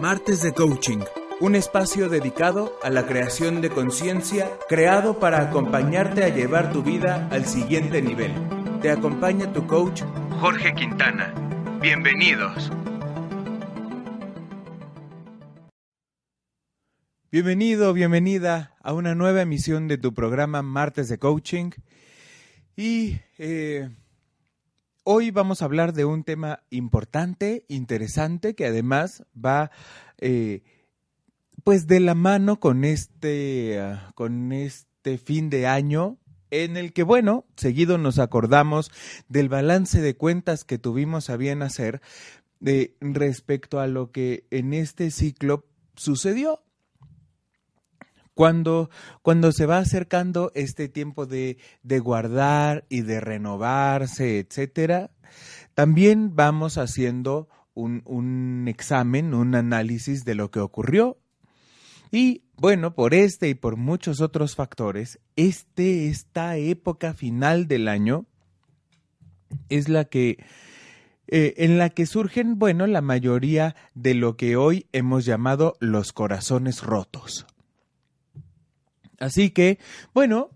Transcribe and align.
Martes 0.00 0.42
de 0.42 0.52
Coaching, 0.52 1.00
un 1.40 1.56
espacio 1.56 2.08
dedicado 2.08 2.78
a 2.84 2.90
la 2.90 3.04
creación 3.04 3.60
de 3.60 3.68
conciencia, 3.68 4.48
creado 4.68 5.18
para 5.18 5.42
acompañarte 5.42 6.22
a 6.22 6.28
llevar 6.28 6.72
tu 6.72 6.84
vida 6.84 7.28
al 7.32 7.46
siguiente 7.46 8.00
nivel. 8.00 8.32
Te 8.80 8.92
acompaña 8.92 9.52
tu 9.52 9.66
coach, 9.66 10.02
Jorge 10.40 10.72
Quintana. 10.74 11.34
Bienvenidos. 11.80 12.70
Bienvenido, 17.32 17.92
bienvenida 17.92 18.76
a 18.80 18.92
una 18.92 19.16
nueva 19.16 19.42
emisión 19.42 19.88
de 19.88 19.98
tu 19.98 20.14
programa 20.14 20.62
Martes 20.62 21.08
de 21.08 21.18
Coaching. 21.18 21.72
Y 22.76 23.18
eh, 23.38 23.90
hoy 25.10 25.30
vamos 25.30 25.62
a 25.62 25.64
hablar 25.64 25.94
de 25.94 26.04
un 26.04 26.22
tema 26.22 26.64
importante, 26.68 27.64
interesante, 27.68 28.54
que 28.54 28.66
además 28.66 29.24
va 29.34 29.70
eh, 30.18 30.64
pues 31.64 31.86
de 31.86 31.98
la 31.98 32.14
mano 32.14 32.60
con 32.60 32.84
este, 32.84 33.80
ah, 33.80 34.12
con 34.14 34.52
este 34.52 35.16
fin 35.16 35.48
de 35.48 35.66
año 35.66 36.18
en 36.50 36.76
el 36.76 36.92
que, 36.92 37.04
bueno, 37.04 37.46
seguido 37.56 37.96
nos 37.96 38.18
acordamos 38.18 38.90
del 39.28 39.48
balance 39.48 40.02
de 40.02 40.14
cuentas 40.14 40.64
que 40.64 40.76
tuvimos 40.76 41.30
a 41.30 41.38
bien 41.38 41.62
hacer 41.62 42.02
de, 42.60 42.94
respecto 43.00 43.80
a 43.80 43.86
lo 43.86 44.12
que 44.12 44.44
en 44.50 44.74
este 44.74 45.10
ciclo 45.10 45.64
sucedió 45.96 46.62
cuando, 48.38 48.88
cuando 49.22 49.50
se 49.50 49.66
va 49.66 49.78
acercando 49.78 50.52
este 50.54 50.88
tiempo 50.88 51.26
de, 51.26 51.58
de 51.82 51.98
guardar 51.98 52.86
y 52.88 53.00
de 53.00 53.20
renovarse, 53.20 54.38
etcétera, 54.38 55.10
también 55.74 56.36
vamos 56.36 56.78
haciendo 56.78 57.48
un, 57.74 58.00
un 58.04 58.66
examen, 58.68 59.34
un 59.34 59.56
análisis 59.56 60.24
de 60.24 60.36
lo 60.36 60.52
que 60.52 60.60
ocurrió. 60.60 61.18
Y 62.12 62.44
bueno, 62.56 62.94
por 62.94 63.12
este 63.12 63.48
y 63.48 63.54
por 63.54 63.76
muchos 63.76 64.20
otros 64.20 64.54
factores, 64.54 65.18
este, 65.34 66.06
esta 66.06 66.56
época 66.58 67.14
final 67.14 67.66
del 67.66 67.88
año 67.88 68.26
es 69.68 69.88
la 69.88 70.04
que 70.04 70.38
eh, 71.26 71.54
en 71.56 71.76
la 71.76 71.90
que 71.90 72.06
surgen, 72.06 72.56
bueno, 72.56 72.86
la 72.86 73.00
mayoría 73.00 73.74
de 73.94 74.14
lo 74.14 74.36
que 74.36 74.54
hoy 74.54 74.86
hemos 74.92 75.24
llamado 75.24 75.76
los 75.80 76.12
corazones 76.12 76.84
rotos. 76.84 77.44
Así 79.18 79.50
que, 79.50 79.78
bueno, 80.14 80.50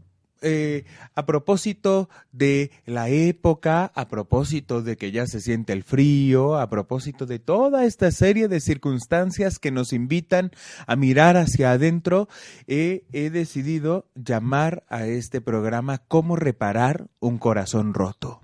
eh, 0.45 0.85
a 1.15 1.25
propósito 1.25 2.09
de 2.33 2.73
la 2.85 3.09
época, 3.09 3.93
a 3.95 4.09
propósito 4.09 4.83
de 4.83 4.97
que 4.97 5.13
ya 5.13 5.27
se 5.27 5.41
siente 5.41 5.73
el 5.73 5.85
frío, 5.85 6.57
a 6.59 6.69
propósito 6.69 7.27
de 7.27 7.39
toda 7.39 7.85
esta 7.85 8.11
serie 8.11 8.49
de 8.49 8.61
circunstancias 8.61 9.61
que 9.61 9.71
nos 9.71 9.93
invitan 9.93 10.51
a 10.87 10.97
mirar 10.97 11.37
hacia 11.37 11.71
adentro, 11.71 12.29
he 12.67 13.05
decidido 13.13 14.09
llamar 14.17 14.85
a 14.89 15.07
este 15.07 15.41
programa 15.41 15.99
Cómo 16.09 16.35
reparar 16.35 17.07
un 17.21 17.39
corazón 17.39 17.95
roto. 17.95 18.43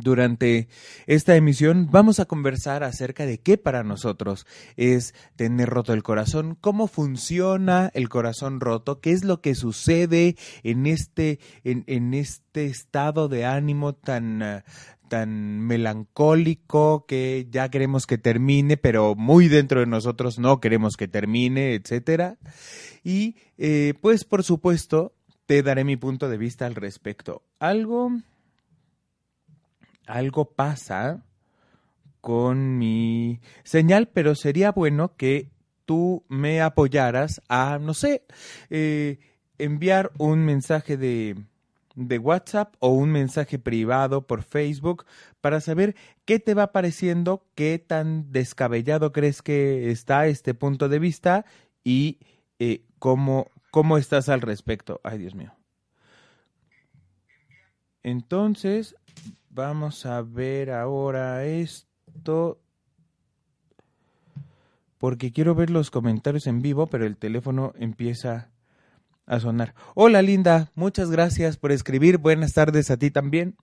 Durante 0.00 0.68
esta 1.06 1.36
emisión 1.36 1.88
vamos 1.90 2.20
a 2.20 2.24
conversar 2.24 2.84
acerca 2.84 3.26
de 3.26 3.38
qué 3.38 3.58
para 3.58 3.84
nosotros 3.84 4.46
es 4.76 5.14
tener 5.36 5.68
roto 5.68 5.92
el 5.92 6.02
corazón, 6.02 6.56
cómo 6.58 6.86
funciona 6.86 7.90
el 7.92 8.08
corazón 8.08 8.60
roto, 8.60 9.00
qué 9.00 9.12
es 9.12 9.24
lo 9.24 9.42
que 9.42 9.54
sucede 9.54 10.36
en 10.62 10.86
este, 10.86 11.38
en, 11.64 11.84
en 11.86 12.14
este 12.14 12.64
estado 12.64 13.28
de 13.28 13.44
ánimo 13.44 13.94
tan, 13.94 14.64
tan 15.10 15.60
melancólico 15.60 17.04
que 17.06 17.48
ya 17.50 17.68
queremos 17.68 18.06
que 18.06 18.16
termine, 18.16 18.76
pero 18.76 19.16
muy 19.16 19.48
dentro 19.48 19.80
de 19.80 19.86
nosotros 19.86 20.38
no 20.38 20.60
queremos 20.60 20.96
que 20.96 21.08
termine, 21.08 21.74
etcétera. 21.74 22.38
Y 23.04 23.36
eh, 23.58 23.94
pues 24.00 24.24
por 24.24 24.44
supuesto 24.44 25.12
te 25.46 25.62
daré 25.64 25.82
mi 25.84 25.96
punto 25.96 26.28
de 26.28 26.38
vista 26.38 26.64
al 26.64 26.76
respecto. 26.76 27.42
Algo 27.58 28.12
algo 30.10 30.52
pasa 30.52 31.24
con 32.20 32.78
mi 32.78 33.40
señal, 33.64 34.08
pero 34.08 34.34
sería 34.34 34.72
bueno 34.72 35.16
que 35.16 35.50
tú 35.86 36.24
me 36.28 36.60
apoyaras 36.60 37.40
a, 37.48 37.78
no 37.80 37.94
sé, 37.94 38.24
eh, 38.68 39.18
enviar 39.58 40.12
un 40.18 40.44
mensaje 40.44 40.96
de, 40.96 41.36
de 41.94 42.18
WhatsApp 42.18 42.74
o 42.78 42.90
un 42.90 43.10
mensaje 43.10 43.58
privado 43.58 44.26
por 44.26 44.42
Facebook 44.42 45.06
para 45.40 45.60
saber 45.60 45.96
qué 46.24 46.38
te 46.38 46.54
va 46.54 46.72
pareciendo, 46.72 47.46
qué 47.54 47.78
tan 47.78 48.30
descabellado 48.32 49.12
crees 49.12 49.42
que 49.42 49.90
está 49.90 50.26
este 50.26 50.54
punto 50.54 50.88
de 50.88 50.98
vista 50.98 51.44
y 51.82 52.18
eh, 52.58 52.84
cómo, 52.98 53.50
cómo 53.70 53.98
estás 53.98 54.28
al 54.28 54.40
respecto. 54.42 55.00
Ay, 55.02 55.18
Dios 55.18 55.34
mío. 55.34 55.52
Entonces, 58.02 58.96
Vamos 59.52 60.06
a 60.06 60.22
ver 60.22 60.70
ahora 60.70 61.44
esto. 61.44 62.60
Porque 64.96 65.32
quiero 65.32 65.56
ver 65.56 65.70
los 65.70 65.90
comentarios 65.90 66.46
en 66.46 66.62
vivo, 66.62 66.86
pero 66.86 67.04
el 67.04 67.16
teléfono 67.16 67.72
empieza 67.76 68.52
a 69.26 69.40
sonar. 69.40 69.74
Hola 69.96 70.22
Linda, 70.22 70.70
muchas 70.76 71.10
gracias 71.10 71.56
por 71.56 71.72
escribir. 71.72 72.18
Buenas 72.18 72.52
tardes 72.52 72.92
a 72.92 72.96
ti 72.96 73.10
también. 73.10 73.56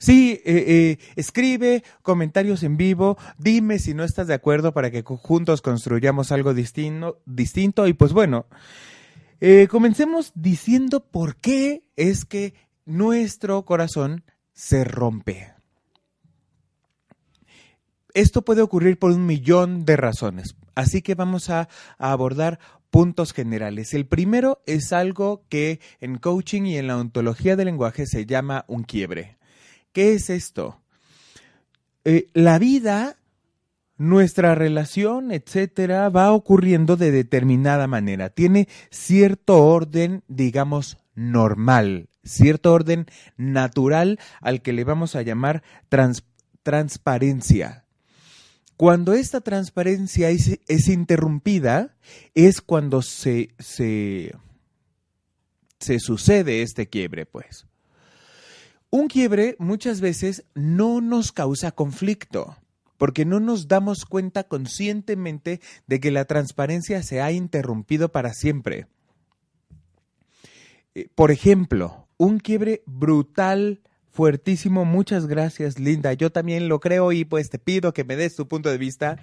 Sí, 0.00 0.40
eh, 0.44 0.64
eh, 0.66 0.98
escribe 1.14 1.84
comentarios 2.02 2.64
en 2.64 2.76
vivo, 2.76 3.16
dime 3.38 3.78
si 3.78 3.94
no 3.94 4.02
estás 4.02 4.26
de 4.26 4.34
acuerdo 4.34 4.72
para 4.72 4.90
que 4.90 5.02
juntos 5.02 5.62
construyamos 5.62 6.32
algo 6.32 6.52
distinto. 6.52 7.22
distinto. 7.26 7.86
Y 7.86 7.92
pues 7.92 8.12
bueno, 8.12 8.46
eh, 9.40 9.68
comencemos 9.70 10.32
diciendo 10.34 11.04
por 11.04 11.36
qué 11.36 11.84
es 11.94 12.24
que 12.24 12.54
nuestro 12.84 13.64
corazón 13.64 14.24
se 14.52 14.84
rompe. 14.84 15.52
Esto 18.14 18.42
puede 18.42 18.62
ocurrir 18.62 18.98
por 18.98 19.12
un 19.12 19.24
millón 19.24 19.84
de 19.84 19.96
razones, 19.96 20.54
así 20.74 21.00
que 21.00 21.14
vamos 21.14 21.48
a, 21.48 21.68
abordar 21.98 22.58
puntos 22.90 23.32
generales. 23.32 23.94
El 23.94 24.06
primero 24.06 24.62
es 24.66 24.92
algo 24.92 25.44
que 25.48 25.80
en 26.00 26.18
coaching 26.18 26.62
y 26.64 26.76
en 26.76 26.88
la 26.88 26.98
ontología 26.98 27.56
del 27.56 27.66
lenguaje 27.66 28.06
se 28.06 28.26
llama 28.26 28.66
un 28.68 28.82
quiebre. 28.82 29.38
¿Qué 29.92 30.12
es 30.12 30.28
esto? 30.28 30.82
Eh, 32.04 32.28
la 32.34 32.58
vida, 32.58 33.16
nuestra 33.96 34.54
relación, 34.54 35.32
etcétera, 35.32 36.10
va 36.10 36.32
ocurriendo 36.32 36.96
de 36.96 37.12
determinada 37.12 37.86
manera. 37.86 38.28
Tiene 38.28 38.68
cierto 38.90 39.64
orden, 39.64 40.22
digamos, 40.28 40.98
normal, 41.14 42.08
cierto 42.24 42.72
orden 42.72 43.06
natural 43.36 44.18
al 44.40 44.62
que 44.62 44.72
le 44.72 44.84
vamos 44.84 45.16
a 45.16 45.22
llamar 45.22 45.62
transparencia. 46.62 47.84
Cuando 48.76 49.12
esta 49.12 49.40
transparencia 49.40 50.30
es, 50.30 50.88
interrumpida, 50.88 51.94
es 52.34 52.60
cuando 52.60 53.02
se, 53.02 53.54
se, 53.58 54.34
se 55.78 56.00
sucede 56.00 56.62
este 56.62 56.88
quiebre, 56.88 57.26
pues. 57.26 57.66
Un 58.90 59.08
quiebre 59.08 59.56
muchas 59.58 60.00
veces 60.00 60.44
no 60.54 61.00
nos 61.00 61.32
causa 61.32 61.70
conflicto, 61.70 62.56
porque 62.98 63.24
no 63.24 63.40
nos 63.40 63.68
damos 63.68 64.04
cuenta 64.04 64.44
conscientemente 64.44 65.60
de 65.86 66.00
que 66.00 66.10
la 66.10 66.24
transparencia 66.24 67.02
se 67.02 67.20
ha 67.20 67.32
interrumpido 67.32 68.10
para 68.10 68.34
siempre. 68.34 68.86
Eh, 70.94 71.08
por 71.14 71.30
ejemplo, 71.30 72.08
un 72.16 72.38
quiebre 72.38 72.82
brutal, 72.86 73.80
fuertísimo. 74.12 74.84
Muchas 74.84 75.26
gracias, 75.26 75.78
Linda. 75.78 76.12
Yo 76.12 76.30
también 76.30 76.68
lo 76.68 76.80
creo 76.80 77.12
y 77.12 77.24
pues 77.24 77.50
te 77.50 77.58
pido 77.58 77.92
que 77.92 78.04
me 78.04 78.16
des 78.16 78.36
tu 78.36 78.46
punto 78.46 78.70
de 78.70 78.78
vista. 78.78 79.16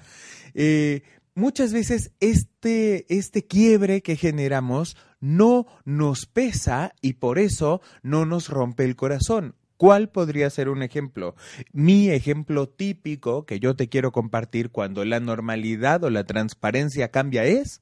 Eh, 0.53 1.03
muchas 1.35 1.71
veces 1.71 2.11
este, 2.19 3.05
este 3.15 3.45
quiebre 3.45 4.01
que 4.01 4.15
generamos 4.15 4.97
no 5.21 5.67
nos 5.85 6.25
pesa 6.25 6.93
y 7.01 7.13
por 7.13 7.39
eso 7.39 7.81
no 8.01 8.25
nos 8.25 8.49
rompe 8.49 8.83
el 8.83 8.95
corazón. 8.95 9.55
¿Cuál 9.77 10.09
podría 10.09 10.49
ser 10.49 10.67
un 10.67 10.83
ejemplo? 10.83 11.35
Mi 11.71 12.09
ejemplo 12.09 12.67
típico 12.67 13.45
que 13.45 13.61
yo 13.61 13.77
te 13.77 13.87
quiero 13.87 14.11
compartir 14.11 14.71
cuando 14.71 15.05
la 15.05 15.21
normalidad 15.21 16.03
o 16.03 16.09
la 16.09 16.25
transparencia 16.25 17.11
cambia 17.11 17.45
es 17.45 17.81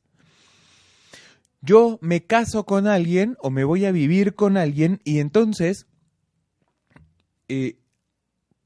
yo 1.67 1.99
me 2.01 2.23
caso 2.23 2.65
con 2.65 2.87
alguien 2.87 3.35
o 3.41 3.49
me 3.49 3.65
voy 3.65 3.85
a 3.85 3.91
vivir 3.91 4.35
con 4.35 4.55
alguien 4.55 5.01
y 5.03 5.19
entonces 5.19 5.85
eh, 7.49 7.77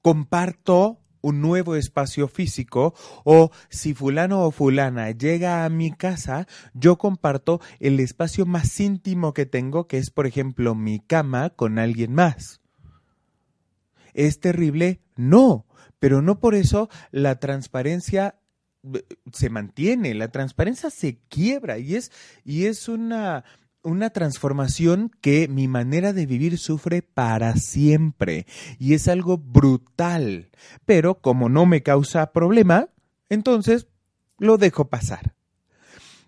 comparto 0.04 1.00
un 1.22 1.42
nuevo 1.42 1.76
espacio 1.76 2.28
físico 2.28 2.94
o 3.24 3.52
si 3.70 3.96
fulano 3.96 4.44
o 4.44 4.52
fulana 4.52 5.10
llega 5.12 5.66
a 5.66 5.70
mi 5.70 5.92
casa, 5.92 6.48
yo 6.76 7.00
comparto 7.00 7.60
el 7.80 8.00
espacio 8.00 8.46
más 8.46 8.80
íntimo 8.80 9.34
que 9.34 9.48
tengo, 9.48 9.88
que 9.88 9.98
es 9.98 10.12
por 10.12 10.28
ejemplo 10.28 10.76
mi 10.76 11.00
cama 11.00 11.50
con 11.50 11.80
alguien 11.80 12.14
más. 12.14 12.62
¿Es 14.14 14.40
terrible? 14.40 15.02
No, 15.16 15.66
pero 15.98 16.22
no 16.22 16.40
por 16.40 16.54
eso 16.54 16.88
la 17.12 17.40
transparencia 17.40 18.41
se 19.32 19.50
mantiene, 19.50 20.14
la 20.14 20.30
transparencia 20.30 20.90
se 20.90 21.20
quiebra 21.30 21.78
y 21.78 21.96
es, 21.96 22.12
y 22.44 22.66
es 22.66 22.88
una, 22.88 23.44
una 23.84 24.10
transformación 24.10 25.12
que 25.22 25.48
mi 25.48 25.68
manera 25.68 26.14
de 26.14 26.26
vivir 26.26 26.58
sufre 26.58 27.02
para 27.02 27.56
siempre 27.56 28.46
y 28.80 28.94
es 28.94 29.08
algo 29.08 29.38
brutal. 29.38 30.50
Pero 30.86 31.16
como 31.16 31.50
no 31.50 31.66
me 31.66 31.84
causa 31.84 32.32
problema, 32.32 32.90
entonces 33.30 33.88
lo 34.38 34.58
dejo 34.58 34.90
pasar. 34.90 35.36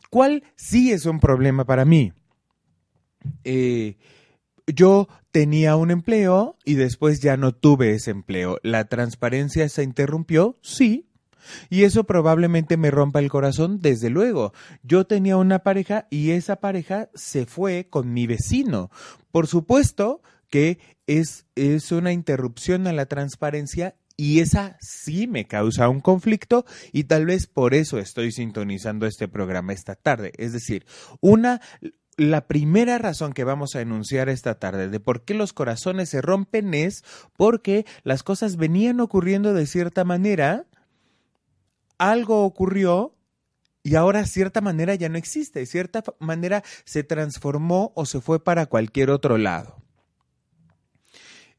¿Cuál 0.09 0.43
sí 0.55 0.91
es 0.91 1.05
un 1.05 1.19
problema 1.19 1.65
para 1.65 1.85
mí? 1.85 2.13
Eh, 3.43 3.97
yo 4.67 5.07
tenía 5.31 5.75
un 5.75 5.89
empleo 5.89 6.57
y 6.63 6.75
después 6.75 7.19
ya 7.19 7.37
no 7.37 7.53
tuve 7.53 7.95
ese 7.95 8.11
empleo. 8.11 8.59
¿La 8.61 8.85
transparencia 8.85 9.67
se 9.69 9.83
interrumpió? 9.83 10.57
Sí. 10.61 11.09
Y 11.69 11.83
eso 11.83 12.03
probablemente 12.03 12.77
me 12.77 12.91
rompa 12.91 13.19
el 13.19 13.29
corazón, 13.29 13.79
desde 13.81 14.09
luego. 14.09 14.53
Yo 14.83 15.05
tenía 15.05 15.37
una 15.37 15.59
pareja 15.59 16.07
y 16.09 16.31
esa 16.31 16.57
pareja 16.57 17.09
se 17.13 17.45
fue 17.45 17.87
con 17.89 18.13
mi 18.13 18.27
vecino. 18.27 18.89
Por 19.31 19.47
supuesto 19.47 20.21
que 20.49 20.79
es, 21.07 21.45
es 21.55 21.91
una 21.91 22.11
interrupción 22.11 22.87
a 22.87 22.93
la 22.93 23.07
transparencia 23.07 23.95
y 24.15 24.39
esa 24.39 24.77
sí 24.79 25.27
me 25.27 25.45
causa 25.47 25.89
un 25.89 25.99
conflicto 25.99 26.65
y 26.91 27.05
tal 27.05 27.25
vez 27.25 27.47
por 27.47 27.73
eso 27.73 27.97
estoy 27.97 28.31
sintonizando 28.31 29.07
este 29.07 29.27
programa 29.27 29.73
esta 29.73 29.95
tarde. 29.95 30.33
Es 30.37 30.53
decir, 30.53 30.85
una, 31.19 31.61
la 32.17 32.47
primera 32.47 32.97
razón 32.99 33.33
que 33.33 33.43
vamos 33.43 33.75
a 33.75 33.81
enunciar 33.81 34.29
esta 34.29 34.59
tarde 34.59 34.89
de 34.89 34.99
por 34.99 35.23
qué 35.23 35.33
los 35.33 35.53
corazones 35.53 36.09
se 36.09 36.21
rompen 36.21 36.73
es 36.73 37.03
porque 37.35 37.85
las 38.03 38.23
cosas 38.23 38.57
venían 38.57 38.99
ocurriendo 38.99 39.53
de 39.53 39.65
cierta 39.65 40.03
manera, 40.03 40.65
algo 42.11 42.43
ocurrió 42.43 43.15
y 43.83 43.95
ahora 43.95 44.25
cierta 44.25 44.61
manera 44.61 44.95
ya 44.95 45.09
no 45.09 45.17
existe, 45.17 45.59
de 45.59 45.65
cierta 45.65 46.03
manera 46.19 46.63
se 46.85 47.03
transformó 47.03 47.91
o 47.95 48.05
se 48.05 48.21
fue 48.21 48.43
para 48.43 48.65
cualquier 48.65 49.09
otro 49.09 49.37
lado. 49.37 49.77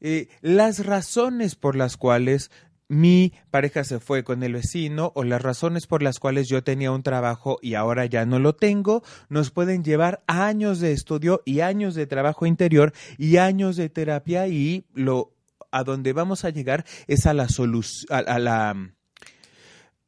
Eh, 0.01 0.27
las 0.41 0.85
razones 0.85 1.55
por 1.55 1.75
las 1.75 1.97
cuales 1.97 2.51
mi 2.87 3.33
pareja 3.49 3.83
se 3.83 3.99
fue 3.99 4.23
con 4.23 4.43
el 4.43 4.53
vecino 4.53 5.11
o 5.15 5.23
las 5.23 5.41
razones 5.41 5.87
por 5.87 6.03
las 6.03 6.19
cuales 6.19 6.47
yo 6.47 6.63
tenía 6.63 6.91
un 6.91 7.03
trabajo 7.03 7.57
y 7.61 7.73
ahora 7.73 8.05
ya 8.05 8.25
no 8.25 8.39
lo 8.39 8.55
tengo, 8.55 9.03
nos 9.29 9.51
pueden 9.51 9.83
llevar 9.83 10.23
años 10.27 10.79
de 10.79 10.91
estudio 10.91 11.41
y 11.45 11.61
años 11.61 11.95
de 11.95 12.05
trabajo 12.05 12.45
interior 12.45 12.93
y 13.17 13.37
años 13.37 13.75
de 13.75 13.89
terapia 13.89 14.47
y 14.47 14.85
lo 14.93 15.31
a 15.71 15.83
donde 15.83 16.13
vamos 16.13 16.45
a 16.45 16.51
llegar 16.51 16.85
es 17.07 17.25
a 17.25 17.33
la 17.33 17.49
solución, 17.49 18.07
a, 18.09 18.39
la 18.39 18.94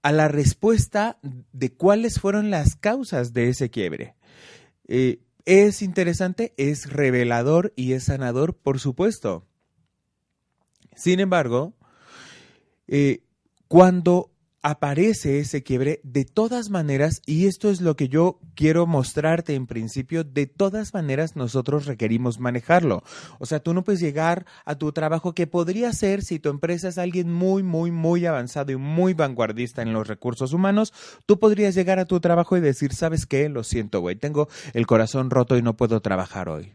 a 0.08 0.14
la 0.14 0.30
respuesta 0.30 1.20
de 1.52 1.74
cuáles 1.74 2.22
fueron 2.22 2.50
las 2.50 2.78
causas 2.78 3.34
de 3.34 3.50
ese 3.50 3.70
quiebre. 3.70 4.16
Eh, 4.88 5.20
es 5.44 5.82
interesante, 5.82 6.54
es 6.56 6.90
revelador 6.90 7.74
y 7.76 7.92
es 7.92 8.06
sanador, 8.06 8.56
por 8.56 8.80
supuesto. 8.80 9.46
Sin 10.96 11.20
embargo, 11.20 11.74
eh, 12.88 13.20
cuando 13.68 14.32
aparece 14.68 15.40
ese 15.40 15.64
quiebre, 15.64 16.02
de 16.04 16.26
todas 16.26 16.70
maneras, 16.70 17.22
y 17.26 17.48
esto 17.48 17.70
es 17.70 17.80
lo 17.80 17.96
que 17.96 18.10
yo 18.10 18.42
quiero 18.54 18.86
mostrarte 18.86 19.56
en 19.56 19.66
principio, 19.66 20.26
de 20.26 20.46
todas 20.46 20.94
maneras 20.94 21.38
nosotros 21.38 21.86
requerimos 21.86 22.42
manejarlo. 22.42 23.02
O 23.40 23.46
sea, 23.46 23.62
tú 23.62 23.74
no 23.74 23.86
puedes 23.86 24.02
llegar 24.02 24.46
a 24.66 24.76
tu 24.76 24.92
trabajo 24.92 25.34
que 25.34 25.48
podría 25.48 25.94
ser 25.94 26.22
si 26.22 26.40
tu 26.40 26.50
empresa 26.50 26.90
es 26.90 26.98
alguien 26.98 27.32
muy, 27.32 27.64
muy, 27.64 27.92
muy 27.92 28.26
avanzado 28.26 28.74
y 28.74 28.76
muy 28.76 29.14
vanguardista 29.14 29.82
en 29.84 29.94
los 29.94 30.06
recursos 30.06 30.52
humanos, 30.52 30.92
tú 31.26 31.40
podrías 31.40 31.74
llegar 31.74 32.00
a 32.00 32.06
tu 32.06 32.20
trabajo 32.20 32.58
y 32.58 32.60
decir, 32.60 32.94
¿sabes 32.94 33.26
qué? 33.26 33.48
Lo 33.48 33.64
siento, 33.64 34.02
güey, 34.02 34.18
tengo 34.18 34.50
el 34.74 34.86
corazón 34.86 35.30
roto 35.30 35.56
y 35.56 35.62
no 35.62 35.78
puedo 35.78 36.02
trabajar 36.02 36.50
hoy. 36.50 36.74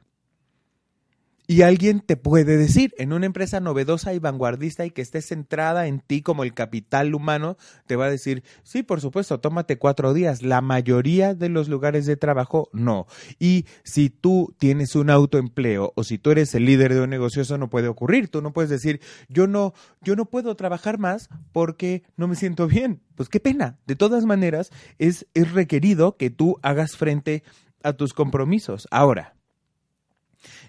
Y 1.48 1.62
alguien 1.62 2.00
te 2.00 2.16
puede 2.16 2.56
decir, 2.56 2.94
en 2.98 3.12
una 3.12 3.26
empresa 3.26 3.58
novedosa 3.58 4.14
y 4.14 4.20
vanguardista 4.20 4.86
y 4.86 4.90
que 4.90 5.02
esté 5.02 5.20
centrada 5.20 5.88
en 5.88 5.98
ti 5.98 6.22
como 6.22 6.44
el 6.44 6.54
capital 6.54 7.14
humano, 7.14 7.56
te 7.86 7.96
va 7.96 8.06
a 8.06 8.10
decir, 8.10 8.44
sí, 8.62 8.84
por 8.84 9.00
supuesto, 9.00 9.40
tómate 9.40 9.76
cuatro 9.76 10.14
días. 10.14 10.42
La 10.42 10.60
mayoría 10.60 11.34
de 11.34 11.48
los 11.48 11.68
lugares 11.68 12.06
de 12.06 12.16
trabajo, 12.16 12.70
no. 12.72 13.06
Y 13.40 13.66
si 13.82 14.08
tú 14.08 14.54
tienes 14.58 14.94
un 14.94 15.10
autoempleo 15.10 15.92
o 15.96 16.04
si 16.04 16.16
tú 16.16 16.30
eres 16.30 16.54
el 16.54 16.64
líder 16.64 16.94
de 16.94 17.00
un 17.00 17.10
negocio, 17.10 17.42
eso 17.42 17.58
no 17.58 17.68
puede 17.68 17.88
ocurrir. 17.88 18.28
Tú 18.28 18.40
no 18.40 18.52
puedes 18.52 18.70
decir, 18.70 19.00
yo 19.28 19.48
no, 19.48 19.74
yo 20.00 20.14
no 20.14 20.26
puedo 20.26 20.54
trabajar 20.54 20.98
más 20.98 21.28
porque 21.50 22.04
no 22.16 22.28
me 22.28 22.36
siento 22.36 22.68
bien. 22.68 23.02
Pues 23.16 23.28
qué 23.28 23.40
pena. 23.40 23.78
De 23.86 23.96
todas 23.96 24.24
maneras, 24.24 24.70
es, 24.98 25.26
es 25.34 25.52
requerido 25.52 26.16
que 26.16 26.30
tú 26.30 26.58
hagas 26.62 26.96
frente 26.96 27.42
a 27.82 27.94
tus 27.94 28.14
compromisos. 28.14 28.86
Ahora, 28.90 29.34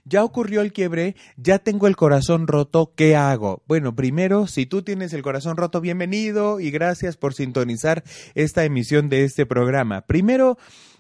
ya 0.06 0.24
ocurrió 0.24 0.62
el 0.62 0.74
quiebre, 0.74 1.16
ya 1.38 1.60
tengo 1.60 1.88
el 1.88 1.96
corazón 1.96 2.48
roto, 2.48 2.94
¿qué 2.96 3.16
hago? 3.16 3.64
Bueno, 3.68 3.96
primero, 3.96 4.48
si 4.48 4.66
tú 4.66 4.82
tienes 4.82 5.14
el 5.14 5.22
corazón 5.22 5.58
roto, 5.58 5.82
bienvenido 5.82 6.60
y 6.60 6.72
gracias 6.72 7.18
por 7.18 7.34
sintonizar 7.34 8.04
esta 8.36 8.66
emisión 8.66 9.10
de 9.10 9.24
este 9.24 9.46
programa. 9.46 10.02
Primero, 10.02 10.58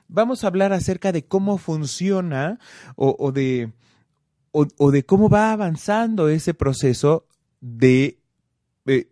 vamos 0.07 0.43
a 0.43 0.47
hablar 0.47 0.73
acerca 0.73 1.11
de 1.11 1.25
cómo 1.25 1.57
funciona 1.57 2.59
o, 2.95 3.31
de, 3.31 3.73
o, 4.51 4.91
de 4.91 5.05
cómo 5.05 5.29
va 5.29 5.51
avanzando 5.51 6.29
ese 6.29 6.53
proceso 6.53 7.25
de 7.59 8.19
eh, 8.85 9.09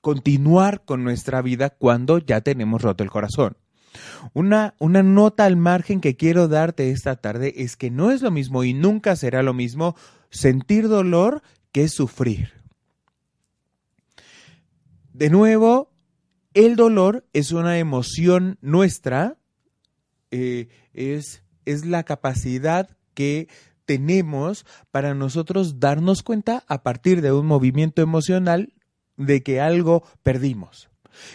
continuar 0.00 0.84
con 0.84 1.04
nuestra 1.04 1.42
vida 1.42 1.70
cuando 1.70 2.18
ya 2.18 2.40
tenemos 2.40 2.82
roto 2.82 3.04
el 3.04 3.10
corazón. 3.10 3.56
Una, 4.34 4.74
una 4.78 5.02
nota 5.02 5.44
al 5.44 5.56
margen 5.56 6.00
que 6.00 6.16
quiero 6.16 6.48
darte 6.48 6.90
esta 6.90 7.16
tarde 7.16 7.54
es 7.56 7.76
que 7.76 7.90
no 7.90 8.10
es 8.10 8.22
lo 8.22 8.30
mismo 8.30 8.64
y 8.64 8.74
nunca 8.74 9.16
será 9.16 9.42
lo 9.42 9.54
mismo 9.54 9.96
sentir 10.30 10.88
dolor 10.88 11.42
que 11.72 11.88
sufrir. 11.88 12.52
De 15.12 15.30
nuevo, 15.30 15.90
el 16.54 16.76
dolor 16.76 17.26
es 17.32 17.52
una 17.52 17.78
emoción 17.78 18.58
nuestra, 18.60 19.38
eh, 20.30 20.68
es, 20.94 21.42
es 21.64 21.84
la 21.84 22.04
capacidad 22.04 22.96
que 23.14 23.48
tenemos 23.84 24.66
para 24.90 25.14
nosotros 25.14 25.80
darnos 25.80 26.22
cuenta 26.22 26.64
a 26.68 26.82
partir 26.82 27.22
de 27.22 27.32
un 27.32 27.46
movimiento 27.46 28.02
emocional 28.02 28.72
de 29.16 29.42
que 29.42 29.60
algo 29.60 30.04
perdimos. 30.22 30.89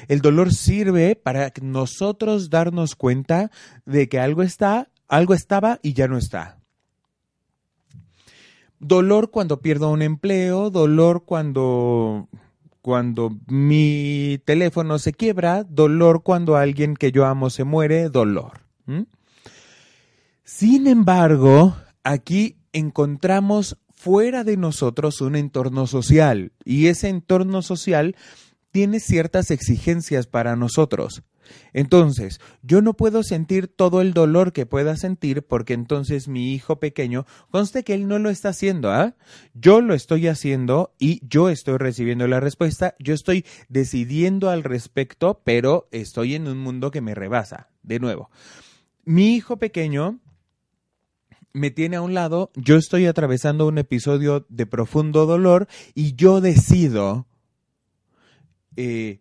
El 0.07 0.21
dolor 0.21 0.53
sirve 0.53 1.15
para 1.15 1.51
nosotros 1.61 2.49
darnos 2.49 2.95
cuenta 2.95 3.51
de 3.85 4.09
que 4.09 4.19
algo 4.19 4.43
está, 4.43 4.89
algo 5.07 5.33
estaba 5.33 5.79
y 5.81 5.93
ya 5.93 6.07
no 6.07 6.17
está. 6.17 6.59
Dolor 8.79 9.31
cuando 9.31 9.61
pierdo 9.61 9.89
un 9.89 10.01
empleo, 10.01 10.69
dolor 10.69 11.23
cuando 11.25 12.27
cuando 12.85 13.35
mi 13.47 14.39
teléfono 14.45 14.99
se 14.99 15.11
quiebra, 15.11 15.63
dolor 15.63 16.21
cuando 16.21 16.55
alguien 16.55 16.95
que 16.95 17.11
yo 17.11 17.25
amo 17.25 17.49
se 17.49 17.63
muere, 17.63 18.09
dolor. 18.09 18.61
Sin 20.43 20.85
embargo, 20.85 21.75
aquí 22.03 22.57
encontramos 22.73 23.79
fuera 23.95 24.43
de 24.43 24.55
nosotros 24.55 25.19
un 25.21 25.35
entorno 25.35 25.87
social 25.87 26.51
y 26.63 26.85
ese 26.85 27.09
entorno 27.09 27.63
social 27.63 28.15
tiene 28.75 28.99
ciertas 28.99 29.51
exigencias 29.51 30.27
para 30.27 30.57
nosotros. 30.57 31.23
Entonces, 31.71 32.41
yo 32.61 32.81
no 32.81 32.93
puedo 32.93 33.23
sentir 33.23 33.69
todo 33.69 34.01
el 34.01 34.13
dolor 34.13 34.51
que 34.51 34.65
pueda 34.65 34.97
sentir 34.97 35.43
porque 35.43 35.71
entonces 35.71 36.27
mi 36.27 36.53
hijo 36.53 36.77
pequeño, 36.77 37.25
conste 37.51 37.85
que 37.85 37.93
él 37.93 38.09
no 38.09 38.19
lo 38.19 38.29
está 38.29 38.49
haciendo, 38.49 38.91
¿ah? 38.91 39.15
Yo 39.53 39.79
lo 39.79 39.93
estoy 39.93 40.27
haciendo 40.27 40.93
y 40.99 41.25
yo 41.25 41.47
estoy 41.47 41.77
recibiendo 41.77 42.27
la 42.27 42.41
respuesta, 42.41 42.95
yo 42.99 43.13
estoy 43.13 43.45
decidiendo 43.69 44.49
al 44.49 44.61
respecto, 44.61 45.39
pero 45.45 45.87
estoy 45.91 46.35
en 46.35 46.49
un 46.49 46.57
mundo 46.57 46.91
que 46.91 46.99
me 46.99 47.15
rebasa. 47.15 47.69
De 47.81 48.01
nuevo, 48.01 48.29
mi 49.05 49.35
hijo 49.35 49.55
pequeño 49.55 50.19
me 51.53 51.71
tiene 51.71 51.95
a 51.95 52.01
un 52.01 52.13
lado, 52.13 52.51
yo 52.55 52.75
estoy 52.75 53.05
atravesando 53.05 53.67
un 53.67 53.77
episodio 53.77 54.45
de 54.49 54.65
profundo 54.65 55.25
dolor 55.25 55.69
y 55.93 56.15
yo 56.15 56.41
decido 56.41 57.25
eh, 58.75 59.19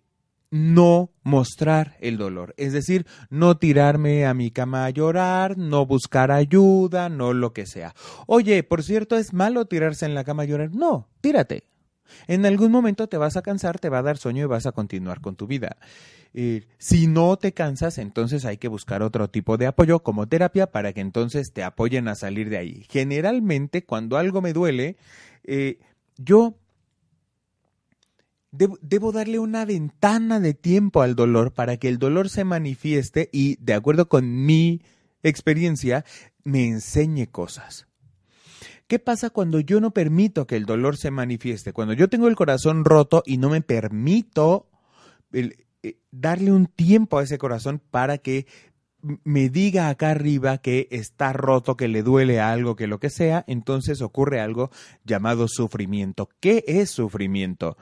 no 0.50 1.10
mostrar 1.24 1.96
el 2.00 2.16
dolor, 2.16 2.54
es 2.56 2.72
decir, 2.72 3.06
no 3.28 3.56
tirarme 3.56 4.24
a 4.24 4.34
mi 4.34 4.50
cama 4.52 4.84
a 4.84 4.90
llorar, 4.90 5.58
no 5.58 5.84
buscar 5.84 6.30
ayuda, 6.30 7.08
no 7.08 7.32
lo 7.32 7.52
que 7.52 7.66
sea. 7.66 7.94
Oye, 8.26 8.62
por 8.62 8.84
cierto, 8.84 9.16
¿es 9.16 9.32
malo 9.32 9.64
tirarse 9.64 10.06
en 10.06 10.14
la 10.14 10.22
cama 10.22 10.44
a 10.44 10.46
llorar? 10.46 10.74
No, 10.74 11.08
tírate. 11.20 11.64
En 12.28 12.46
algún 12.46 12.70
momento 12.70 13.08
te 13.08 13.16
vas 13.16 13.36
a 13.36 13.42
cansar, 13.42 13.80
te 13.80 13.88
va 13.88 13.98
a 13.98 14.02
dar 14.02 14.16
sueño 14.16 14.44
y 14.44 14.46
vas 14.46 14.66
a 14.66 14.72
continuar 14.72 15.20
con 15.20 15.34
tu 15.36 15.46
vida. 15.46 15.76
Eh, 16.34 16.66
si 16.78 17.06
no 17.06 17.36
te 17.36 17.52
cansas, 17.52 17.98
entonces 17.98 18.44
hay 18.44 18.58
que 18.58 18.68
buscar 18.68 19.02
otro 19.02 19.28
tipo 19.28 19.56
de 19.56 19.66
apoyo 19.66 20.00
como 20.00 20.26
terapia 20.28 20.66
para 20.66 20.92
que 20.92 21.00
entonces 21.00 21.52
te 21.52 21.62
apoyen 21.62 22.08
a 22.08 22.16
salir 22.16 22.48
de 22.50 22.58
ahí. 22.58 22.86
Generalmente, 22.90 23.84
cuando 23.84 24.18
algo 24.18 24.42
me 24.42 24.52
duele, 24.52 24.96
eh, 25.44 25.78
yo 26.16 26.56
debo, 28.56 29.12
darle 29.12 29.38
una 29.38 29.64
ventana 29.64 30.40
de 30.40 30.54
tiempo 30.54 31.02
al 31.02 31.14
dolor 31.14 31.52
para 31.52 31.76
que 31.76 31.88
el 31.88 31.98
dolor 31.98 32.28
se 32.28 32.44
manifieste 32.44 33.28
y, 33.32 33.56
de 33.56 33.74
acuerdo 33.74 34.08
con 34.08 34.44
mi 34.44 34.82
experiencia, 35.22 36.04
me 36.44 36.66
enseñe 36.66 37.26
cosas. 37.26 37.86
¿Qué 38.86 38.98
pasa 38.98 39.30
cuando 39.30 39.60
yo 39.60 39.80
no 39.80 39.92
permito 39.92 40.46
que 40.46 40.56
el 40.56 40.66
dolor 40.66 40.96
se 40.96 41.10
manifieste? 41.10 41.72
Cuando 41.72 41.94
yo 41.94 42.08
tengo 42.08 42.28
el 42.28 42.36
corazón 42.36 42.84
roto 42.84 43.22
y 43.24 43.38
no 43.38 43.48
me 43.48 43.62
permito 43.62 44.68
eh, 45.32 45.56
darle 46.10 46.52
un 46.52 46.66
tiempo 46.66 47.18
a 47.18 47.22
ese 47.22 47.38
corazón 47.38 47.80
para 47.90 48.18
que 48.18 48.46
me 49.24 49.48
diga 49.48 49.88
acá 49.88 50.10
arriba 50.10 50.58
que 50.58 50.88
está 50.90 51.32
roto, 51.32 51.76
que 51.76 51.88
le 51.88 52.02
duele 52.02 52.40
algo, 52.40 52.76
que 52.76 52.86
lo 52.86 53.00
que 53.00 53.10
sea, 53.10 53.44
entonces 53.46 54.00
ocurre 54.00 54.40
algo 54.40 54.70
llamado 55.04 55.48
sufrimiento. 55.48 56.28
¿Qué 56.40 56.64
es 56.66 56.90
sufrimiento? 56.90 57.76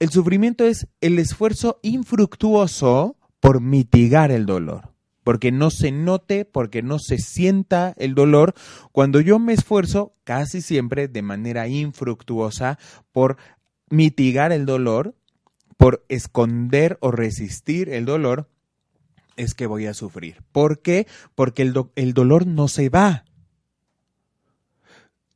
El 0.00 0.08
sufrimiento 0.08 0.64
es 0.64 0.88
el 1.02 1.18
esfuerzo 1.18 1.78
infructuoso 1.82 3.18
por 3.38 3.60
mitigar 3.60 4.30
el 4.30 4.46
dolor, 4.46 4.94
porque 5.24 5.52
no 5.52 5.70
se 5.70 5.92
note, 5.92 6.46
porque 6.46 6.82
no 6.82 6.98
se 6.98 7.18
sienta 7.18 7.94
el 7.98 8.14
dolor, 8.14 8.54
cuando 8.92 9.20
yo 9.20 9.38
me 9.38 9.52
esfuerzo 9.52 10.14
casi 10.24 10.62
siempre 10.62 11.06
de 11.06 11.20
manera 11.20 11.68
infructuosa 11.68 12.78
por 13.12 13.36
mitigar 13.90 14.52
el 14.52 14.64
dolor, 14.64 15.14
por 15.76 16.02
esconder 16.08 16.96
o 17.02 17.10
resistir 17.10 17.90
el 17.90 18.06
dolor, 18.06 18.48
es 19.36 19.52
que 19.52 19.66
voy 19.66 19.84
a 19.84 19.92
sufrir. 19.92 20.42
¿Por 20.50 20.80
qué? 20.80 21.06
Porque 21.34 21.60
el, 21.60 21.74
el 21.94 22.14
dolor 22.14 22.46
no 22.46 22.68
se 22.68 22.88
va. 22.88 23.26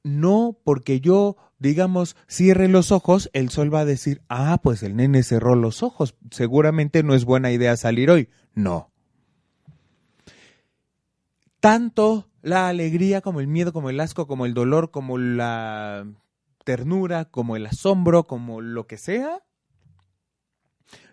No 0.02 0.56
porque 0.64 1.00
yo 1.00 1.36
digamos, 1.64 2.14
cierre 2.28 2.68
los 2.68 2.92
ojos, 2.92 3.30
el 3.32 3.48
sol 3.48 3.72
va 3.72 3.80
a 3.80 3.84
decir, 3.86 4.20
ah, 4.28 4.60
pues 4.62 4.82
el 4.82 4.96
nene 4.96 5.22
cerró 5.22 5.54
los 5.54 5.82
ojos, 5.82 6.14
seguramente 6.30 7.02
no 7.02 7.14
es 7.14 7.24
buena 7.24 7.52
idea 7.52 7.74
salir 7.78 8.10
hoy. 8.10 8.28
No. 8.54 8.92
Tanto 11.60 12.28
la 12.42 12.68
alegría 12.68 13.22
como 13.22 13.40
el 13.40 13.46
miedo, 13.46 13.72
como 13.72 13.88
el 13.88 13.98
asco, 14.00 14.26
como 14.26 14.44
el 14.44 14.52
dolor, 14.52 14.90
como 14.90 15.16
la 15.16 16.06
ternura, 16.64 17.24
como 17.24 17.56
el 17.56 17.64
asombro, 17.64 18.24
como 18.24 18.60
lo 18.60 18.86
que 18.86 18.98
sea, 18.98 19.42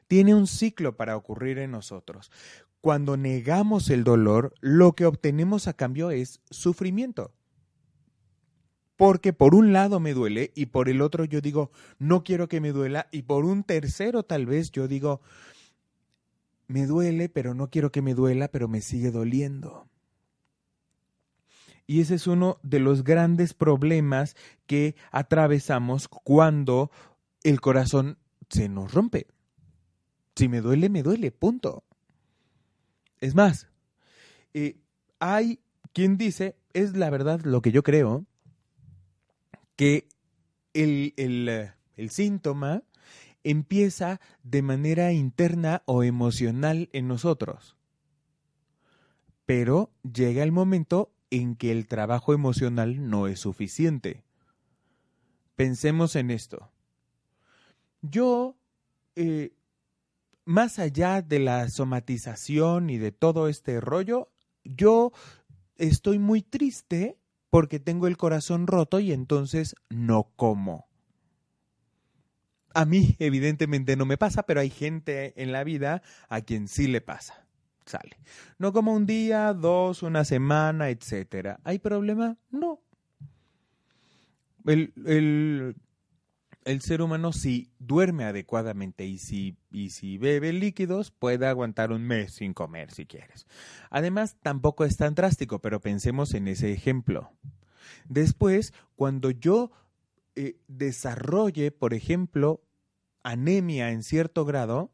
tiene 0.08 0.36
un 0.36 0.48
ciclo 0.48 0.98
para 0.98 1.16
ocurrir 1.16 1.60
en 1.60 1.72
nosotros. 1.72 2.30
Cuando 2.82 3.16
negamos 3.16 3.90
el 3.90 4.04
dolor, 4.04 4.54
lo 4.60 4.96
que 4.96 5.06
obtenemos 5.06 5.70
a 5.70 5.74
cambio 5.74 6.12
es 6.12 6.42
sufrimiento 6.50 7.32
porque 9.02 9.34
por 9.34 9.56
un 9.56 9.74
lado 9.74 10.00
me 10.00 10.14
duele 10.14 10.52
y 10.54 10.68
por 10.68 10.88
el 10.88 11.02
otro 11.02 11.26
yo 11.26 11.42
digo, 11.42 11.72
no 11.98 12.24
quiero 12.24 12.48
que 12.48 12.62
me 12.62 12.72
duela 12.72 13.08
y 13.10 13.24
por 13.24 13.46
un 13.46 13.64
tercero 13.64 14.22
tal 14.22 14.46
vez 14.46 14.70
yo 14.70 14.88
digo, 14.88 15.22
me 16.68 16.86
duele, 16.86 17.28
pero 17.28 17.56
no 17.56 17.72
quiero 17.72 17.92
que 17.92 18.04
me 18.04 18.14
duela, 18.14 18.50
pero 18.50 18.68
me 18.68 18.80
sigue 18.80 19.10
doliendo. 19.10 19.90
Y 21.88 22.02
ese 22.02 22.14
es 22.14 22.28
uno 22.28 22.60
de 22.62 22.78
los 22.78 23.04
grandes 23.04 23.56
problemas 23.56 24.36
que 24.68 24.96
atravesamos 25.10 26.08
cuando 26.08 26.92
el 27.42 27.60
corazón 27.60 28.20
se 28.52 28.70
nos 28.70 28.94
rompe. 28.94 29.26
Si 30.36 30.48
me 30.48 30.62
duele, 30.62 30.90
me 30.90 31.02
duele, 31.02 31.32
punto. 31.32 31.84
Es 33.20 33.34
más, 33.34 33.68
eh, 34.54 34.78
hay 35.18 35.60
quien 35.92 36.18
dice, 36.18 36.56
es 36.74 36.96
la 36.96 37.10
verdad 37.10 37.42
lo 37.42 37.64
que 37.64 37.72
yo 37.72 37.82
creo, 37.82 38.28
que 39.82 40.08
el, 40.76 41.16
el, 41.18 42.10
síntoma 42.12 42.84
empieza 43.44 44.22
de 44.44 44.62
manera 44.62 45.12
interna 45.12 45.82
o 45.88 46.04
emocional 46.04 46.88
en 46.94 47.08
nosotros. 47.08 47.78
Pero 49.48 49.90
llega 50.04 50.44
el 50.44 50.52
momento 50.52 51.12
en 51.32 51.56
que 51.56 51.72
el 51.72 51.88
trabajo 51.88 52.36
emocional 52.36 53.10
no 53.10 53.26
es 53.26 53.40
suficiente. 53.40 54.22
Pensemos 55.56 56.16
en 56.16 56.30
esto. 56.30 56.72
Yo, 58.04 58.56
eh, 59.16 59.52
más 60.46 60.78
allá 60.78 61.24
de 61.24 61.40
la 61.40 61.68
somatización 61.70 62.92
y 62.92 63.00
de 63.00 63.12
todo 63.12 63.48
este 63.48 63.82
rollo, 63.82 64.30
yo 64.64 65.12
estoy 65.78 66.20
muy 66.20 66.44
triste 66.44 67.18
porque 67.52 67.80
tengo 67.80 68.08
el 68.08 68.18
corazón 68.18 68.66
roto 68.66 69.00
y 69.00 69.12
entonces 69.12 69.76
no 69.90 70.32
como. 70.36 70.88
A 72.74 72.86
mí 72.86 73.18
evidentemente 73.20 73.96
no 73.98 74.06
me 74.06 74.18
pasa, 74.18 74.44
pero 74.44 74.62
hay 74.62 74.70
gente 74.70 75.34
en 75.36 75.52
la 75.52 75.64
vida 75.64 76.02
a 76.30 76.42
quien 76.42 76.68
sí 76.68 76.88
le 76.88 77.02
pasa. 77.02 77.46
Sale. 77.86 78.18
No 78.58 78.72
como 78.72 78.94
un 78.94 79.06
día, 79.06 79.54
dos, 79.54 80.02
una 80.02 80.24
semana, 80.24 80.90
etcétera. 80.90 81.60
¿Hay 81.66 81.80
problema? 81.80 82.38
No. 82.52 82.80
El, 84.66 84.94
el 85.06 85.76
el 86.66 86.82
ser 86.82 87.02
humano 87.02 87.34
si 87.34 87.72
duerme 87.80 88.26
adecuadamente 88.26 89.06
y 89.06 89.18
si, 89.18 89.58
y 89.72 89.90
si 89.90 90.18
bebe 90.18 90.54
líquidos 90.54 91.12
puede 91.12 91.48
aguantar 91.48 91.92
un 91.92 92.04
mes 92.04 92.36
sin 92.36 92.54
comer 92.54 92.92
si 92.92 93.06
quieres. 93.06 93.48
Además, 93.90 94.38
tampoco 94.42 94.86
es 94.86 94.98
tan 94.98 95.16
drástico, 95.16 95.60
pero 95.60 95.82
pensemos 95.82 96.34
en 96.34 96.48
ese 96.48 96.72
ejemplo. 96.72 97.32
Después, 98.08 98.74
cuando 98.96 99.32
yo 99.32 99.72
eh, 100.36 100.58
desarrolle, 100.68 101.72
por 101.72 101.94
ejemplo, 101.94 102.64
anemia 103.24 103.92
en 103.92 104.04
cierto 104.04 104.46
grado, 104.46 104.92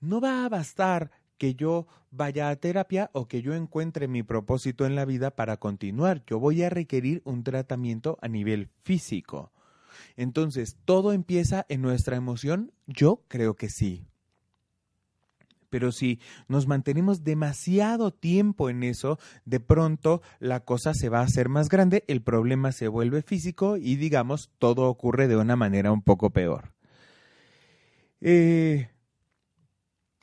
no 0.00 0.20
va 0.20 0.44
a 0.44 0.48
bastar 0.48 1.10
que 1.38 1.54
yo 1.54 1.86
vaya 2.10 2.48
a 2.48 2.56
terapia 2.56 3.10
o 3.12 3.28
que 3.28 3.42
yo 3.42 3.54
encuentre 3.54 4.08
mi 4.08 4.22
propósito 4.22 4.86
en 4.86 4.94
la 4.94 5.04
vida 5.04 5.36
para 5.36 5.58
continuar. 5.58 6.24
Yo 6.26 6.38
voy 6.38 6.62
a 6.62 6.70
requerir 6.70 7.22
un 7.24 7.44
tratamiento 7.44 8.18
a 8.22 8.28
nivel 8.28 8.70
físico. 8.82 9.52
Entonces, 10.16 10.76
¿todo 10.84 11.12
empieza 11.12 11.66
en 11.68 11.82
nuestra 11.82 12.16
emoción? 12.16 12.72
Yo 12.86 13.22
creo 13.28 13.54
que 13.54 13.68
sí. 13.68 14.06
Pero 15.70 15.92
si 15.92 16.20
nos 16.48 16.66
mantenemos 16.66 17.24
demasiado 17.24 18.12
tiempo 18.12 18.70
en 18.70 18.82
eso, 18.82 19.18
de 19.44 19.60
pronto 19.60 20.22
la 20.38 20.60
cosa 20.60 20.94
se 20.94 21.08
va 21.08 21.20
a 21.20 21.24
hacer 21.24 21.48
más 21.48 21.68
grande, 21.68 22.04
el 22.08 22.22
problema 22.22 22.72
se 22.72 22.88
vuelve 22.88 23.22
físico 23.22 23.76
y 23.76 23.96
digamos, 23.96 24.50
todo 24.58 24.88
ocurre 24.88 25.28
de 25.28 25.36
una 25.36 25.56
manera 25.56 25.92
un 25.92 26.02
poco 26.02 26.30
peor. 26.30 26.72
Eh, 28.20 28.88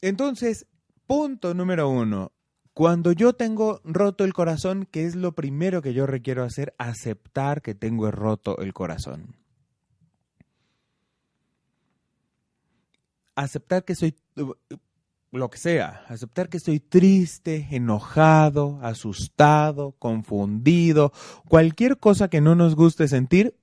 entonces, 0.02 0.66
punto 1.06 1.54
número 1.54 1.90
uno. 1.90 2.32
Cuando 2.74 3.12
yo 3.12 3.34
tengo 3.34 3.82
roto 3.84 4.24
el 4.24 4.34
corazón, 4.34 4.88
¿qué 4.90 5.06
es 5.06 5.16
lo 5.16 5.34
primero 5.34 5.84
que 5.84 5.94
yo 5.94 6.08
requiero 6.08 6.44
hacer? 6.44 6.74
Aceptar 6.80 7.62
que 7.62 7.76
tengo 7.76 8.10
roto 8.10 8.58
el 8.58 8.74
corazón. 8.74 9.36
Aceptar 13.36 13.84
que 13.86 13.96
soy 13.96 14.16
lo 15.32 15.50
que 15.50 15.58
sea, 15.58 16.04
aceptar 16.08 16.48
que 16.48 16.58
estoy 16.58 16.80
triste, 16.80 17.68
enojado, 17.72 18.80
asustado, 18.84 19.96
confundido, 19.98 21.12
cualquier 21.48 21.98
cosa 21.98 22.28
que 22.28 22.40
no 22.40 22.54
nos 22.54 22.76
guste 22.76 23.08
sentir, 23.08 23.56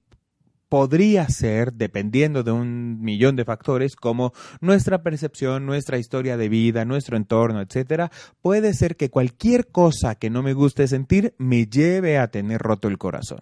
podría 0.68 1.28
ser, 1.28 1.72
dependiendo 1.72 2.42
de 2.42 2.52
un 2.52 3.00
millón 3.02 3.36
de 3.36 3.44
factores, 3.44 3.94
como 3.96 4.32
nuestra 4.60 5.02
percepción, 5.02 5.64
nuestra 5.64 5.98
historia 5.98 6.36
de 6.36 6.48
vida, 6.48 6.84
nuestro 6.84 7.16
entorno, 7.16 7.60
etcétera, 7.60 8.10
puede 8.40 8.74
ser 8.74 8.96
que 8.96 9.10
cualquier 9.10 9.68
cosa 9.68 10.16
que 10.16 10.30
no 10.30 10.42
me 10.42 10.54
guste 10.54 10.88
sentir 10.88 11.34
me 11.38 11.66
lleve 11.66 12.18
a 12.18 12.30
tener 12.30 12.60
roto 12.60 12.88
el 12.88 12.98
corazón. 12.98 13.40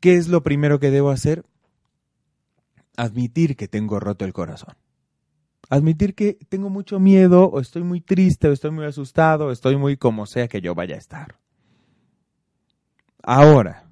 ¿Qué 0.00 0.16
es 0.16 0.28
lo 0.28 0.42
primero 0.42 0.80
que 0.80 0.90
debo 0.90 1.10
hacer? 1.10 1.44
Admitir 2.96 3.56
que 3.56 3.68
tengo 3.68 4.00
roto 4.00 4.24
el 4.24 4.32
corazón 4.32 4.74
admitir 5.72 6.14
que 6.14 6.34
tengo 6.50 6.68
mucho 6.68 7.00
miedo 7.00 7.46
o 7.46 7.58
estoy 7.58 7.82
muy 7.82 8.02
triste 8.02 8.46
o 8.46 8.52
estoy 8.52 8.72
muy 8.72 8.84
asustado 8.84 9.46
o 9.46 9.50
estoy 9.50 9.78
muy 9.78 9.96
como 9.96 10.26
sea 10.26 10.46
que 10.46 10.60
yo 10.60 10.74
vaya 10.74 10.96
a 10.96 10.98
estar. 10.98 11.38
Ahora, 13.22 13.90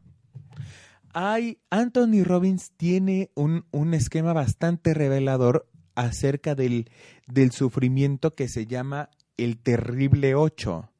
hay, 1.14 1.58
Anthony 1.70 2.22
Robbins 2.22 2.72
tiene 2.76 3.30
un, 3.34 3.64
un 3.70 3.94
esquema 3.94 4.34
bastante 4.34 4.92
revelador 4.92 5.70
acerca 5.94 6.54
del, 6.54 6.90
del 7.26 7.50
sufrimiento 7.50 8.34
que 8.34 8.48
se 8.48 8.66
llama 8.66 9.08
el 9.38 9.56
terrible 9.56 10.34
8, 10.34 10.92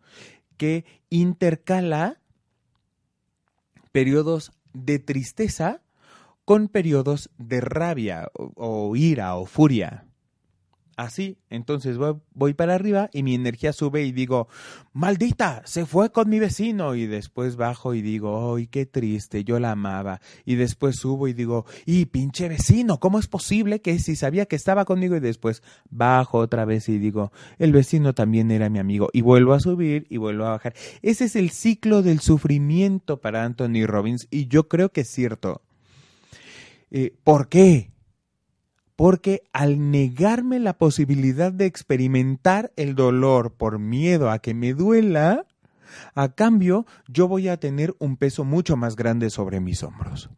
que 0.57 0.87
intercala 1.11 2.23
periodos 3.93 4.51
de 4.73 4.99
tristeza 4.99 5.83
con 6.47 6.69
periodos 6.69 7.29
de 7.37 7.61
rabia 7.61 8.31
o 8.33 8.97
ira 8.97 9.37
o 9.37 9.45
furia. 9.45 10.07
Así, 11.01 11.39
entonces 11.49 11.97
voy, 11.97 12.53
para 12.53 12.75
arriba 12.75 13.09
y 13.15 13.23
mi 13.23 13.35
energía 13.35 13.73
sube 13.73 14.03
y 14.03 14.13
digo, 14.13 14.49
maldita, 14.93 15.63
se 15.65 15.87
fue 15.87 16.13
con 16.13 16.29
mi 16.29 16.39
vecino. 16.39 16.95
Y 16.95 17.07
después 17.07 17.57
bajo 17.57 17.95
y 17.95 18.03
digo, 18.03 18.55
¡ay, 18.55 18.67
qué 18.67 18.85
triste! 18.85 19.43
Yo 19.43 19.59
la 19.59 19.71
amaba. 19.71 20.21
Y 20.45 20.57
después 20.57 20.97
subo 20.97 21.27
y 21.27 21.33
digo, 21.33 21.65
¡y 21.87 22.05
pinche 22.05 22.51
vecino! 22.51 23.01
¿Cómo 23.01 23.19
es 23.19 23.29
posible 23.29 23.81
que 23.81 23.99
si 23.99 24.15
sabía 24.15 24.45
que 24.45 24.57
estaba 24.57 24.85
conmigo? 24.85 25.17
Y 25.17 25.21
después 25.21 25.63
bajo 25.89 26.37
otra 26.37 26.67
vez 26.67 26.87
y 26.91 26.99
digo, 26.99 27.33
el 27.59 27.73
vecino 27.73 28.13
también 28.13 28.51
era 28.51 28.69
mi 28.69 28.79
amigo. 28.79 29.09
Y 29.15 29.23
vuelvo 29.23 29.55
a 29.55 29.61
subir 29.61 30.07
y 30.11 30.19
vuelvo 30.19 30.45
a 30.45 30.51
bajar. 30.51 30.75
Ese 31.01 31.25
es 31.25 31.35
el 31.35 31.49
ciclo 31.49 32.03
del 32.03 32.21
sufrimiento 32.21 33.23
para 33.23 33.45
Anthony 33.45 33.87
Robbins 33.87 34.29
y 34.31 34.49
yo 34.49 34.69
creo 34.69 34.91
que 34.91 35.01
es 35.01 35.09
cierto. 35.09 35.63
Eh, 36.91 37.15
¿Por 37.25 37.49
qué? 37.49 37.90
Porque 39.01 39.45
al 39.55 39.91
negarme 39.91 40.59
la 40.59 40.77
posibilidad 40.77 41.51
de 41.51 41.65
experimentar 41.65 42.71
el 42.77 42.95
dolor 42.95 43.55
por 43.55 43.79
miedo 43.79 44.31
a 44.31 44.41
que 44.41 44.53
me 44.53 44.75
duela, 44.75 45.47
a 46.15 46.35
cambio 46.35 46.85
yo 47.09 47.27
voy 47.27 47.49
a 47.49 47.57
tener 47.57 47.97
un 47.99 48.19
peso 48.19 48.45
mucho 48.45 48.77
más 48.77 48.97
grande 48.97 49.31
sobre 49.31 49.59
mis 49.59 49.83
hombros. 49.83 50.29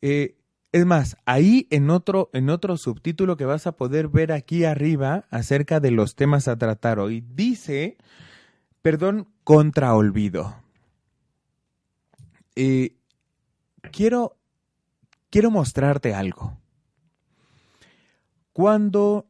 Eh, 0.00 0.38
es 0.72 0.86
más, 0.86 1.18
ahí 1.26 1.66
en 1.68 1.90
otro, 1.90 2.30
en 2.32 2.48
otro 2.48 2.78
subtítulo 2.78 3.36
que 3.36 3.44
vas 3.44 3.66
a 3.66 3.72
poder 3.72 4.08
ver 4.08 4.32
aquí 4.32 4.64
arriba 4.64 5.26
acerca 5.28 5.80
de 5.80 5.90
los 5.90 6.16
temas 6.16 6.48
a 6.48 6.56
tratar 6.56 6.98
hoy, 6.98 7.22
dice, 7.34 7.98
perdón, 8.80 9.28
contra 9.44 9.94
olvido. 9.94 10.56
Eh, 12.56 12.96
quiero 13.92 14.37
quiero 15.30 15.50
mostrarte 15.50 16.14
algo. 16.14 16.58
Cuando, 18.52 19.26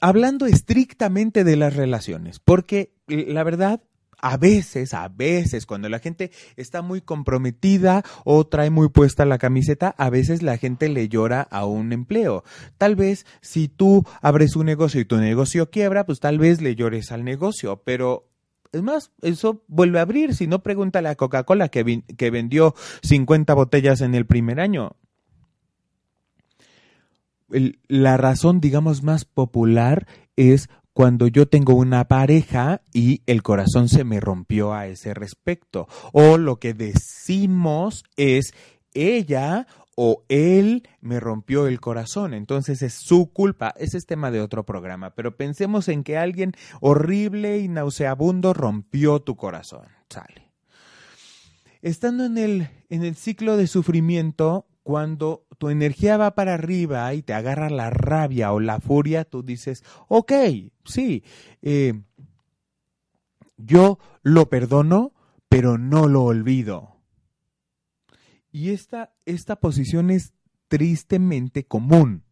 hablando 0.00 0.46
estrictamente 0.46 1.44
de 1.44 1.56
las 1.56 1.76
relaciones, 1.76 2.38
porque 2.40 2.94
la 3.06 3.44
verdad, 3.44 3.82
a 4.20 4.36
veces, 4.36 4.94
a 4.94 5.06
veces, 5.08 5.66
cuando 5.66 5.88
la 5.88 5.98
gente 5.98 6.32
está 6.56 6.82
muy 6.82 7.00
comprometida 7.00 8.02
o 8.24 8.46
trae 8.46 8.70
muy 8.70 8.88
puesta 8.88 9.24
la 9.24 9.38
camiseta, 9.38 9.94
a 9.96 10.10
veces 10.10 10.42
la 10.42 10.56
gente 10.56 10.88
le 10.88 11.08
llora 11.08 11.42
a 11.42 11.66
un 11.66 11.92
empleo. 11.92 12.42
Tal 12.78 12.96
vez 12.96 13.26
si 13.42 13.68
tú 13.68 14.04
abres 14.22 14.56
un 14.56 14.66
negocio 14.66 15.00
y 15.00 15.04
tu 15.04 15.18
negocio 15.18 15.70
quiebra, 15.70 16.06
pues 16.06 16.20
tal 16.20 16.38
vez 16.38 16.60
le 16.62 16.74
llores 16.74 17.12
al 17.12 17.24
negocio, 17.24 17.82
pero 17.84 18.28
es 18.72 18.82
más, 18.82 19.12
eso 19.22 19.62
vuelve 19.68 19.98
a 19.98 20.02
abrir. 20.02 20.34
Si 20.34 20.46
no, 20.46 20.62
pregúntale 20.62 21.08
a 21.10 21.14
Coca-Cola 21.14 21.68
que 21.68 22.30
vendió 22.30 22.74
50 23.02 23.54
botellas 23.54 24.00
en 24.00 24.14
el 24.14 24.26
primer 24.26 24.58
año 24.58 24.96
la 27.50 28.16
razón, 28.16 28.60
digamos, 28.60 29.02
más 29.02 29.24
popular 29.24 30.06
es 30.36 30.68
cuando 30.92 31.28
yo 31.28 31.46
tengo 31.46 31.74
una 31.74 32.08
pareja 32.08 32.82
y 32.92 33.22
el 33.26 33.42
corazón 33.42 33.88
se 33.88 34.02
me 34.02 34.18
rompió 34.18 34.74
a 34.74 34.88
ese 34.88 35.14
respecto. 35.14 35.86
O 36.12 36.38
lo 36.38 36.58
que 36.58 36.74
decimos 36.74 38.02
es 38.16 38.52
ella 38.94 39.66
o 39.94 40.24
él 40.28 40.88
me 41.00 41.18
rompió 41.18 41.66
el 41.66 41.80
corazón, 41.80 42.34
entonces 42.34 42.82
es 42.82 42.94
su 42.94 43.32
culpa. 43.32 43.74
Ese 43.76 43.98
es 43.98 44.06
tema 44.06 44.30
de 44.30 44.40
otro 44.40 44.64
programa, 44.64 45.14
pero 45.14 45.36
pensemos 45.36 45.88
en 45.88 46.04
que 46.04 46.16
alguien 46.16 46.52
horrible 46.80 47.58
y 47.58 47.68
nauseabundo 47.68 48.52
rompió 48.52 49.20
tu 49.20 49.36
corazón. 49.36 49.86
Sale. 50.08 50.52
Estando 51.82 52.24
en 52.24 52.38
el, 52.38 52.68
en 52.90 53.04
el 53.04 53.16
ciclo 53.16 53.56
de 53.56 53.66
sufrimiento, 53.66 54.66
cuando 54.88 55.46
tu 55.58 55.68
energía 55.68 56.16
va 56.16 56.34
para 56.34 56.54
arriba 56.54 57.12
y 57.12 57.20
te 57.20 57.34
agarra 57.34 57.68
la 57.68 57.90
rabia 57.90 58.54
o 58.54 58.58
la 58.58 58.80
furia, 58.80 59.26
tú 59.26 59.42
dices, 59.42 59.84
ok, 60.08 60.32
sí, 60.86 61.22
eh, 61.60 61.92
yo 63.58 63.98
lo 64.22 64.48
perdono, 64.48 65.12
pero 65.50 65.76
no 65.76 66.08
lo 66.08 66.24
olvido. 66.24 67.02
Y 68.50 68.70
esta, 68.70 69.12
esta 69.26 69.56
posición 69.56 70.10
es 70.10 70.32
tristemente 70.68 71.66
común. 71.66 72.24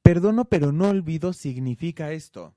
Perdono, 0.00 0.44
pero 0.44 0.70
no 0.70 0.90
olvido 0.90 1.32
significa 1.32 2.12
esto. 2.12 2.54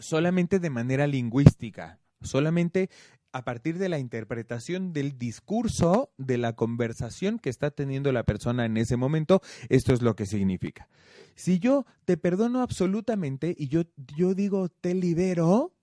Solamente 0.00 0.58
de 0.58 0.70
manera 0.70 1.06
lingüística, 1.06 2.00
solamente 2.22 2.90
a 3.36 3.44
partir 3.44 3.76
de 3.76 3.90
la 3.90 3.98
interpretación 3.98 4.94
del 4.94 5.18
discurso, 5.18 6.10
de 6.16 6.38
la 6.38 6.54
conversación 6.54 7.38
que 7.38 7.50
está 7.50 7.70
teniendo 7.70 8.10
la 8.10 8.22
persona 8.22 8.64
en 8.64 8.78
ese 8.78 8.96
momento, 8.96 9.42
esto 9.68 9.92
es 9.92 10.00
lo 10.00 10.16
que 10.16 10.24
significa. 10.24 10.88
Si 11.34 11.58
yo 11.58 11.84
te 12.06 12.16
perdono 12.16 12.62
absolutamente 12.62 13.54
y 13.58 13.68
yo, 13.68 13.82
yo 14.16 14.32
digo 14.32 14.70
te 14.70 14.94
libero 14.94 15.74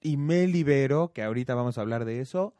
y 0.00 0.16
me 0.16 0.46
libero, 0.46 1.12
que 1.12 1.22
ahorita 1.22 1.54
vamos 1.54 1.76
a 1.76 1.82
hablar 1.82 2.06
de 2.06 2.20
eso, 2.20 2.54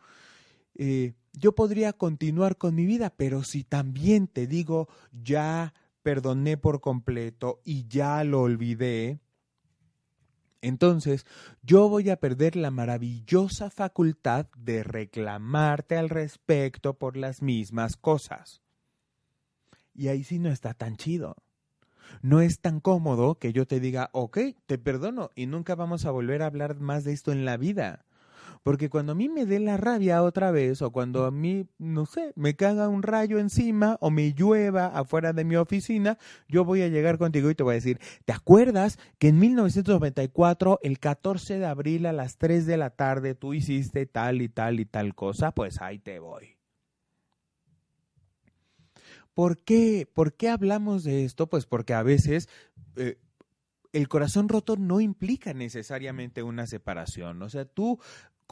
eh, 0.75 1.15
yo 1.33 1.55
podría 1.55 1.95
continuar 1.95 2.59
con 2.59 2.75
mi 2.75 2.85
vida, 2.85 3.15
pero 3.17 3.45
si 3.45 3.65
también 3.65 4.27
te 4.27 4.47
digo 4.47 4.89
ya 5.23 5.73
perdoné 6.03 6.59
por 6.59 6.83
completo 6.83 7.63
y 7.65 7.89
ya 7.89 8.23
lo 8.25 8.43
olvidé, 8.43 9.22
entonces, 10.63 11.27
yo 11.63 11.89
voy 11.89 12.09
a 12.09 12.17
perder 12.17 12.55
la 12.55 12.71
maravillosa 12.71 13.69
facultad 13.69 14.47
de 14.57 14.85
reclamarte 14.85 15.97
al 15.97 16.09
respecto 16.09 16.95
por 16.95 17.17
las 17.17 17.43
mismas 17.43 17.97
cosas. 17.97 18.63
Y 19.93 20.07
ahí 20.09 20.23
sí 20.23 20.39
no 20.39 20.51
está 20.51 20.73
tan 20.73 20.97
chido. 20.97 21.37
No 22.23 22.41
es 22.41 22.61
tan 22.61 22.79
cómodo 22.79 23.35
que 23.39 23.53
yo 23.53 23.67
te 23.67 23.81
diga, 23.81 24.11
ok, 24.13 24.39
te 24.67 24.79
perdono 24.79 25.31
y 25.35 25.47
nunca 25.47 25.75
vamos 25.75 26.05
a 26.05 26.13
volver 26.13 26.43
a 26.43 26.47
hablar 26.47 26.79
más 26.79 27.03
de 27.03 27.13
esto 27.13 27.33
en 27.33 27.45
la 27.45 27.57
vida. 27.57 28.05
Porque 28.63 28.89
cuando 28.89 29.13
a 29.13 29.15
mí 29.17 29.29
me 29.29 29.45
dé 29.45 29.59
la 29.59 29.77
rabia 29.77 30.23
otra 30.23 30.53
vez, 30.53 30.83
o 30.83 30.93
cuando 30.93 31.25
a 31.25 31.33
mí, 31.33 31.67
no 31.79 32.07
sé, 32.07 32.33
me 32.37 32.55
caga 32.55 32.89
un 32.89 33.03
rayo 33.03 33.39
encima, 33.39 33.97
o 34.01 34.11
me 34.11 34.33
llueva 34.35 34.87
afuera 34.87 35.33
de 35.33 35.45
mi 35.45 35.57
oficina, 35.57 36.17
yo 36.49 36.65
voy 36.65 36.83
a 36.83 36.89
llegar 36.89 37.19
contigo 37.19 37.51
y 37.51 37.57
te 37.57 37.65
voy 37.65 37.73
a 37.73 37.75
decir, 37.75 37.99
¿te 38.25 38.33
acuerdas 38.33 38.99
que 39.19 39.29
en 39.29 39.41
1994, 39.41 40.79
el 40.83 41.01
14 41.01 41.59
de 41.59 41.67
abril 41.67 42.07
a 42.07 42.13
las 42.13 42.39
3 42.39 42.67
de 42.67 42.77
la 42.77 42.91
tarde, 42.91 43.35
tú 43.35 43.53
hiciste 43.53 44.07
tal 44.07 44.43
y 44.43 44.49
tal 44.49 44.79
y 44.79 44.85
tal 44.85 45.15
cosa? 45.17 45.51
Pues 45.51 45.81
ahí 45.81 45.99
te 45.99 46.21
voy. 46.21 46.57
¿Por 49.35 49.59
qué? 49.59 50.07
¿Por 50.13 50.35
qué 50.35 50.51
hablamos 50.51 51.05
de 51.05 51.25
esto? 51.25 51.49
Pues 51.49 51.67
porque 51.67 51.95
a 51.95 52.03
veces 52.03 52.49
eh, 52.97 53.19
el 53.93 54.09
corazón 54.09 54.49
roto 54.49 54.77
no 54.77 55.01
implica 55.01 55.53
necesariamente 55.55 56.43
una 56.43 56.67
separación. 56.67 57.43
O 57.43 57.49
sea, 57.49 57.65
tú 57.65 57.99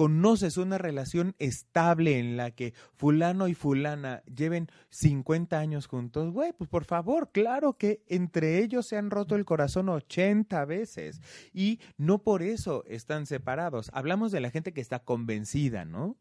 conoces 0.01 0.57
una 0.57 0.79
relación 0.79 1.35
estable 1.39 2.19
en 2.19 2.39
la 2.39 2.53
que 2.53 2.73
fulano 2.95 3.49
y 3.49 3.55
fulana 3.55 4.23
lleven 4.35 4.71
50 4.89 5.59
años 5.59 5.89
juntos, 5.89 6.33
güey, 6.33 6.55
pues 6.55 6.71
por 6.71 6.87
favor, 6.87 7.33
claro 7.33 7.77
que 7.77 8.03
entre 8.07 8.65
ellos 8.65 8.87
se 8.87 8.97
han 8.97 9.11
roto 9.11 9.37
el 9.37 9.45
corazón 9.45 9.91
80 9.91 10.65
veces 10.65 11.21
y 11.53 11.81
no 11.99 12.23
por 12.23 12.43
eso 12.43 12.83
están 12.87 13.27
separados. 13.27 13.91
Hablamos 13.93 14.33
de 14.33 14.41
la 14.41 14.49
gente 14.49 14.73
que 14.73 14.81
está 14.81 15.01
convencida, 15.01 15.85
¿no? 15.85 16.17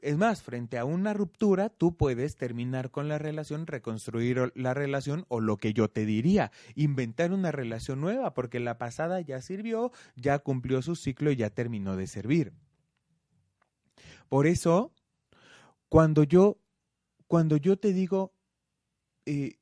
Es 0.00 0.16
más, 0.16 0.42
frente 0.42 0.76
a 0.76 0.84
una 0.84 1.14
ruptura, 1.14 1.68
tú 1.68 1.96
puedes 1.96 2.36
terminar 2.36 2.90
con 2.90 3.08
la 3.08 3.18
relación, 3.18 3.68
reconstruir 3.68 4.52
la 4.56 4.74
relación 4.74 5.24
o 5.28 5.40
lo 5.40 5.56
que 5.56 5.72
yo 5.72 5.88
te 5.88 6.04
diría, 6.04 6.50
inventar 6.74 7.32
una 7.32 7.52
relación 7.52 8.00
nueva, 8.00 8.34
porque 8.34 8.58
la 8.58 8.78
pasada 8.78 9.20
ya 9.20 9.40
sirvió, 9.40 9.92
ya 10.16 10.40
cumplió 10.40 10.82
su 10.82 10.96
ciclo 10.96 11.30
y 11.30 11.36
ya 11.36 11.50
terminó 11.50 11.96
de 11.96 12.08
servir. 12.08 12.52
Por 14.28 14.48
eso, 14.48 14.92
cuando 15.88 16.24
yo, 16.24 16.58
cuando 17.28 17.56
yo 17.56 17.78
te 17.78 17.92
digo, 17.92 18.32
eh, 19.26 19.58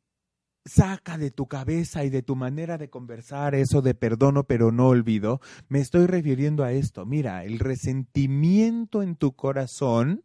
saca 0.65 1.19
de 1.19 1.31
tu 1.31 1.47
cabeza 1.47 2.05
y 2.05 2.11
de 2.11 2.23
tu 2.23 2.37
manera 2.37 2.79
de 2.79 2.91
conversar 2.91 3.55
eso 3.55 3.83
de 3.83 3.95
perdono 3.95 4.45
pero 4.45 4.73
no 4.73 4.89
olvido, 4.89 5.41
me 5.69 5.81
estoy 5.81 6.07
refiriendo 6.07 6.65
a 6.65 6.73
esto. 6.73 7.07
Mira, 7.07 7.45
el 7.45 7.59
resentimiento 7.59 9.03
en 9.03 9.17
tu 9.17 9.33
corazón 9.33 10.25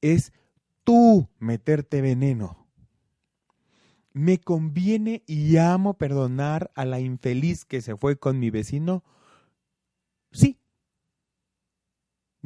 es 0.00 0.32
tú 0.84 1.28
meterte 1.38 2.00
veneno. 2.00 2.66
¿Me 4.12 4.38
conviene 4.38 5.22
y 5.26 5.58
amo 5.58 5.94
perdonar 5.94 6.70
a 6.74 6.86
la 6.86 7.00
infeliz 7.00 7.64
que 7.66 7.82
se 7.82 7.96
fue 7.96 8.16
con 8.16 8.38
mi 8.38 8.50
vecino? 8.50 9.04
Sí, 10.32 10.58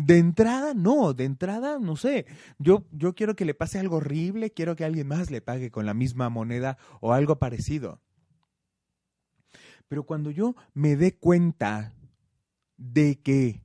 de 0.07 0.19
entrada, 0.19 0.73
no, 0.75 1.13
de 1.13 1.25
entrada, 1.25 1.79
no 1.79 1.97
sé. 1.97 2.27
Yo, 2.59 2.85
yo 2.93 3.15
quiero 3.15 3.37
que 3.37 3.45
le 3.45 3.55
pase 3.55 3.79
algo 3.79 3.97
horrible, 3.97 4.51
quiero 4.51 4.75
que 4.77 4.85
alguien 4.85 5.07
más 5.07 5.31
le 5.31 5.43
pague 5.43 5.71
con 5.71 5.85
la 5.85 5.95
misma 5.95 6.29
moneda 6.31 6.79
o 7.01 7.13
algo 7.13 7.39
parecido. 7.39 8.01
Pero 9.89 10.05
cuando 10.05 10.31
yo 10.31 10.55
me 10.73 10.97
dé 10.97 11.17
cuenta 11.19 11.93
de 12.77 13.21
que 13.21 13.63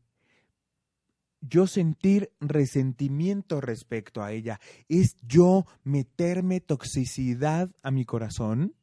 yo 1.40 1.68
sentir 1.68 2.32
resentimiento 2.42 3.62
respecto 3.62 4.22
a 4.22 4.32
ella, 4.34 4.60
es 4.90 5.16
yo 5.22 5.66
meterme 5.84 6.60
toxicidad 6.60 7.70
a 7.84 7.92
mi 7.92 8.04
corazón, 8.04 8.74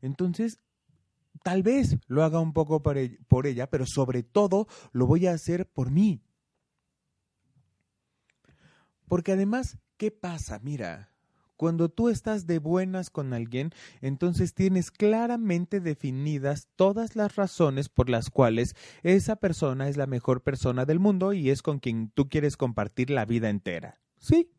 entonces 0.00 0.58
tal 1.44 1.62
vez 1.62 1.98
lo 2.06 2.24
haga 2.24 2.40
un 2.40 2.54
poco 2.54 2.82
por 2.82 3.46
ella, 3.46 3.68
pero 3.68 3.84
sobre 3.86 4.22
todo 4.22 4.66
lo 4.92 5.06
voy 5.06 5.26
a 5.26 5.32
hacer 5.32 5.68
por 5.68 5.90
mí. 5.90 6.22
Porque 9.08 9.32
además, 9.32 9.78
¿qué 9.96 10.10
pasa? 10.10 10.60
Mira, 10.62 11.12
cuando 11.62 11.88
tú 11.88 12.08
estás 12.08 12.48
de 12.48 12.58
buenas 12.58 13.08
con 13.08 13.32
alguien, 13.32 13.70
entonces 14.00 14.52
tienes 14.52 14.90
claramente 14.90 15.78
definidas 15.78 16.66
todas 16.74 17.14
las 17.14 17.36
razones 17.36 17.88
por 17.88 18.10
las 18.10 18.30
cuales 18.30 18.74
esa 19.04 19.36
persona 19.36 19.88
es 19.88 19.96
la 19.96 20.08
mejor 20.08 20.42
persona 20.42 20.86
del 20.86 20.98
mundo 20.98 21.32
y 21.32 21.50
es 21.50 21.62
con 21.62 21.78
quien 21.78 22.10
tú 22.10 22.28
quieres 22.28 22.56
compartir 22.56 23.10
la 23.10 23.26
vida 23.26 23.48
entera. 23.48 24.00
¿Sí? 24.18 24.50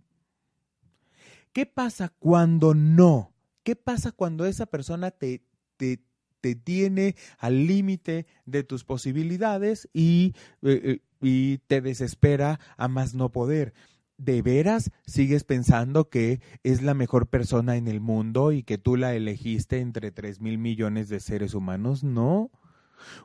¿Qué 1.51 1.65
pasa 1.65 2.07
cuando 2.19 2.73
no? 2.73 3.33
¿Qué 3.63 3.75
pasa 3.75 4.13
cuando 4.13 4.45
esa 4.45 4.65
persona 4.65 5.11
te, 5.11 5.43
te, 5.75 5.99
te 6.39 6.55
tiene 6.55 7.15
al 7.37 7.67
límite 7.67 8.27
de 8.45 8.63
tus 8.63 8.83
posibilidades 8.85 9.89
y, 9.93 10.35
eh, 10.61 10.81
eh, 10.83 11.01
y 11.21 11.57
te 11.59 11.81
desespera 11.81 12.61
a 12.77 12.87
más 12.87 13.13
no 13.13 13.29
poder? 13.29 13.73
¿De 14.17 14.41
veras 14.41 14.91
sigues 15.05 15.43
pensando 15.43 16.09
que 16.09 16.41
es 16.63 16.81
la 16.81 16.93
mejor 16.93 17.27
persona 17.27 17.75
en 17.75 17.87
el 17.87 17.99
mundo 17.99 18.51
y 18.51 18.63
que 18.63 18.77
tú 18.77 18.95
la 18.95 19.13
elegiste 19.13 19.79
entre 19.79 20.11
tres 20.11 20.39
mil 20.39 20.57
millones 20.57 21.09
de 21.09 21.19
seres 21.19 21.53
humanos? 21.53 22.03
No. 22.03 22.51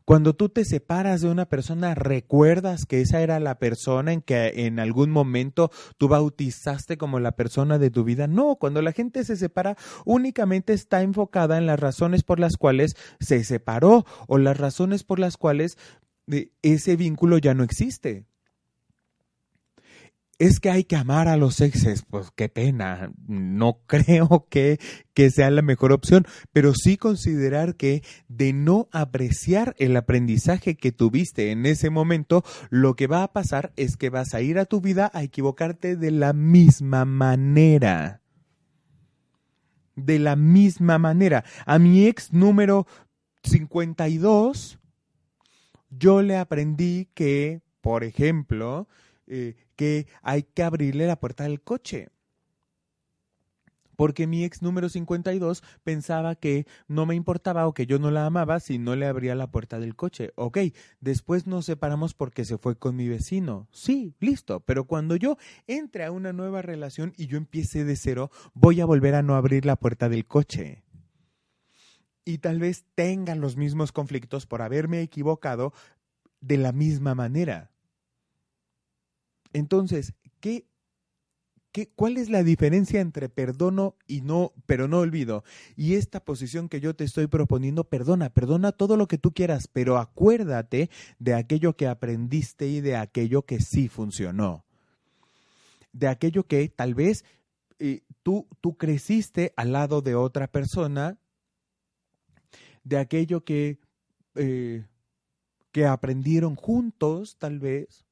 Cuando 0.04 0.34
tú 0.34 0.48
te 0.48 0.64
separas 0.64 1.20
de 1.20 1.28
una 1.28 1.46
persona, 1.46 1.94
¿recuerdas 1.94 2.86
que 2.86 3.00
esa 3.00 3.20
era 3.20 3.38
la 3.40 3.58
persona 3.58 4.12
en 4.12 4.22
que 4.22 4.66
en 4.66 4.80
algún 4.80 5.10
momento 5.10 5.70
tú 5.98 6.08
bautizaste 6.08 6.98
como 6.98 7.20
la 7.20 7.32
persona 7.32 7.78
de 7.78 7.90
tu 7.90 8.04
vida? 8.04 8.26
No, 8.26 8.56
cuando 8.56 8.82
la 8.82 8.92
gente 8.92 9.24
se 9.24 9.36
separa, 9.36 9.76
únicamente 10.04 10.72
está 10.72 11.02
enfocada 11.02 11.58
en 11.58 11.66
las 11.66 11.78
razones 11.78 12.22
por 12.22 12.40
las 12.40 12.56
cuales 12.56 12.96
se 13.20 13.44
separó 13.44 14.04
o 14.26 14.38
las 14.38 14.56
razones 14.56 15.04
por 15.04 15.18
las 15.18 15.36
cuales 15.36 15.78
eh, 16.30 16.50
ese 16.62 16.96
vínculo 16.96 17.38
ya 17.38 17.54
no 17.54 17.62
existe 17.62 18.26
es 20.38 20.60
que 20.60 20.70
hay 20.70 20.84
que 20.84 20.96
amar 20.96 21.26
a 21.26 21.36
los 21.36 21.60
exes, 21.60 22.04
pues 22.08 22.30
qué 22.34 22.48
pena, 22.48 23.12
no 23.26 23.80
creo 23.86 24.46
que, 24.48 24.78
que, 25.12 25.30
sea 25.30 25.50
la 25.50 25.62
mejor 25.62 25.92
opción, 25.92 26.26
pero 26.52 26.72
sí 26.74 26.96
considerar 26.96 27.74
que 27.74 28.02
de 28.28 28.52
no 28.52 28.88
apreciar 28.92 29.74
el 29.78 29.96
aprendizaje 29.96 30.76
que 30.76 30.92
tuviste 30.92 31.50
en 31.50 31.66
ese 31.66 31.90
momento, 31.90 32.44
lo 32.70 32.94
que 32.94 33.08
va 33.08 33.24
a 33.24 33.32
pasar 33.32 33.72
es 33.76 33.96
que 33.96 34.10
vas 34.10 34.34
a 34.34 34.40
ir 34.40 34.58
a 34.58 34.64
tu 34.64 34.80
vida 34.80 35.10
a 35.12 35.22
equivocarte 35.22 35.96
de 35.96 36.10
la 36.12 36.32
misma 36.32 37.04
manera. 37.04 38.22
De 39.96 40.20
la 40.20 40.36
misma 40.36 40.98
manera. 40.98 41.44
A 41.66 41.80
mi 41.80 42.06
ex 42.06 42.32
número 42.32 42.86
52, 43.42 44.78
yo 45.90 46.22
le 46.22 46.36
aprendí 46.36 47.08
que, 47.14 47.62
por 47.80 48.04
ejemplo, 48.04 48.86
eh, 49.26 49.56
que 49.78 50.08
hay 50.22 50.42
que 50.42 50.64
abrirle 50.64 51.06
la 51.06 51.20
puerta 51.20 51.44
del 51.44 51.62
coche. 51.62 52.08
Porque 53.94 54.26
mi 54.26 54.44
ex 54.44 54.60
número 54.60 54.88
52 54.88 55.62
pensaba 55.84 56.34
que 56.34 56.66
no 56.88 57.06
me 57.06 57.14
importaba 57.14 57.66
o 57.66 57.74
que 57.74 57.86
yo 57.86 58.00
no 58.00 58.10
la 58.10 58.26
amaba 58.26 58.58
si 58.58 58.78
no 58.78 58.96
le 58.96 59.06
abría 59.06 59.36
la 59.36 59.52
puerta 59.52 59.78
del 59.78 59.94
coche. 59.94 60.32
Ok, 60.34 60.58
después 61.00 61.46
nos 61.46 61.66
separamos 61.66 62.12
porque 62.12 62.44
se 62.44 62.58
fue 62.58 62.76
con 62.76 62.96
mi 62.96 63.08
vecino. 63.08 63.68
Sí, 63.70 64.14
listo. 64.18 64.60
Pero 64.60 64.84
cuando 64.84 65.14
yo 65.14 65.36
entre 65.68 66.04
a 66.04 66.10
una 66.10 66.32
nueva 66.32 66.60
relación 66.60 67.12
y 67.16 67.26
yo 67.26 67.38
empiece 67.38 67.84
de 67.84 67.94
cero, 67.94 68.30
voy 68.54 68.80
a 68.80 68.86
volver 68.86 69.14
a 69.14 69.22
no 69.22 69.36
abrir 69.36 69.64
la 69.64 69.76
puerta 69.76 70.08
del 70.08 70.26
coche. 70.26 70.82
Y 72.24 72.38
tal 72.38 72.58
vez 72.58 72.84
tenga 72.96 73.36
los 73.36 73.56
mismos 73.56 73.92
conflictos 73.92 74.46
por 74.46 74.60
haberme 74.60 75.02
equivocado 75.02 75.72
de 76.40 76.58
la 76.58 76.72
misma 76.72 77.14
manera. 77.14 77.70
Entonces, 79.52 80.14
¿qué, 80.40 80.66
qué, 81.72 81.90
¿cuál 81.94 82.16
es 82.16 82.28
la 82.28 82.42
diferencia 82.42 83.00
entre 83.00 83.28
perdono 83.28 83.96
y 84.06 84.20
no, 84.20 84.52
pero 84.66 84.88
no 84.88 84.98
olvido? 84.98 85.44
Y 85.76 85.94
esta 85.94 86.24
posición 86.24 86.68
que 86.68 86.80
yo 86.80 86.94
te 86.94 87.04
estoy 87.04 87.26
proponiendo, 87.26 87.84
perdona, 87.84 88.30
perdona 88.30 88.72
todo 88.72 88.96
lo 88.96 89.08
que 89.08 89.18
tú 89.18 89.32
quieras, 89.32 89.68
pero 89.68 89.98
acuérdate 89.98 90.90
de 91.18 91.34
aquello 91.34 91.76
que 91.76 91.86
aprendiste 91.86 92.68
y 92.68 92.80
de 92.80 92.96
aquello 92.96 93.42
que 93.42 93.60
sí 93.60 93.88
funcionó. 93.88 94.64
De 95.92 96.08
aquello 96.08 96.44
que 96.44 96.68
tal 96.68 96.94
vez 96.94 97.24
eh, 97.78 98.02
tú, 98.22 98.48
tú 98.60 98.76
creciste 98.76 99.52
al 99.56 99.72
lado 99.72 100.02
de 100.02 100.14
otra 100.14 100.48
persona, 100.48 101.18
de 102.82 102.98
aquello 102.98 103.44
que, 103.44 103.78
eh, 104.34 104.84
que 105.72 105.86
aprendieron 105.86 106.56
juntos, 106.56 107.36
tal 107.38 107.58
vez, 107.60 108.04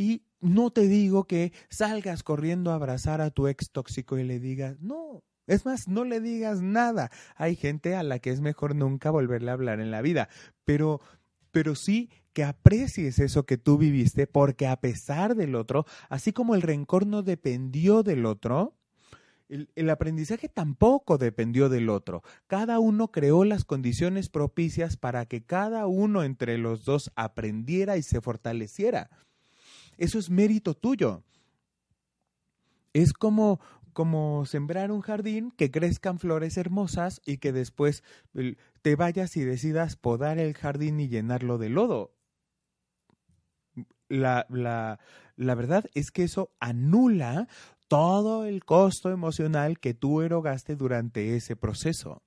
y 0.00 0.22
no 0.40 0.70
te 0.70 0.88
digo 0.88 1.24
que 1.24 1.52
salgas 1.68 2.22
corriendo 2.22 2.70
a 2.70 2.76
abrazar 2.76 3.20
a 3.20 3.30
tu 3.30 3.48
ex 3.48 3.70
tóxico 3.70 4.18
y 4.18 4.24
le 4.24 4.40
digas, 4.40 4.80
no, 4.80 5.22
es 5.46 5.66
más, 5.66 5.88
no 5.88 6.04
le 6.04 6.22
digas 6.22 6.62
nada. 6.62 7.10
Hay 7.36 7.54
gente 7.54 7.94
a 7.94 8.02
la 8.02 8.18
que 8.18 8.30
es 8.30 8.40
mejor 8.40 8.74
nunca 8.74 9.10
volverle 9.10 9.50
a 9.50 9.52
hablar 9.52 9.78
en 9.78 9.90
la 9.90 10.00
vida, 10.00 10.30
pero, 10.64 11.02
pero 11.50 11.74
sí 11.74 12.08
que 12.32 12.44
aprecies 12.44 13.18
eso 13.18 13.44
que 13.44 13.58
tú 13.58 13.76
viviste, 13.76 14.26
porque 14.26 14.66
a 14.66 14.80
pesar 14.80 15.34
del 15.34 15.54
otro, 15.54 15.84
así 16.08 16.32
como 16.32 16.54
el 16.54 16.62
rencor 16.62 17.06
no 17.06 17.22
dependió 17.22 18.02
del 18.02 18.24
otro, 18.24 18.78
el, 19.50 19.68
el, 19.74 19.90
aprendizaje 19.90 20.48
tampoco 20.48 21.18
dependió 21.18 21.68
del 21.68 21.90
otro. 21.90 22.22
Cada 22.46 22.78
uno 22.78 23.08
creó 23.12 23.44
las 23.44 23.66
condiciones 23.66 24.30
propicias 24.30 24.96
para 24.96 25.26
que 25.26 25.44
cada 25.44 25.86
uno 25.86 26.22
entre 26.22 26.56
los 26.56 26.86
dos 26.86 27.12
aprendiera 27.16 27.98
y 27.98 28.02
se 28.02 28.22
fortaleciera. 28.22 29.10
Eso 30.00 30.18
es 30.18 30.30
mérito 30.30 30.74
tuyo. 30.74 31.22
Es 32.94 33.12
como, 33.12 33.60
como 33.92 34.46
sembrar 34.46 34.90
un 34.90 35.02
jardín, 35.02 35.50
que 35.50 35.70
crezcan 35.70 36.18
flores 36.18 36.56
hermosas 36.56 37.20
y 37.26 37.36
que 37.36 37.52
después 37.52 38.02
te 38.80 38.96
vayas 38.96 39.36
y 39.36 39.44
decidas 39.44 39.96
podar 39.96 40.38
el 40.38 40.54
jardín 40.54 41.00
y 41.00 41.08
llenarlo 41.08 41.58
de 41.58 41.68
lodo. 41.68 42.14
La, 44.08 44.46
la, 44.48 44.98
la 45.36 45.54
verdad 45.54 45.84
es 45.94 46.10
que 46.10 46.24
eso 46.24 46.50
anula 46.60 47.46
todo 47.86 48.46
el 48.46 48.64
costo 48.64 49.10
emocional 49.10 49.78
que 49.78 49.92
tú 49.92 50.22
erogaste 50.22 50.76
durante 50.76 51.36
ese 51.36 51.56
proceso. 51.56 52.22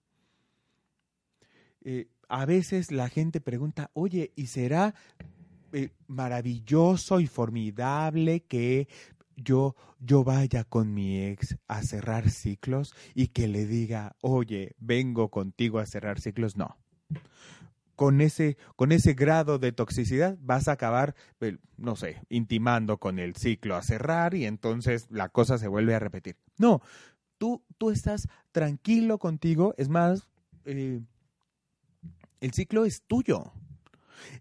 Eh, 1.82 2.08
a 2.30 2.46
veces 2.46 2.92
la 2.92 3.10
gente 3.10 3.42
pregunta, 3.42 3.90
oye, 3.94 4.32
¿y 4.36 4.48
será 4.48 4.94
eh, 5.74 5.90
maravilloso 6.08 7.20
y 7.20 7.28
formidable 7.28 8.44
que 8.44 8.88
yo, 9.36 9.76
yo 10.00 10.24
vaya 10.24 10.64
con 10.64 10.94
mi 10.94 11.20
ex 11.20 11.58
a 11.68 11.82
cerrar 11.82 12.30
ciclos 12.30 12.94
y 13.16 13.30
que 13.30 13.48
le 13.48 13.66
diga, 13.66 14.16
oye, 14.22 14.76
vengo 14.78 15.30
contigo 15.30 15.80
a 15.80 15.88
cerrar 15.88 16.20
ciclos. 16.20 16.56
No. 16.56 16.78
Con 17.96 18.22
ese, 18.22 18.58
con 18.76 18.92
ese 18.92 19.14
grado 19.14 19.60
de 19.60 19.72
toxicidad 19.72 20.38
vas 20.42 20.68
a 20.68 20.74
acabar, 20.74 21.16
eh, 21.42 21.58
no 21.78 21.96
sé, 21.96 22.22
intimando 22.30 22.98
con 22.98 23.18
el 23.18 23.36
ciclo 23.36 23.76
a 23.76 23.82
cerrar 23.82 24.36
y 24.36 24.46
entonces 24.46 25.08
la 25.10 25.30
cosa 25.30 25.58
se 25.58 25.68
vuelve 25.68 25.96
a 25.96 26.00
repetir. 26.00 26.38
No, 26.58 26.82
tú, 27.38 27.64
tú 27.78 27.90
estás 27.90 28.28
tranquilo 28.52 29.18
contigo, 29.18 29.74
es 29.78 29.90
más, 29.90 30.30
eh, 30.66 31.02
el 32.42 32.54
ciclo 32.54 32.86
es 32.86 33.04
tuyo. 33.08 33.54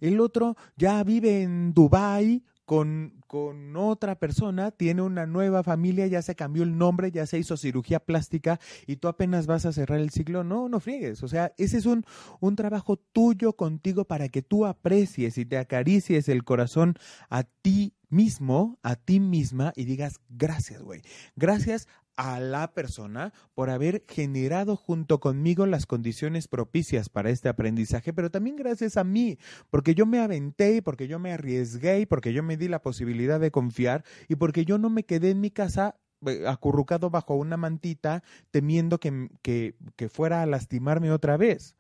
El 0.01 0.21
otro 0.21 0.57
ya 0.77 1.03
vive 1.05 1.43
en 1.43 1.73
Dubái 1.73 2.43
con, 2.65 3.23
con, 3.27 3.77
otra 3.77 4.19
persona, 4.19 4.71
tiene 4.71 5.03
una 5.03 5.27
nueva 5.27 5.63
familia, 5.63 6.07
ya 6.07 6.23
se 6.23 6.35
cambió 6.35 6.63
el 6.63 6.79
nombre, 6.79 7.11
ya 7.11 7.27
se 7.27 7.39
hizo 7.39 7.57
cirugía 7.57 8.01
plástica 8.01 8.61
y 8.87 8.97
tú 8.97 9.09
apenas 9.09 9.47
vas 9.47 9.67
a 9.67 9.73
cerrar 9.73 9.99
el 9.99 10.11
ciclo. 10.11 10.45
No, 10.45 10.69
no 10.69 10.81
friegues. 10.81 11.23
O 11.23 11.29
sea, 11.29 11.53
ese 11.59 11.79
es 11.79 11.87
un, 11.87 12.05
un 12.41 12.57
trabajo 12.57 12.97
tuyo 12.97 13.55
contigo 13.55 14.05
para 14.05 14.29
que 14.29 14.43
tú 14.43 14.65
aprecies 14.65 15.39
y 15.39 15.45
te 15.45 15.59
acaricies 15.59 16.29
el 16.29 16.45
corazón 16.45 16.95
a 17.29 17.43
ti 17.43 17.95
mismo, 18.09 18.79
a 18.83 18.95
ti 18.95 19.21
misma 19.21 19.73
y 19.75 19.85
digas 19.85 20.21
gracias, 20.29 20.83
güey. 20.83 21.03
Gracias 21.35 21.89
a 22.17 22.41
la 22.41 22.73
persona 22.73 23.33
por 23.55 23.71
haber 23.71 24.05
generado 24.09 24.77
junto 24.77 25.21
conmigo 25.21 25.67
las 25.67 25.87
condiciones 25.87 26.49
propicias 26.49 27.09
para 27.09 27.31
este 27.31 27.49
aprendizaje, 27.49 28.13
pero 28.13 28.31
también 28.31 28.57
gracias 28.57 28.97
a 28.97 29.05
mí, 29.05 29.39
porque 29.71 29.95
yo 29.95 30.07
me 30.07 30.21
aventé 30.21 30.77
y 30.77 30.81
porque 30.81 31.09
yo 31.09 31.19
me 31.19 31.33
arriesgué 31.33 32.01
y 32.01 32.07
porque 32.07 32.33
yo 32.33 32.43
me 32.43 32.57
di 32.57 32.69
la 32.69 32.83
posibilidad 32.83 33.41
de 33.41 33.51
confiar 33.51 34.05
y 34.29 34.37
porque 34.37 34.65
yo 34.65 34.79
no 34.79 34.91
me 34.91 35.05
quedé 35.05 35.31
en 35.31 35.41
mi 35.41 35.51
casa 35.51 35.97
eh, 36.27 36.45
acurrucado 36.47 37.11
bajo 37.11 37.35
una 37.35 37.57
mantita 37.57 38.23
temiendo 38.51 38.99
que, 38.99 39.31
que, 39.43 39.77
que 39.97 40.09
fuera 40.09 40.43
a 40.43 40.47
lastimarme 40.47 41.11
otra 41.11 41.37
vez. 41.37 41.77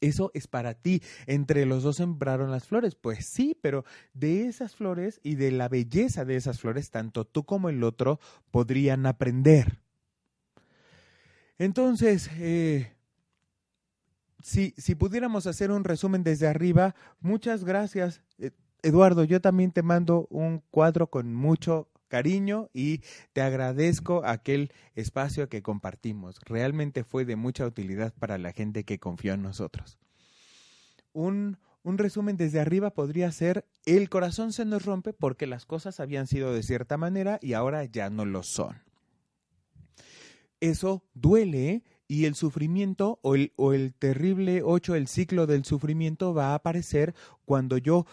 Eso 0.00 0.30
es 0.34 0.46
para 0.46 0.74
ti. 0.74 1.02
Entre 1.26 1.66
los 1.66 1.82
dos 1.82 1.96
sembraron 1.96 2.50
las 2.50 2.66
flores. 2.66 2.94
Pues 2.94 3.26
sí, 3.26 3.56
pero 3.60 3.84
de 4.14 4.46
esas 4.46 4.74
flores 4.74 5.20
y 5.22 5.34
de 5.34 5.52
la 5.52 5.68
belleza 5.68 6.24
de 6.24 6.36
esas 6.36 6.60
flores, 6.60 6.90
tanto 6.90 7.24
tú 7.24 7.44
como 7.44 7.68
el 7.68 7.82
otro 7.84 8.20
podrían 8.50 9.06
aprender. 9.06 9.80
Entonces, 11.58 12.30
eh, 12.38 12.94
si, 14.42 14.74
si 14.78 14.94
pudiéramos 14.94 15.46
hacer 15.46 15.70
un 15.70 15.84
resumen 15.84 16.22
desde 16.22 16.46
arriba, 16.46 16.94
muchas 17.20 17.64
gracias. 17.64 18.22
Eh, 18.38 18.52
Eduardo, 18.82 19.24
yo 19.24 19.40
también 19.40 19.70
te 19.70 19.82
mando 19.82 20.26
un 20.30 20.62
cuadro 20.70 21.08
con 21.08 21.34
mucho 21.34 21.88
cariño 22.10 22.68
y 22.74 23.00
te 23.32 23.40
agradezco 23.40 24.22
aquel 24.26 24.70
espacio 24.94 25.48
que 25.48 25.62
compartimos. 25.62 26.38
Realmente 26.44 27.04
fue 27.04 27.24
de 27.24 27.36
mucha 27.36 27.64
utilidad 27.64 28.12
para 28.18 28.36
la 28.36 28.52
gente 28.52 28.84
que 28.84 28.98
confió 28.98 29.32
en 29.32 29.42
nosotros. 29.42 29.96
Un, 31.14 31.56
un 31.82 31.96
resumen 31.96 32.36
desde 32.36 32.60
arriba 32.60 32.90
podría 32.90 33.32
ser, 33.32 33.64
el 33.86 34.10
corazón 34.10 34.52
se 34.52 34.66
nos 34.66 34.84
rompe 34.84 35.14
porque 35.14 35.46
las 35.46 35.64
cosas 35.64 36.00
habían 36.00 36.26
sido 36.26 36.52
de 36.52 36.62
cierta 36.62 36.98
manera 36.98 37.38
y 37.40 37.54
ahora 37.54 37.84
ya 37.84 38.10
no 38.10 38.26
lo 38.26 38.42
son. 38.42 38.82
Eso 40.60 41.02
duele 41.14 41.82
y 42.06 42.26
el 42.26 42.34
sufrimiento 42.34 43.18
o 43.22 43.34
el, 43.36 43.52
o 43.56 43.72
el 43.72 43.94
terrible 43.94 44.62
ocho, 44.62 44.94
el 44.94 45.06
ciclo 45.06 45.46
del 45.46 45.64
sufrimiento 45.64 46.34
va 46.34 46.48
a 46.48 46.56
aparecer 46.56 47.14
cuando 47.46 47.78
yo 47.78 48.04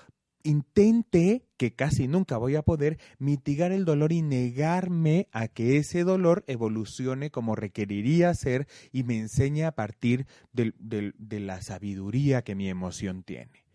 intente, 0.47 1.45
que 1.57 1.73
casi 1.73 2.07
nunca 2.07 2.37
voy 2.37 2.55
a 2.55 2.61
poder, 2.61 2.97
mitigar 3.19 3.71
el 3.71 3.85
dolor 3.85 4.11
y 4.11 4.21
negarme 4.21 5.27
a 5.31 5.47
que 5.47 5.77
ese 5.77 6.03
dolor 6.03 6.43
evolucione 6.47 7.29
como 7.29 7.55
requeriría 7.55 8.33
ser 8.33 8.67
y 8.91 9.03
me 9.03 9.17
enseñe 9.17 9.63
a 9.65 9.73
partir 9.73 10.25
de 10.53 11.39
la 11.39 11.61
sabiduría 11.61 12.43
que 12.43 12.55
mi 12.55 12.69
emoción 12.69 13.23
tiene. 13.23 13.65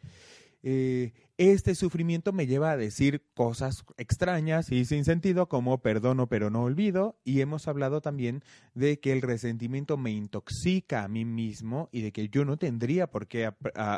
Eh, 0.64 1.12
este 1.38 1.74
sufrimiento 1.74 2.32
me 2.32 2.46
lleva 2.46 2.70
a 2.70 2.76
decir 2.76 3.24
cosas 3.34 3.84
extrañas 3.96 4.70
y 4.70 4.84
sin 4.84 5.04
sentido 5.04 5.48
como 5.48 5.78
perdono 5.78 6.28
pero 6.28 6.50
no 6.50 6.62
olvido 6.62 7.18
y 7.24 7.40
hemos 7.40 7.68
hablado 7.68 8.00
también 8.00 8.44
de 8.74 9.00
que 9.00 9.12
el 9.12 9.22
resentimiento 9.22 9.96
me 9.96 10.10
intoxica 10.10 11.04
a 11.04 11.08
mí 11.08 11.24
mismo 11.24 11.88
y 11.90 12.02
de 12.02 12.12
que 12.12 12.28
yo 12.28 12.44
no 12.44 12.58
tendría 12.58 13.06
por 13.06 13.26
qué 13.26 13.50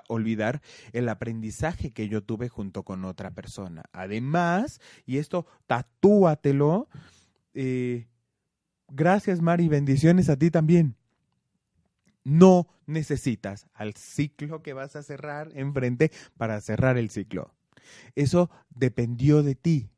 olvidar 0.09 0.63
el 0.93 1.09
aprendizaje 1.09 1.93
que 1.93 2.09
yo 2.09 2.23
tuve 2.23 2.49
junto 2.49 2.85
con 2.85 3.05
otra 3.05 3.33
persona. 3.33 3.85
Además, 3.93 4.81
y 5.05 5.19
esto 5.19 5.47
tatúatelo, 5.67 6.89
eh, 7.53 8.07
gracias 8.89 9.41
Mari, 9.41 9.69
bendiciones 9.69 10.29
a 10.29 10.37
ti 10.37 10.51
también 10.51 10.97
no 12.25 12.67
necesitas 12.87 13.67
al 13.75 13.95
ciclo 13.95 14.63
que 14.63 14.73
vas 14.73 14.97
a 14.97 15.03
cerrar 15.03 15.51
enfrente 15.55 16.11
para 16.37 16.61
cerrar 16.61 16.99
el 16.99 17.11
ciclo. 17.11 17.55
Eso 18.15 18.51
dependió 18.71 19.43
de 19.43 19.55
ti. 19.55 19.91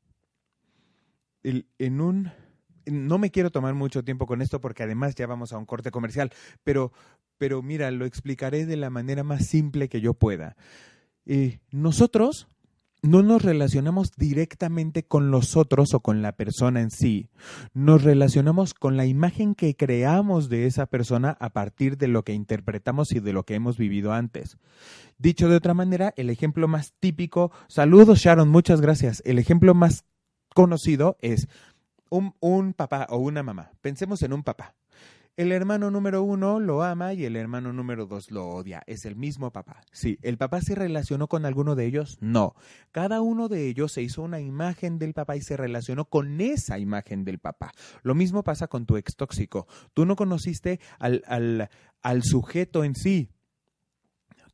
en 1.42 2.00
un 2.00 2.32
no 2.86 3.18
me 3.18 3.30
quiero 3.30 3.50
tomar 3.50 3.74
mucho 3.74 4.04
tiempo 4.04 4.26
con 4.26 4.42
esto 4.42 4.60
porque 4.60 4.84
además 4.84 5.14
ya 5.14 5.26
vamos 5.26 5.52
a 5.52 5.58
un 5.58 5.66
corte 5.66 5.90
comercial, 5.90 6.32
pero, 6.62 6.92
pero 7.36 7.62
mira, 7.62 7.90
lo 7.90 8.04
explicaré 8.06 8.64
de 8.64 8.76
la 8.76 8.90
manera 8.90 9.24
más 9.24 9.46
simple 9.46 9.88
que 9.88 10.00
yo 10.00 10.14
pueda. 10.14 10.56
Eh, 11.24 11.58
nosotros 11.72 12.48
no 13.02 13.22
nos 13.22 13.42
relacionamos 13.42 14.12
directamente 14.16 15.04
con 15.04 15.30
los 15.30 15.56
otros 15.56 15.94
o 15.94 16.00
con 16.00 16.22
la 16.22 16.32
persona 16.32 16.80
en 16.80 16.90
sí. 16.90 17.28
Nos 17.74 18.02
relacionamos 18.02 18.74
con 18.74 18.96
la 18.96 19.06
imagen 19.06 19.54
que 19.54 19.76
creamos 19.76 20.48
de 20.48 20.66
esa 20.66 20.86
persona 20.86 21.36
a 21.40 21.50
partir 21.50 21.98
de 21.98 22.08
lo 22.08 22.24
que 22.24 22.32
interpretamos 22.32 23.12
y 23.12 23.20
de 23.20 23.32
lo 23.32 23.44
que 23.44 23.54
hemos 23.54 23.76
vivido 23.76 24.12
antes. 24.12 24.58
Dicho 25.18 25.48
de 25.48 25.56
otra 25.56 25.74
manera, 25.74 26.12
el 26.16 26.30
ejemplo 26.30 26.68
más 26.68 26.94
típico, 26.98 27.52
saludos 27.68 28.20
Sharon, 28.20 28.48
muchas 28.48 28.80
gracias. 28.80 29.22
El 29.24 29.38
ejemplo 29.38 29.74
más 29.74 30.04
conocido 30.54 31.16
es 31.20 31.48
un, 32.10 32.34
un 32.40 32.72
papá 32.72 33.06
o 33.10 33.18
una 33.18 33.42
mamá. 33.42 33.72
Pensemos 33.80 34.22
en 34.22 34.32
un 34.32 34.42
papá. 34.42 34.74
El 35.36 35.52
hermano 35.52 35.90
número 35.90 36.22
uno 36.22 36.60
lo 36.60 36.82
ama 36.82 37.12
y 37.12 37.26
el 37.26 37.36
hermano 37.36 37.70
número 37.70 38.06
dos 38.06 38.30
lo 38.30 38.48
odia. 38.48 38.82
Es 38.86 39.04
el 39.04 39.16
mismo 39.16 39.50
papá. 39.50 39.82
Sí, 39.92 40.18
¿el 40.22 40.38
papá 40.38 40.62
se 40.62 40.74
relacionó 40.74 41.28
con 41.28 41.44
alguno 41.44 41.74
de 41.74 41.84
ellos? 41.84 42.16
No. 42.22 42.54
Cada 42.90 43.20
uno 43.20 43.48
de 43.48 43.68
ellos 43.68 43.92
se 43.92 44.00
hizo 44.00 44.22
una 44.22 44.40
imagen 44.40 44.98
del 44.98 45.12
papá 45.12 45.36
y 45.36 45.42
se 45.42 45.58
relacionó 45.58 46.06
con 46.06 46.40
esa 46.40 46.78
imagen 46.78 47.24
del 47.24 47.38
papá. 47.38 47.72
Lo 48.02 48.14
mismo 48.14 48.44
pasa 48.44 48.66
con 48.68 48.86
tu 48.86 48.96
ex 48.96 49.14
tóxico. 49.14 49.66
Tú 49.92 50.06
no 50.06 50.16
conociste 50.16 50.80
al, 50.98 51.22
al, 51.26 51.68
al 52.00 52.22
sujeto 52.22 52.82
en 52.82 52.94
sí, 52.94 53.28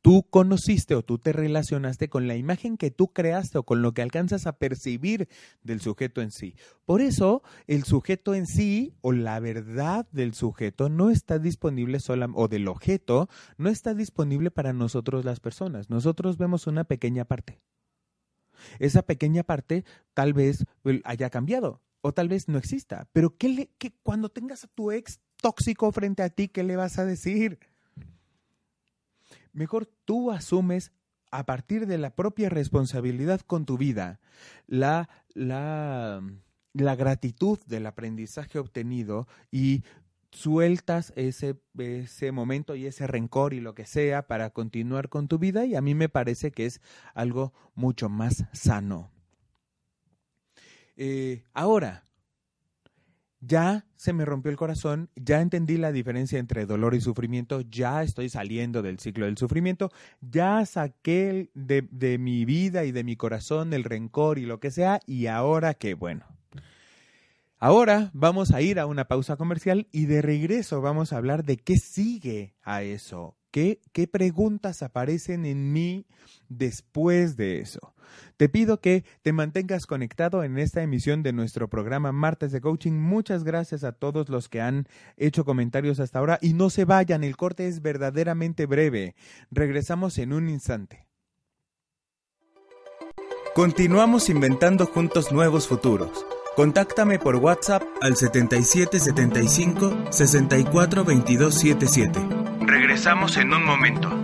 tú 0.03 0.27
conociste 0.29 0.95
o 0.95 1.01
tú 1.01 1.17
te 1.17 1.31
relacionaste 1.31 2.09
con 2.09 2.27
la 2.27 2.35
imagen 2.35 2.77
que 2.77 2.91
tú 2.91 3.13
creaste 3.13 3.57
o 3.57 3.63
con 3.63 3.81
lo 3.81 3.93
que 3.93 4.01
alcanzas 4.01 4.45
a 4.45 4.57
percibir 4.57 5.29
del 5.63 5.79
sujeto 5.79 6.21
en 6.21 6.29
sí. 6.29 6.55
Por 6.85 7.01
eso 7.01 7.41
el 7.67 7.85
sujeto 7.85 8.35
en 8.35 8.45
sí 8.45 8.93
o 9.01 9.13
la 9.13 9.39
verdad 9.39 10.05
del 10.11 10.33
sujeto 10.33 10.89
no 10.89 11.09
está 11.09 11.39
disponible 11.39 12.01
sola 12.01 12.29
o 12.35 12.49
del 12.49 12.67
objeto 12.67 13.29
no 13.57 13.69
está 13.69 13.93
disponible 13.93 14.51
para 14.51 14.73
nosotros 14.73 15.23
las 15.23 15.39
personas. 15.39 15.89
Nosotros 15.89 16.37
vemos 16.37 16.67
una 16.67 16.83
pequeña 16.83 17.23
parte. 17.23 17.61
Esa 18.79 19.03
pequeña 19.03 19.43
parte 19.43 19.85
tal 20.13 20.33
vez 20.33 20.65
haya 21.05 21.29
cambiado 21.29 21.81
o 22.01 22.13
tal 22.13 22.27
vez 22.27 22.49
no 22.49 22.57
exista. 22.57 23.07
Pero 23.13 23.37
¿qué 23.37 23.47
le, 23.47 23.71
qué, 23.77 23.93
cuando 24.03 24.27
tengas 24.27 24.65
a 24.65 24.67
tu 24.67 24.91
ex 24.91 25.21
tóxico 25.37 25.89
frente 25.93 26.23
a 26.23 26.29
ti, 26.29 26.49
¿qué 26.49 26.63
le 26.63 26.75
vas 26.75 26.99
a 26.99 27.05
decir? 27.05 27.57
Mejor 29.53 29.85
tú 30.05 30.31
asumes 30.31 30.91
a 31.31 31.45
partir 31.45 31.87
de 31.87 31.97
la 31.97 32.15
propia 32.15 32.49
responsabilidad 32.49 33.41
con 33.41 33.65
tu 33.65 33.77
vida 33.77 34.19
la, 34.67 35.09
la, 35.33 36.21
la 36.73 36.95
gratitud 36.95 37.59
del 37.65 37.85
aprendizaje 37.85 38.59
obtenido 38.59 39.27
y 39.51 39.83
sueltas 40.31 41.13
ese, 41.15 41.55
ese 41.77 42.31
momento 42.31 42.75
y 42.75 42.87
ese 42.87 43.07
rencor 43.07 43.53
y 43.53 43.61
lo 43.61 43.75
que 43.75 43.85
sea 43.85 44.27
para 44.27 44.49
continuar 44.49 45.09
con 45.09 45.27
tu 45.27 45.37
vida 45.37 45.65
y 45.65 45.75
a 45.75 45.81
mí 45.81 45.95
me 45.95 46.09
parece 46.09 46.51
que 46.51 46.65
es 46.65 46.81
algo 47.13 47.53
mucho 47.75 48.09
más 48.09 48.45
sano. 48.51 49.11
Eh, 50.95 51.43
ahora, 51.53 52.05
ya 53.45 53.85
se 53.95 54.13
me 54.13 54.25
rompió 54.25 54.51
el 54.51 54.57
corazón, 54.57 55.09
ya 55.15 55.41
entendí 55.41 55.77
la 55.77 55.91
diferencia 55.91 56.39
entre 56.39 56.65
dolor 56.65 56.95
y 56.95 57.01
sufrimiento, 57.01 57.61
ya 57.61 58.03
estoy 58.03 58.29
saliendo 58.29 58.81
del 58.81 58.99
ciclo 58.99 59.25
del 59.25 59.37
sufrimiento, 59.37 59.91
ya 60.21 60.65
saqué 60.65 61.49
de, 61.53 61.87
de, 61.91 62.17
mi 62.17 62.45
vida 62.45 62.85
y 62.85 62.91
de 62.91 63.03
mi 63.03 63.15
corazón 63.15 63.73
el 63.73 63.83
rencor 63.83 64.39
y 64.39 64.45
lo 64.45 64.59
que 64.59 64.71
sea, 64.71 64.99
y 65.05 65.27
ahora 65.27 65.73
qué 65.73 65.93
bueno. 65.93 66.25
Ahora 67.59 68.11
vamos 68.13 68.51
a 68.51 68.61
ir 68.61 68.79
a 68.79 68.85
una 68.85 69.07
pausa 69.07 69.37
comercial 69.37 69.87
y 69.91 70.05
de 70.05 70.21
regreso 70.21 70.81
vamos 70.81 71.13
a 71.13 71.17
hablar 71.17 71.45
de 71.45 71.57
qué 71.57 71.75
sigue 71.77 72.55
a 72.61 72.83
eso, 72.83 73.37
¿Qué, 73.53 73.79
¿Qué, 73.91 74.07
preguntas 74.07 74.81
aparecen 74.81 75.45
en 75.45 75.71
mí 75.71 76.07
después 76.49 77.37
de 77.37 77.59
eso? 77.59 77.93
Te 78.35 78.49
pido 78.49 78.81
que 78.81 79.05
te 79.21 79.31
mantengas 79.31 79.85
conectado 79.85 80.43
en 80.43 80.57
esta 80.57 80.81
emisión 80.81 81.21
de 81.21 81.33
nuestro 81.33 81.69
programa 81.69 82.11
Martes 82.11 82.51
de 82.51 82.61
Coaching. 82.61 82.93
Muchas 82.93 83.43
gracias 83.43 83.83
a 83.83 83.91
todos 83.91 84.29
los 84.29 84.49
que 84.49 84.59
han 84.59 84.87
hecho 85.17 85.45
comentarios 85.45 85.99
hasta 85.99 86.17
ahora 86.17 86.39
y 86.41 86.53
no 86.53 86.71
se 86.71 86.85
vayan, 86.85 87.23
el 87.23 87.37
corte 87.37 87.67
es 87.67 87.83
verdaderamente 87.83 88.65
breve. 88.65 89.13
Regresamos 89.51 90.17
en 90.17 90.33
un 90.33 90.49
instante. 90.49 91.05
Continuamos 93.53 94.29
inventando 94.29 94.87
juntos 94.87 95.31
nuevos 95.31 95.67
futuros. 95.67 96.25
Contáctame 96.55 97.19
por 97.19 97.35
WhatsApp 97.35 97.83
al 98.01 98.15
7775 98.15 100.07
642277. 100.09 102.42
Regresamos 102.93 103.37
en 103.37 103.51
un 103.51 103.65
momento. 103.65 104.22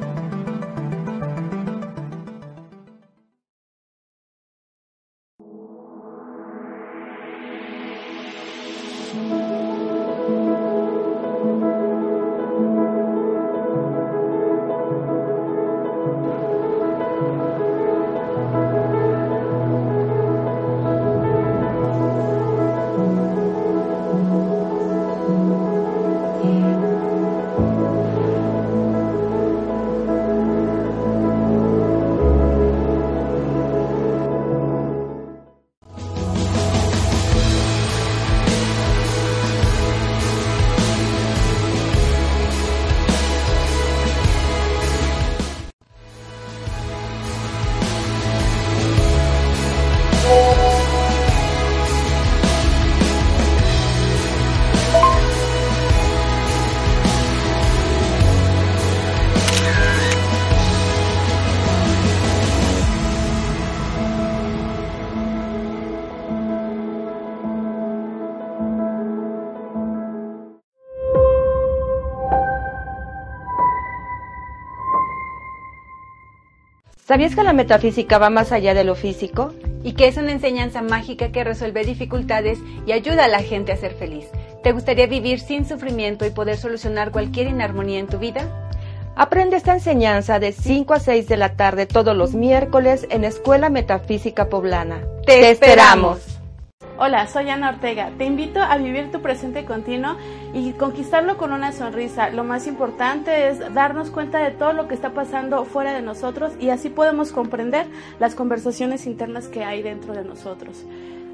¿Sabías 77.09 77.33
que 77.33 77.41
la 77.41 77.53
metafísica 77.53 78.19
va 78.19 78.29
más 78.29 78.51
allá 78.51 78.75
de 78.75 78.83
lo 78.83 78.93
físico? 78.93 79.51
Y 79.83 79.93
que 79.93 80.07
es 80.07 80.17
una 80.17 80.31
enseñanza 80.31 80.83
mágica 80.83 81.31
que 81.31 81.43
resuelve 81.43 81.83
dificultades 81.83 82.59
y 82.85 82.91
ayuda 82.91 83.25
a 83.25 83.27
la 83.27 83.41
gente 83.41 83.71
a 83.71 83.77
ser 83.77 83.95
feliz. 83.95 84.27
¿Te 84.61 84.73
gustaría 84.73 85.07
vivir 85.07 85.39
sin 85.39 85.65
sufrimiento 85.65 86.27
y 86.27 86.29
poder 86.29 86.57
solucionar 86.57 87.09
cualquier 87.09 87.47
inarmonía 87.47 87.97
en 87.97 88.05
tu 88.05 88.19
vida? 88.19 88.69
Aprende 89.15 89.57
esta 89.57 89.73
enseñanza 89.73 90.37
de 90.37 90.51
5 90.51 90.93
a 90.93 90.99
6 90.99 91.27
de 91.27 91.37
la 91.37 91.55
tarde 91.55 91.87
todos 91.87 92.15
los 92.15 92.35
miércoles 92.35 93.07
en 93.09 93.23
Escuela 93.23 93.71
Metafísica 93.71 94.47
Poblana. 94.47 95.01
¡Te 95.25 95.49
esperamos! 95.49 96.38
Hola, 97.01 97.27
soy 97.27 97.49
Ana 97.49 97.69
Ortega. 97.69 98.11
Te 98.17 98.25
invito 98.25 98.61
a 98.61 98.75
vivir 98.75 99.09
tu 99.09 99.21
presente 99.21 99.63
continuo 99.63 100.17
y 100.53 100.73
conquistarlo 100.73 101.37
con 101.37 101.53
una 101.53 101.71
sonrisa. 101.71 102.29
Lo 102.29 102.43
más 102.43 102.67
importante 102.67 103.47
es 103.47 103.73
darnos 103.73 104.09
cuenta 104.11 104.39
de 104.39 104.51
todo 104.51 104.73
lo 104.73 104.89
que 104.89 104.95
está 104.95 105.13
pasando 105.13 105.63
fuera 105.63 105.93
de 105.93 106.01
nosotros 106.01 106.51
y 106.59 106.71
así 106.71 106.89
podemos 106.89 107.31
comprender 107.31 107.87
las 108.19 108.35
conversaciones 108.35 109.05
internas 109.05 109.47
que 109.47 109.63
hay 109.63 109.81
dentro 109.81 110.13
de 110.13 110.25
nosotros. 110.25 110.83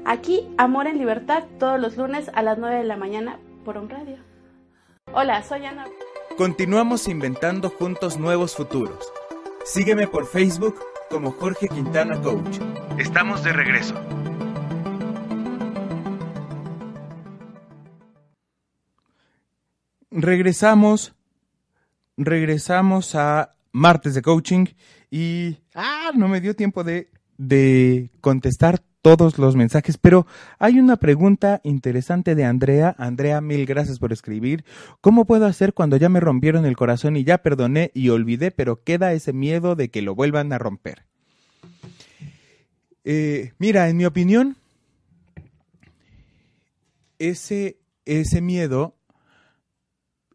Aquí, 0.04 0.48
Amor 0.56 0.86
en 0.86 0.98
Libertad, 0.98 1.42
todos 1.58 1.80
los 1.80 1.96
lunes 1.96 2.30
a 2.32 2.42
las 2.42 2.58
9 2.58 2.76
de 2.76 2.84
la 2.84 2.96
mañana 2.96 3.40
por 3.64 3.76
un 3.76 3.90
radio. 3.90 4.18
Hola, 5.12 5.42
soy 5.42 5.66
Ana. 5.66 5.86
Continuamos 6.38 7.08
inventando 7.08 7.70
juntos 7.70 8.18
nuevos 8.18 8.54
futuros. 8.54 9.12
Sígueme 9.64 10.06
por 10.06 10.26
Facebook 10.26 10.76
como 11.10 11.32
Jorge 11.32 11.66
Quintana 11.66 12.22
Coach. 12.22 12.58
Estamos 12.98 13.42
de 13.42 13.52
regreso. 13.52 13.96
Regresamos, 20.16 21.14
regresamos 22.16 23.14
a 23.14 23.50
martes 23.72 24.14
de 24.14 24.22
coaching 24.22 24.66
y, 25.10 25.58
ah, 25.74 26.10
no 26.14 26.28
me 26.28 26.40
dio 26.40 26.56
tiempo 26.56 26.82
de, 26.82 27.10
de 27.36 28.10
contestar 28.20 28.80
todos 29.02 29.38
los 29.38 29.54
mensajes, 29.54 29.98
pero 29.98 30.26
hay 30.58 30.80
una 30.80 30.96
pregunta 30.96 31.60
interesante 31.62 32.34
de 32.34 32.44
Andrea. 32.44 32.96
Andrea, 32.98 33.40
mil 33.40 33.64
gracias 33.64 34.00
por 34.00 34.12
escribir. 34.12 34.64
¿Cómo 35.00 35.26
puedo 35.26 35.46
hacer 35.46 35.74
cuando 35.74 35.96
ya 35.96 36.08
me 36.08 36.18
rompieron 36.18 36.66
el 36.66 36.76
corazón 36.76 37.16
y 37.16 37.22
ya 37.22 37.38
perdoné 37.38 37.92
y 37.94 38.08
olvidé, 38.08 38.50
pero 38.50 38.82
queda 38.82 39.12
ese 39.12 39.32
miedo 39.32 39.76
de 39.76 39.90
que 39.90 40.02
lo 40.02 40.16
vuelvan 40.16 40.52
a 40.52 40.58
romper? 40.58 41.04
Eh, 43.04 43.52
mira, 43.58 43.88
en 43.88 43.96
mi 43.96 44.06
opinión, 44.06 44.56
ese, 47.20 47.78
ese 48.06 48.40
miedo 48.40 48.96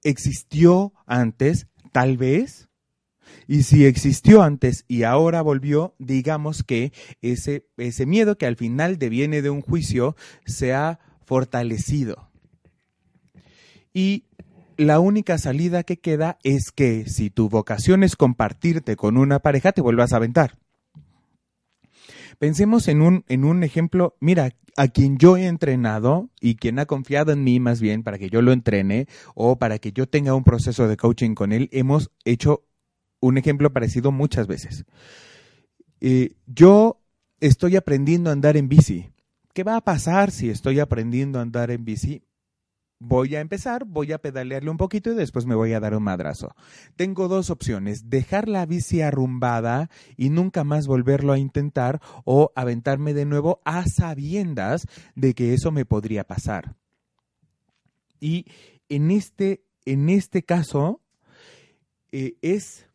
existió 0.03 0.93
antes, 1.05 1.67
tal 1.91 2.17
vez. 2.17 2.69
Y 3.47 3.63
si 3.63 3.85
existió 3.85 4.43
antes 4.43 4.85
y 4.87 5.03
ahora 5.03 5.41
volvió, 5.41 5.95
digamos 5.99 6.63
que 6.63 6.91
ese, 7.21 7.67
ese 7.77 8.05
miedo 8.05 8.37
que 8.37 8.45
al 8.45 8.55
final 8.55 8.97
deviene 8.97 9.41
de 9.41 9.49
un 9.49 9.61
juicio 9.61 10.15
se 10.45 10.73
ha 10.73 10.99
fortalecido. 11.25 12.29
Y 13.93 14.25
la 14.77 14.99
única 14.99 15.37
salida 15.37 15.83
que 15.83 15.99
queda 15.99 16.39
es 16.43 16.71
que 16.71 17.07
si 17.07 17.29
tu 17.29 17.49
vocación 17.49 18.03
es 18.03 18.15
compartirte 18.15 18.95
con 18.95 19.17
una 19.17 19.39
pareja, 19.39 19.71
te 19.71 19.81
vuelvas 19.81 20.13
a 20.13 20.17
aventar. 20.17 20.57
Pensemos 22.41 22.87
en 22.87 23.03
un, 23.03 23.23
en 23.27 23.45
un 23.45 23.63
ejemplo, 23.63 24.17
mira, 24.19 24.49
a 24.75 24.87
quien 24.87 25.19
yo 25.19 25.37
he 25.37 25.45
entrenado 25.45 26.31
y 26.39 26.55
quien 26.55 26.79
ha 26.79 26.87
confiado 26.87 27.31
en 27.31 27.43
mí 27.43 27.59
más 27.59 27.79
bien 27.79 28.01
para 28.01 28.17
que 28.17 28.31
yo 28.31 28.41
lo 28.41 28.51
entrene 28.51 29.05
o 29.35 29.59
para 29.59 29.77
que 29.77 29.91
yo 29.91 30.09
tenga 30.09 30.33
un 30.33 30.43
proceso 30.43 30.87
de 30.87 30.97
coaching 30.97 31.35
con 31.35 31.51
él, 31.51 31.69
hemos 31.71 32.09
hecho 32.25 32.63
un 33.19 33.37
ejemplo 33.37 33.71
parecido 33.71 34.11
muchas 34.11 34.47
veces. 34.47 34.85
Eh, 35.99 36.31
yo 36.47 37.03
estoy 37.41 37.75
aprendiendo 37.75 38.31
a 38.31 38.33
andar 38.33 38.57
en 38.57 38.69
bici. 38.69 39.11
¿Qué 39.53 39.63
va 39.63 39.75
a 39.75 39.81
pasar 39.81 40.31
si 40.31 40.49
estoy 40.49 40.79
aprendiendo 40.79 41.37
a 41.37 41.43
andar 41.43 41.69
en 41.69 41.85
bici? 41.85 42.23
Voy 43.01 43.35
a 43.35 43.41
empezar, 43.41 43.85
voy 43.85 44.11
a 44.11 44.19
pedalearle 44.19 44.69
un 44.69 44.77
poquito 44.77 45.11
y 45.11 45.15
después 45.15 45.47
me 45.47 45.55
voy 45.55 45.73
a 45.73 45.79
dar 45.79 45.95
un 45.95 46.03
madrazo. 46.03 46.55
Tengo 46.95 47.27
dos 47.27 47.49
opciones, 47.49 48.09
dejar 48.09 48.47
la 48.47 48.65
bici 48.67 49.01
arrumbada 49.01 49.89
y 50.17 50.29
nunca 50.29 50.63
más 50.63 50.85
volverlo 50.85 51.33
a 51.33 51.39
intentar 51.39 51.99
o 52.25 52.51
aventarme 52.55 53.15
de 53.15 53.25
nuevo 53.25 53.59
a 53.65 53.85
sabiendas 53.87 54.85
de 55.15 55.33
que 55.33 55.55
eso 55.55 55.71
me 55.71 55.83
podría 55.83 56.25
pasar. 56.25 56.75
Y 58.19 58.45
en 58.87 59.09
este, 59.09 59.63
en 59.85 60.09
este 60.09 60.43
caso 60.43 61.01
eh, 62.11 62.35
es 62.43 62.85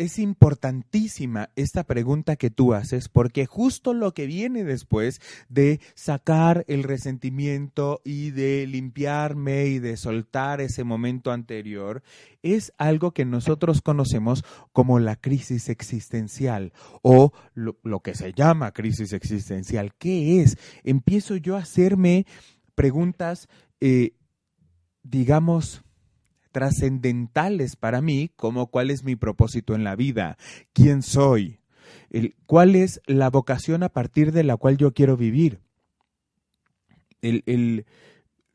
es 0.00 0.18
importantísima 0.18 1.50
esta 1.56 1.84
pregunta 1.84 2.36
que 2.36 2.48
tú 2.48 2.72
haces 2.72 3.10
porque 3.10 3.44
justo 3.44 3.92
lo 3.92 4.14
que 4.14 4.26
viene 4.26 4.64
después 4.64 5.20
de 5.50 5.78
sacar 5.94 6.64
el 6.68 6.84
resentimiento 6.84 8.00
y 8.02 8.30
de 8.30 8.66
limpiarme 8.66 9.66
y 9.66 9.78
de 9.78 9.98
soltar 9.98 10.62
ese 10.62 10.84
momento 10.84 11.32
anterior 11.32 12.02
es 12.42 12.72
algo 12.78 13.12
que 13.12 13.26
nosotros 13.26 13.82
conocemos 13.82 14.42
como 14.72 14.98
la 15.00 15.16
crisis 15.16 15.68
existencial 15.68 16.72
o 17.02 17.32
lo, 17.52 18.00
que 18.00 18.14
se 18.14 18.32
llama 18.32 18.72
crisis 18.72 19.12
existencial. 19.12 19.92
¿Qué 19.98 20.40
es? 20.40 20.56
Empiezo 20.82 21.36
yo 21.36 21.56
a 21.56 21.60
hacerme 21.60 22.24
preguntas, 22.74 23.48
eh, 23.80 24.14
digamos, 25.02 25.82
trascendentales 26.50 27.76
para 27.76 28.00
mí, 28.00 28.30
como 28.36 28.68
cuál 28.68 28.90
es 28.90 29.04
mi 29.04 29.16
propósito 29.16 29.74
en 29.74 29.84
la 29.84 29.96
vida, 29.96 30.36
quién 30.72 31.02
soy, 31.02 31.60
cuál 32.46 32.76
es 32.76 33.00
la 33.06 33.30
vocación 33.30 33.82
a 33.82 33.88
partir 33.88 34.32
de 34.32 34.44
la 34.44 34.56
cual 34.56 34.76
yo 34.76 34.92
quiero 34.92 35.16
vivir. 35.16 35.60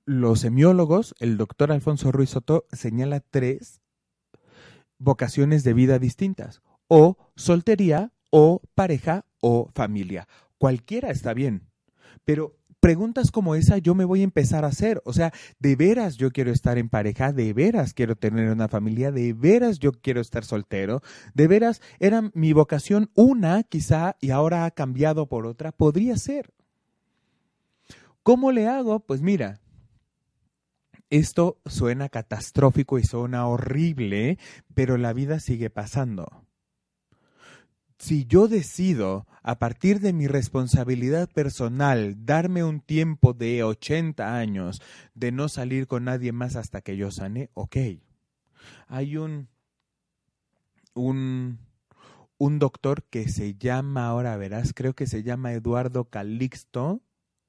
los 0.06 0.40
semiólogos, 0.40 1.16
el 1.20 1.38
doctor 1.38 1.72
Alfonso 1.72 2.12
Ruiz 2.12 2.32
Soto 2.32 2.66
señala 2.72 3.20
tres 3.20 3.82
vocaciones 4.98 5.64
de 5.64 5.74
vida 5.74 6.00
distintas, 6.00 6.62
o 6.88 7.18
soltería, 7.36 8.12
o 8.30 8.62
pareja, 8.76 9.26
o 9.40 9.70
familia. 9.74 10.28
Cualquiera 10.58 11.10
está 11.10 11.34
bien, 11.34 11.68
pero 12.24 12.58
preguntas 12.86 13.32
como 13.32 13.56
esa 13.56 13.80
yo 13.80 13.96
me 13.96 14.06
voy 14.06 14.22
a 14.22 14.26
empezar 14.26 14.64
a 14.64 14.68
hacer. 14.68 15.02
O 15.06 15.14
sea, 15.14 15.34
de 15.58 15.76
veras 15.76 16.18
yo 16.18 16.30
quiero 16.30 16.52
estar 16.52 16.78
en 16.78 16.88
pareja, 16.88 17.34
de 17.34 17.52
veras 17.52 17.96
quiero 17.96 18.16
tener 18.16 18.52
una 18.52 18.68
familia, 18.68 19.12
de 19.12 19.34
veras 19.34 19.80
yo 19.80 19.92
quiero 19.92 20.22
estar 20.22 20.46
soltero, 20.46 21.02
de 21.34 21.48
veras 21.48 21.82
era 22.00 22.30
mi 22.36 22.54
vocación 22.54 23.10
una 23.16 23.64
quizá 23.64 24.18
y 24.22 24.30
ahora 24.30 24.66
ha 24.66 24.70
cambiado 24.70 25.28
por 25.28 25.48
otra. 25.48 25.72
Podría 25.72 26.16
ser. 26.18 26.54
¿Cómo 28.22 28.52
le 28.52 28.68
hago? 28.68 29.00
Pues 29.00 29.20
mira, 29.24 29.62
esto 31.10 31.58
suena 31.66 32.10
catastrófico 32.10 33.00
y 33.00 33.04
suena 33.04 33.48
horrible, 33.48 34.38
pero 34.76 34.98
la 34.98 35.12
vida 35.12 35.40
sigue 35.40 35.72
pasando 35.72 36.46
si 37.98 38.26
yo 38.26 38.48
decido, 38.48 39.26
a 39.42 39.58
partir 39.58 40.00
de 40.00 40.12
mi 40.12 40.28
responsabilidad 40.28 41.30
personal, 41.30 42.26
darme 42.26 42.64
un 42.64 42.82
tiempo 42.82 43.34
de 43.34 43.64
80 43.64 44.38
años 44.38 44.82
de 45.14 45.32
no 45.32 45.50
salir 45.50 45.88
con 45.88 46.06
nadie 46.06 46.32
más 46.32 46.56
hasta 46.56 46.82
que 46.82 46.98
yo 46.98 47.12
sane, 47.12 47.50
ok. 47.54 47.78
Hay 48.88 49.18
un, 49.18 49.48
un, 50.94 51.60
un 52.38 52.60
doctor 52.60 53.04
que 53.04 53.30
se 53.30 53.56
llama, 53.56 54.08
ahora 54.08 54.36
verás, 54.36 54.74
creo 54.74 54.94
que 54.94 55.08
se 55.08 55.24
llama 55.24 55.54
Eduardo 55.54 56.06
Calixto, 56.06 57.02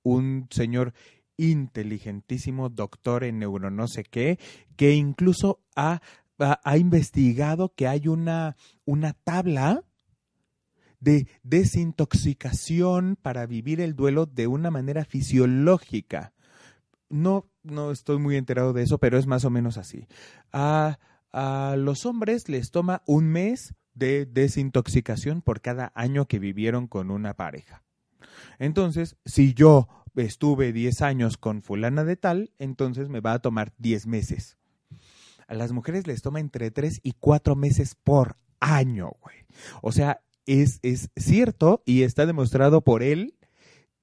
un 0.02 0.46
señor 0.50 0.92
inteligentísimo, 1.36 2.68
doctor 2.68 3.24
en 3.24 3.38
neuro 3.38 3.70
no 3.70 3.88
sé 3.88 4.04
qué, 4.04 4.38
que 4.76 4.94
incluso 4.94 5.60
ha, 5.74 6.00
ha, 6.38 6.60
ha 6.62 6.76
investigado 6.78 7.74
que 7.74 7.88
hay 7.88 8.06
una, 8.06 8.56
una 8.84 9.12
tabla 9.12 9.85
de 11.00 11.28
desintoxicación 11.42 13.16
para 13.20 13.46
vivir 13.46 13.80
el 13.80 13.94
duelo 13.94 14.26
de 14.26 14.46
una 14.46 14.70
manera 14.70 15.04
fisiológica. 15.04 16.32
No, 17.08 17.48
no 17.62 17.90
estoy 17.90 18.18
muy 18.18 18.36
enterado 18.36 18.72
de 18.72 18.82
eso, 18.82 18.98
pero 18.98 19.18
es 19.18 19.26
más 19.26 19.44
o 19.44 19.50
menos 19.50 19.78
así. 19.78 20.06
A, 20.52 20.98
a 21.32 21.76
los 21.76 22.06
hombres 22.06 22.48
les 22.48 22.70
toma 22.70 23.02
un 23.06 23.28
mes 23.28 23.74
de 23.94 24.26
desintoxicación 24.26 25.42
por 25.42 25.60
cada 25.60 25.92
año 25.94 26.26
que 26.26 26.38
vivieron 26.38 26.86
con 26.86 27.10
una 27.10 27.34
pareja. 27.34 27.82
Entonces, 28.58 29.16
si 29.24 29.54
yo 29.54 29.88
estuve 30.14 30.72
10 30.72 31.02
años 31.02 31.36
con 31.36 31.62
fulana 31.62 32.04
de 32.04 32.16
tal, 32.16 32.52
entonces 32.58 33.08
me 33.08 33.20
va 33.20 33.34
a 33.34 33.38
tomar 33.40 33.72
10 33.78 34.06
meses. 34.06 34.56
A 35.46 35.54
las 35.54 35.72
mujeres 35.72 36.06
les 36.06 36.22
toma 36.22 36.40
entre 36.40 36.70
3 36.70 37.00
y 37.02 37.12
4 37.12 37.54
meses 37.56 37.94
por 37.94 38.36
año, 38.60 39.12
güey. 39.20 39.36
O 39.82 39.92
sea, 39.92 40.22
es, 40.46 40.78
es 40.82 41.10
cierto 41.16 41.82
y 41.84 42.02
está 42.02 42.26
demostrado 42.26 42.82
por 42.82 43.02
él 43.02 43.34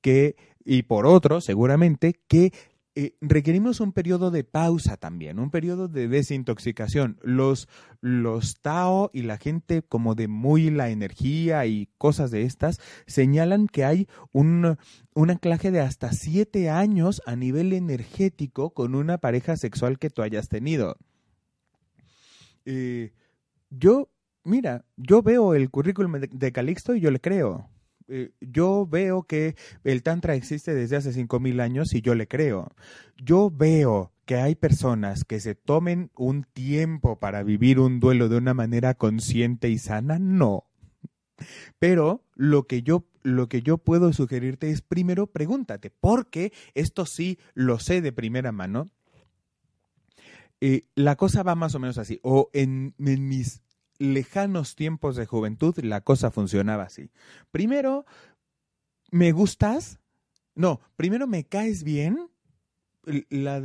que, 0.02 0.36
y 0.64 0.84
por 0.84 1.06
otros 1.06 1.46
seguramente, 1.46 2.20
que 2.28 2.52
eh, 2.96 3.16
requerimos 3.22 3.80
un 3.80 3.92
periodo 3.92 4.30
de 4.30 4.44
pausa 4.44 4.98
también, 4.98 5.40
un 5.40 5.50
periodo 5.50 5.88
de 5.88 6.08
desintoxicación. 6.08 7.18
Los, 7.24 7.68
los 8.02 8.62
Tao 8.62 9.10
y 9.14 9.24
la 9.24 9.38
gente 9.38 9.82
como 9.82 10.14
de 10.14 10.28
muy 10.28 10.70
la 10.70 10.90
energía 10.90 11.66
y 11.66 11.90
cosas 11.98 12.30
de 12.30 12.44
estas 12.44 12.80
señalan 13.08 13.66
que 13.68 13.84
hay 13.84 14.08
un, 14.32 14.78
un 15.16 15.30
anclaje 15.32 15.72
de 15.72 15.80
hasta 15.80 16.12
siete 16.14 16.70
años 16.70 17.24
a 17.26 17.36
nivel 17.36 17.74
energético 17.74 18.76
con 18.76 18.94
una 18.94 19.18
pareja 19.18 19.58
sexual 19.58 19.98
que 19.98 20.12
tú 20.12 20.22
hayas 20.22 20.48
tenido. 20.48 20.98
Eh, 22.66 23.12
yo, 23.72 24.10
mira, 24.44 24.86
yo 24.98 25.22
veo 25.22 25.54
el 25.54 25.70
currículum 25.70 26.14
de 26.14 26.52
Calixto 26.52 26.96
y 26.96 27.02
yo 27.02 27.12
le 27.12 27.20
creo. 27.20 27.70
Eh, 28.08 28.32
yo 28.42 28.86
veo 28.86 29.24
que 29.24 29.56
el 29.84 30.04
Tantra 30.04 30.36
existe 30.36 30.74
desde 30.74 30.98
hace 30.98 31.14
5.000 31.14 31.62
años 31.62 31.94
y 31.94 32.02
yo 32.02 32.16
le 32.16 32.28
creo. 32.28 32.72
Yo 33.18 33.50
veo 33.50 34.12
que 34.26 34.36
hay 34.36 34.56
personas 34.56 35.24
que 35.26 35.40
se 35.40 35.56
tomen 35.56 36.12
un 36.16 36.44
tiempo 36.44 37.20
para 37.20 37.44
vivir 37.44 37.80
un 37.80 38.00
duelo 38.00 38.30
de 38.30 38.38
una 38.38 38.54
manera 38.54 38.94
consciente 38.94 39.70
y 39.70 39.78
sana, 39.78 40.20
no. 40.20 40.66
Pero 41.80 42.24
lo 42.36 42.68
que 42.68 42.84
yo 42.84 43.06
lo 43.24 43.48
que 43.48 43.62
yo 43.62 43.78
puedo 43.78 44.12
sugerirte 44.12 44.70
es 44.70 44.82
primero 44.82 45.28
pregúntate, 45.28 45.90
porque 45.90 46.52
esto 46.74 47.06
sí 47.06 47.40
lo 47.54 47.80
sé 47.80 48.02
de 48.02 48.12
primera 48.12 48.52
mano. 48.52 48.92
Eh, 50.60 50.84
la 50.96 51.16
cosa 51.16 51.42
va 51.44 51.56
más 51.56 51.74
o 51.76 51.80
menos 51.80 51.98
así. 51.98 52.20
O 52.22 52.50
en, 52.54 52.94
en 53.00 53.28
mis 53.28 53.63
lejanos 53.98 54.76
tiempos 54.76 55.16
de 55.16 55.26
juventud 55.26 55.78
la 55.80 56.02
cosa 56.02 56.32
funcionaba 56.32 56.84
así. 56.84 57.12
Primero, 57.52 58.06
¿me 59.12 59.32
gustas? 59.32 60.00
No, 60.56 60.82
primero 60.96 61.28
me 61.28 61.44
caes 61.46 61.84
bien. 61.84 62.30
La, 63.30 63.62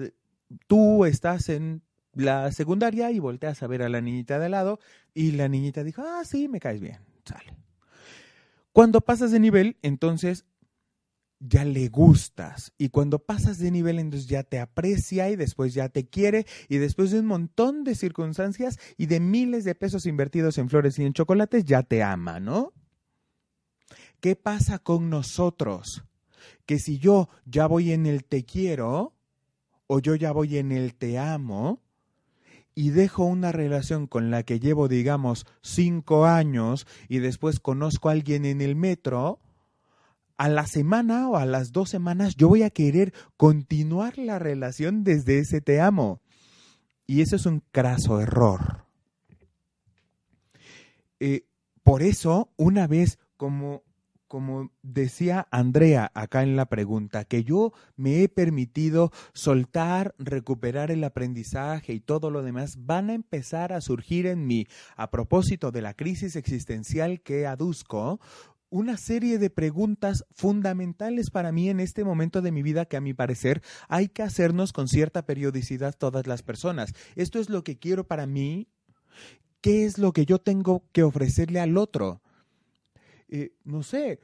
tú 0.66 1.04
estás 1.04 1.48
en 1.48 1.82
la 2.12 2.50
secundaria 2.52 3.10
y 3.10 3.18
volteas 3.18 3.62
a 3.62 3.66
ver 3.66 3.82
a 3.82 3.88
la 3.88 4.00
niñita 4.00 4.38
de 4.38 4.48
lado 4.48 4.80
y 5.14 5.32
la 5.32 5.48
niñita 5.48 5.84
dijo, 5.84 6.02
ah, 6.02 6.24
sí, 6.24 6.48
me 6.48 6.60
caes 6.60 6.80
bien. 6.80 6.98
Sale. 7.24 7.54
Cuando 8.72 9.00
pasas 9.00 9.30
de 9.30 9.40
nivel, 9.40 9.76
entonces 9.82 10.44
ya 11.40 11.64
le 11.64 11.88
gustas. 11.88 12.72
Y 12.78 12.88
cuando 12.88 13.18
pasas 13.18 13.58
de 13.58 13.70
nivel, 13.70 13.98
entonces 13.98 14.28
ya 14.28 14.42
te 14.42 14.58
aprecia 14.58 15.30
y 15.30 15.36
después 15.36 15.74
ya 15.74 15.88
te 15.88 16.08
quiere. 16.08 16.46
Y 16.68 16.78
después 16.78 17.10
de 17.10 17.20
un 17.20 17.26
montón 17.26 17.84
de 17.84 17.94
circunstancias 17.94 18.78
y 18.96 19.06
de 19.06 19.20
miles 19.20 19.64
de 19.64 19.74
pesos 19.74 20.06
invertidos 20.06 20.58
en 20.58 20.68
flores 20.68 20.98
y 20.98 21.04
en 21.04 21.12
chocolates, 21.12 21.64
ya 21.64 21.82
te 21.82 22.02
ama, 22.02 22.40
¿no? 22.40 22.72
¿Qué 24.20 24.34
pasa 24.34 24.78
con 24.78 25.10
nosotros? 25.10 26.04
Que 26.66 26.78
si 26.78 26.98
yo 26.98 27.28
ya 27.46 27.66
voy 27.66 27.92
en 27.92 28.06
el 28.06 28.24
te 28.24 28.44
quiero 28.44 29.14
o 29.86 30.00
yo 30.00 30.14
ya 30.16 30.32
voy 30.32 30.58
en 30.58 30.72
el 30.72 30.94
te 30.94 31.18
amo, 31.18 31.80
y 32.78 32.90
dejo 32.90 33.24
una 33.24 33.50
relación 33.50 34.06
con 34.06 34.30
la 34.30 34.44
que 34.44 34.60
llevo, 34.60 34.86
digamos, 34.86 35.46
cinco 35.62 36.26
años 36.26 36.86
y 37.08 37.18
después 37.18 37.58
conozco 37.58 38.08
a 38.08 38.12
alguien 38.12 38.44
en 38.44 38.60
el 38.60 38.76
metro, 38.76 39.40
a 40.38 40.48
la 40.48 40.66
semana 40.66 41.28
o 41.28 41.36
a 41.36 41.44
las 41.44 41.72
dos 41.72 41.90
semanas 41.90 42.36
yo 42.36 42.48
voy 42.48 42.62
a 42.62 42.70
querer 42.70 43.12
continuar 43.36 44.16
la 44.16 44.38
relación 44.38 45.04
desde 45.04 45.40
ese 45.40 45.60
te 45.60 45.80
amo. 45.80 46.22
Y 47.06 47.22
eso 47.22 47.36
es 47.36 47.46
un 47.46 47.62
craso 47.72 48.20
error. 48.20 48.84
Eh, 51.20 51.44
por 51.82 52.02
eso, 52.02 52.52
una 52.56 52.86
vez, 52.86 53.18
como, 53.36 53.82
como 54.28 54.70
decía 54.82 55.48
Andrea 55.50 56.12
acá 56.14 56.42
en 56.42 56.54
la 56.54 56.66
pregunta, 56.66 57.24
que 57.24 57.42
yo 57.42 57.72
me 57.96 58.22
he 58.22 58.28
permitido 58.28 59.10
soltar, 59.32 60.14
recuperar 60.18 60.90
el 60.90 61.02
aprendizaje 61.02 61.94
y 61.94 62.00
todo 62.00 62.30
lo 62.30 62.42
demás, 62.42 62.76
van 62.78 63.10
a 63.10 63.14
empezar 63.14 63.72
a 63.72 63.80
surgir 63.80 64.26
en 64.26 64.46
mí, 64.46 64.66
a 64.96 65.10
propósito 65.10 65.72
de 65.72 65.82
la 65.82 65.94
crisis 65.94 66.36
existencial 66.36 67.22
que 67.22 67.46
aduzco, 67.46 68.20
una 68.70 68.96
serie 68.96 69.38
de 69.38 69.50
preguntas 69.50 70.24
fundamentales 70.30 71.30
para 71.30 71.52
mí 71.52 71.68
en 71.68 71.80
este 71.80 72.04
momento 72.04 72.42
de 72.42 72.52
mi 72.52 72.62
vida 72.62 72.84
que 72.84 72.96
a 72.96 73.00
mi 73.00 73.14
parecer 73.14 73.62
hay 73.88 74.08
que 74.08 74.22
hacernos 74.22 74.72
con 74.72 74.88
cierta 74.88 75.24
periodicidad 75.24 75.94
todas 75.96 76.26
las 76.26 76.42
personas. 76.42 76.92
Esto 77.16 77.38
es 77.38 77.48
lo 77.48 77.64
que 77.64 77.78
quiero 77.78 78.06
para 78.06 78.26
mí. 78.26 78.68
¿Qué 79.60 79.84
es 79.84 79.98
lo 79.98 80.12
que 80.12 80.24
yo 80.24 80.38
tengo 80.38 80.84
que 80.92 81.02
ofrecerle 81.02 81.60
al 81.60 81.76
otro? 81.76 82.22
Eh, 83.28 83.52
no 83.64 83.82
sé, 83.82 84.20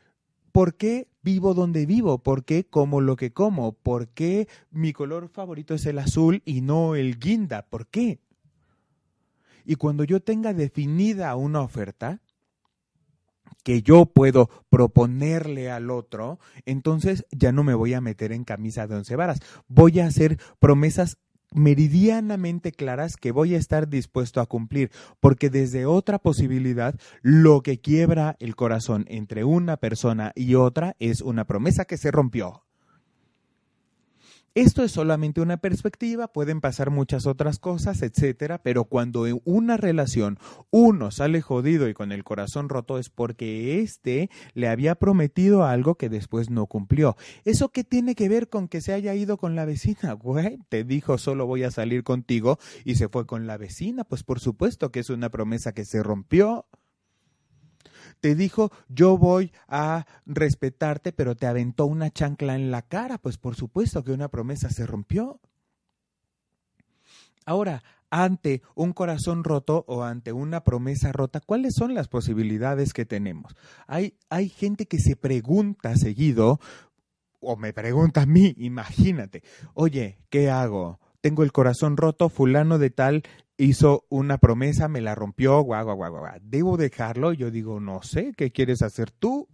¿por 0.52 0.76
qué 0.76 1.08
vivo 1.22 1.54
donde 1.54 1.86
vivo? 1.86 2.22
¿Por 2.22 2.44
qué 2.44 2.64
como 2.64 3.00
lo 3.00 3.16
que 3.16 3.32
como? 3.32 3.72
¿Por 3.72 4.08
qué 4.08 4.48
mi 4.70 4.92
color 4.92 5.28
favorito 5.28 5.74
es 5.74 5.86
el 5.86 5.98
azul 5.98 6.42
y 6.44 6.60
no 6.60 6.94
el 6.94 7.18
guinda? 7.18 7.66
¿Por 7.66 7.88
qué? 7.88 8.20
Y 9.64 9.76
cuando 9.76 10.04
yo 10.04 10.20
tenga 10.20 10.52
definida 10.52 11.34
una 11.36 11.62
oferta, 11.62 12.20
que 13.64 13.82
yo 13.82 14.06
puedo 14.06 14.48
proponerle 14.70 15.70
al 15.70 15.90
otro, 15.90 16.38
entonces 16.66 17.26
ya 17.32 17.50
no 17.50 17.64
me 17.64 17.74
voy 17.74 17.94
a 17.94 18.00
meter 18.00 18.30
en 18.30 18.44
camisa 18.44 18.86
de 18.86 18.94
once 18.94 19.16
varas. 19.16 19.40
Voy 19.66 19.98
a 19.98 20.06
hacer 20.06 20.38
promesas 20.60 21.16
meridianamente 21.54 22.72
claras 22.72 23.16
que 23.16 23.32
voy 23.32 23.54
a 23.54 23.58
estar 23.58 23.88
dispuesto 23.88 24.40
a 24.40 24.46
cumplir, 24.46 24.90
porque 25.20 25.50
desde 25.50 25.86
otra 25.86 26.18
posibilidad, 26.18 26.94
lo 27.22 27.62
que 27.62 27.80
quiebra 27.80 28.36
el 28.40 28.56
corazón 28.56 29.06
entre 29.08 29.44
una 29.44 29.76
persona 29.76 30.32
y 30.34 30.56
otra 30.56 30.96
es 30.98 31.20
una 31.20 31.44
promesa 31.44 31.84
que 31.84 31.96
se 31.96 32.10
rompió. 32.10 32.63
Esto 34.56 34.84
es 34.84 34.92
solamente 34.92 35.40
una 35.40 35.56
perspectiva, 35.56 36.28
pueden 36.28 36.60
pasar 36.60 36.90
muchas 36.90 37.26
otras 37.26 37.58
cosas, 37.58 38.02
etcétera, 38.02 38.62
pero 38.62 38.84
cuando 38.84 39.26
en 39.26 39.40
una 39.44 39.76
relación 39.76 40.38
uno 40.70 41.10
sale 41.10 41.40
jodido 41.40 41.88
y 41.88 41.94
con 41.94 42.12
el 42.12 42.22
corazón 42.22 42.68
roto 42.68 43.00
es 43.00 43.10
porque 43.10 43.80
éste 43.80 44.30
le 44.52 44.68
había 44.68 44.94
prometido 44.94 45.64
algo 45.64 45.96
que 45.96 46.08
después 46.08 46.50
no 46.50 46.66
cumplió. 46.66 47.16
¿Eso 47.44 47.70
qué 47.70 47.82
tiene 47.82 48.14
que 48.14 48.28
ver 48.28 48.48
con 48.48 48.68
que 48.68 48.80
se 48.80 48.92
haya 48.92 49.12
ido 49.16 49.38
con 49.38 49.56
la 49.56 49.64
vecina? 49.64 50.12
Güey, 50.24 50.60
te 50.68 50.84
dijo 50.84 51.18
solo 51.18 51.46
voy 51.46 51.64
a 51.64 51.72
salir 51.72 52.04
contigo 52.04 52.60
y 52.84 52.94
se 52.94 53.08
fue 53.08 53.26
con 53.26 53.48
la 53.48 53.56
vecina. 53.56 54.04
Pues 54.04 54.22
por 54.22 54.38
supuesto 54.38 54.92
que 54.92 55.00
es 55.00 55.10
una 55.10 55.30
promesa 55.30 55.72
que 55.72 55.84
se 55.84 56.00
rompió 56.00 56.66
te 58.24 58.34
dijo, 58.34 58.72
yo 58.88 59.18
voy 59.18 59.52
a 59.68 60.06
respetarte, 60.24 61.12
pero 61.12 61.36
te 61.36 61.46
aventó 61.46 61.84
una 61.84 62.10
chancla 62.10 62.54
en 62.54 62.70
la 62.70 62.80
cara, 62.80 63.18
pues 63.18 63.36
por 63.36 63.54
supuesto 63.54 64.02
que 64.02 64.12
una 64.12 64.28
promesa 64.28 64.70
se 64.70 64.86
rompió. 64.86 65.42
Ahora, 67.44 67.82
ante 68.08 68.62
un 68.74 68.94
corazón 68.94 69.44
roto 69.44 69.84
o 69.88 70.04
ante 70.04 70.32
una 70.32 70.64
promesa 70.64 71.12
rota, 71.12 71.40
¿cuáles 71.44 71.74
son 71.76 71.92
las 71.92 72.08
posibilidades 72.08 72.94
que 72.94 73.04
tenemos? 73.04 73.54
Hay, 73.86 74.16
hay 74.30 74.48
gente 74.48 74.86
que 74.86 75.00
se 75.00 75.16
pregunta 75.16 75.94
seguido, 75.94 76.60
o 77.40 77.56
me 77.56 77.74
pregunta 77.74 78.22
a 78.22 78.26
mí, 78.26 78.54
imagínate, 78.56 79.42
oye, 79.74 80.16
¿qué 80.30 80.50
hago? 80.50 80.98
Tengo 81.20 81.42
el 81.42 81.52
corazón 81.52 81.98
roto, 81.98 82.30
fulano 82.30 82.78
de 82.78 82.88
tal 82.88 83.22
hizo 83.56 84.04
una 84.08 84.38
promesa, 84.38 84.88
me 84.88 85.00
la 85.00 85.14
rompió, 85.14 85.60
guau, 85.60 85.84
guau, 85.84 85.96
guau, 85.96 86.12
guau. 86.12 86.38
¿Debo 86.42 86.76
dejarlo? 86.76 87.32
Yo 87.32 87.50
digo, 87.50 87.80
no 87.80 88.02
sé, 88.02 88.32
¿qué 88.36 88.50
quieres 88.50 88.82
hacer 88.82 89.10
tú? 89.10 89.48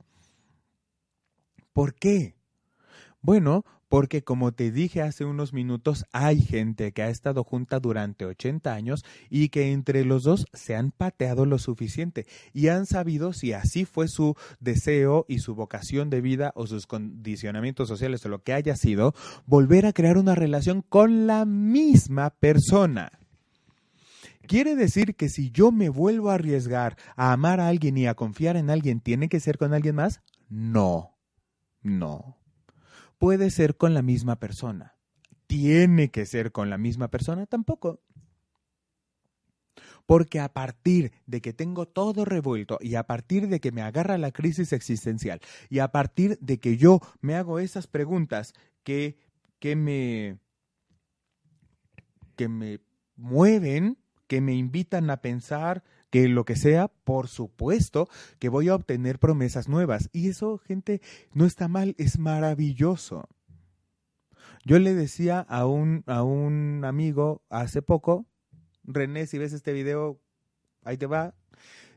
¿Por 1.72 1.94
qué? 1.94 2.36
Bueno, 3.20 3.64
porque 3.90 4.22
como 4.22 4.52
te 4.52 4.70
dije 4.70 5.02
hace 5.02 5.24
unos 5.24 5.52
minutos, 5.52 6.06
hay 6.12 6.40
gente 6.40 6.92
que 6.92 7.02
ha 7.02 7.10
estado 7.10 7.42
junta 7.42 7.80
durante 7.80 8.24
80 8.24 8.72
años 8.72 9.04
y 9.28 9.48
que 9.48 9.72
entre 9.72 10.04
los 10.04 10.22
dos 10.22 10.46
se 10.52 10.76
han 10.76 10.92
pateado 10.92 11.44
lo 11.44 11.58
suficiente 11.58 12.24
y 12.54 12.68
han 12.68 12.86
sabido 12.86 13.32
si 13.32 13.52
así 13.52 13.84
fue 13.84 14.06
su 14.06 14.36
deseo 14.60 15.26
y 15.28 15.40
su 15.40 15.56
vocación 15.56 16.08
de 16.08 16.20
vida 16.20 16.52
o 16.54 16.68
sus 16.68 16.86
condicionamientos 16.86 17.88
sociales 17.88 18.24
o 18.24 18.28
lo 18.28 18.42
que 18.44 18.52
haya 18.52 18.76
sido, 18.76 19.12
volver 19.44 19.86
a 19.86 19.92
crear 19.92 20.18
una 20.18 20.36
relación 20.36 20.82
con 20.82 21.26
la 21.26 21.44
misma 21.44 22.30
persona. 22.30 23.20
¿Quiere 24.46 24.74
decir 24.74 25.14
que 25.14 25.28
si 25.28 25.50
yo 25.50 25.70
me 25.70 25.88
vuelvo 25.88 26.30
a 26.30 26.34
arriesgar 26.34 26.96
a 27.16 27.32
amar 27.32 27.60
a 27.60 27.68
alguien 27.68 27.96
y 27.96 28.06
a 28.06 28.14
confiar 28.14 28.56
en 28.56 28.70
alguien, 28.70 29.00
tiene 29.00 29.28
que 29.28 29.40
ser 29.40 29.58
con 29.58 29.74
alguien 29.74 29.96
más? 29.96 30.20
No, 30.48 31.18
no. 31.82 32.38
Puede 33.18 33.50
ser 33.50 33.76
con 33.76 33.94
la 33.94 34.02
misma 34.02 34.40
persona. 34.40 34.96
¿Tiene 35.46 36.10
que 36.10 36.26
ser 36.26 36.52
con 36.52 36.70
la 36.70 36.78
misma 36.78 37.08
persona? 37.08 37.46
Tampoco. 37.46 38.00
Porque 40.06 40.40
a 40.40 40.52
partir 40.52 41.12
de 41.26 41.40
que 41.40 41.52
tengo 41.52 41.86
todo 41.86 42.24
revuelto 42.24 42.78
y 42.80 42.96
a 42.96 43.04
partir 43.04 43.48
de 43.48 43.60
que 43.60 43.70
me 43.70 43.82
agarra 43.82 44.18
la 44.18 44.32
crisis 44.32 44.72
existencial 44.72 45.40
y 45.68 45.78
a 45.78 45.92
partir 45.92 46.38
de 46.40 46.58
que 46.58 46.76
yo 46.76 47.00
me 47.20 47.36
hago 47.36 47.60
esas 47.60 47.86
preguntas 47.86 48.54
que, 48.82 49.18
que 49.60 49.76
me 49.76 50.38
que 52.34 52.48
me 52.48 52.80
mueven 53.16 53.99
que 54.30 54.40
me 54.40 54.54
invitan 54.54 55.10
a 55.10 55.22
pensar 55.22 55.82
que 56.08 56.28
lo 56.28 56.44
que 56.44 56.54
sea, 56.54 56.86
por 56.86 57.26
supuesto 57.26 58.08
que 58.38 58.48
voy 58.48 58.68
a 58.68 58.76
obtener 58.76 59.18
promesas 59.18 59.68
nuevas. 59.68 60.08
Y 60.12 60.28
eso, 60.28 60.58
gente, 60.58 61.00
no 61.34 61.46
está 61.46 61.66
mal, 61.66 61.96
es 61.98 62.20
maravilloso. 62.20 63.28
Yo 64.64 64.78
le 64.78 64.94
decía 64.94 65.40
a 65.40 65.66
un, 65.66 66.04
a 66.06 66.22
un 66.22 66.84
amigo 66.84 67.42
hace 67.50 67.82
poco, 67.82 68.24
René, 68.84 69.26
si 69.26 69.36
ves 69.36 69.52
este 69.52 69.72
video, 69.72 70.20
ahí 70.84 70.96
te 70.96 71.06
va, 71.06 71.34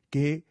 que 0.09 0.43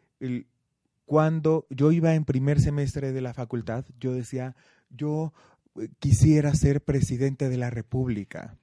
cuando 1.04 1.66
yo 1.68 1.90
iba 1.90 2.14
en 2.14 2.24
primer 2.24 2.60
semestre 2.60 3.10
de 3.10 3.22
la 3.22 3.34
facultad, 3.34 3.84
yo 3.98 4.12
decía, 4.14 4.54
yo 4.88 5.32
eh, 5.80 5.88
quisiera 5.98 6.54
ser 6.54 6.80
presidente 6.80 7.48
de 7.48 7.56
la 7.56 7.70
República. 7.70 8.56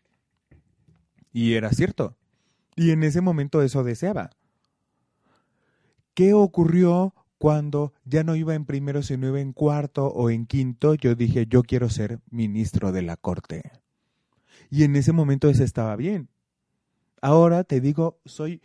Y 1.34 1.56
era 1.56 1.70
cierto. 1.72 2.16
Y 2.80 2.92
en 2.92 3.04
ese 3.04 3.20
momento 3.20 3.62
eso 3.62 3.84
deseaba. 3.84 4.30
¿Qué 6.14 6.34
ocurrió 6.34 7.14
cuando 7.38 7.92
ya 8.06 8.24
no 8.24 8.38
iba 8.38 8.56
en 8.56 8.64
primero, 8.64 9.04
sino 9.04 9.28
iba 9.28 9.42
en 9.42 9.52
cuarto 9.52 10.08
o 10.08 10.30
en 10.30 10.46
quinto? 10.46 10.94
Yo 10.94 11.14
dije, 11.14 11.46
yo 11.46 11.62
quiero 11.64 11.90
ser 11.90 12.22
ministro 12.32 12.94
de 12.94 13.02
la 13.02 13.18
Corte. 13.18 13.70
Y 14.70 14.86
en 14.86 14.96
ese 14.96 15.12
momento 15.12 15.50
eso 15.50 15.66
estaba 15.66 15.98
bien. 15.98 16.30
Ahora 17.22 17.66
te 17.66 17.82
digo, 17.82 18.22
soy 18.24 18.62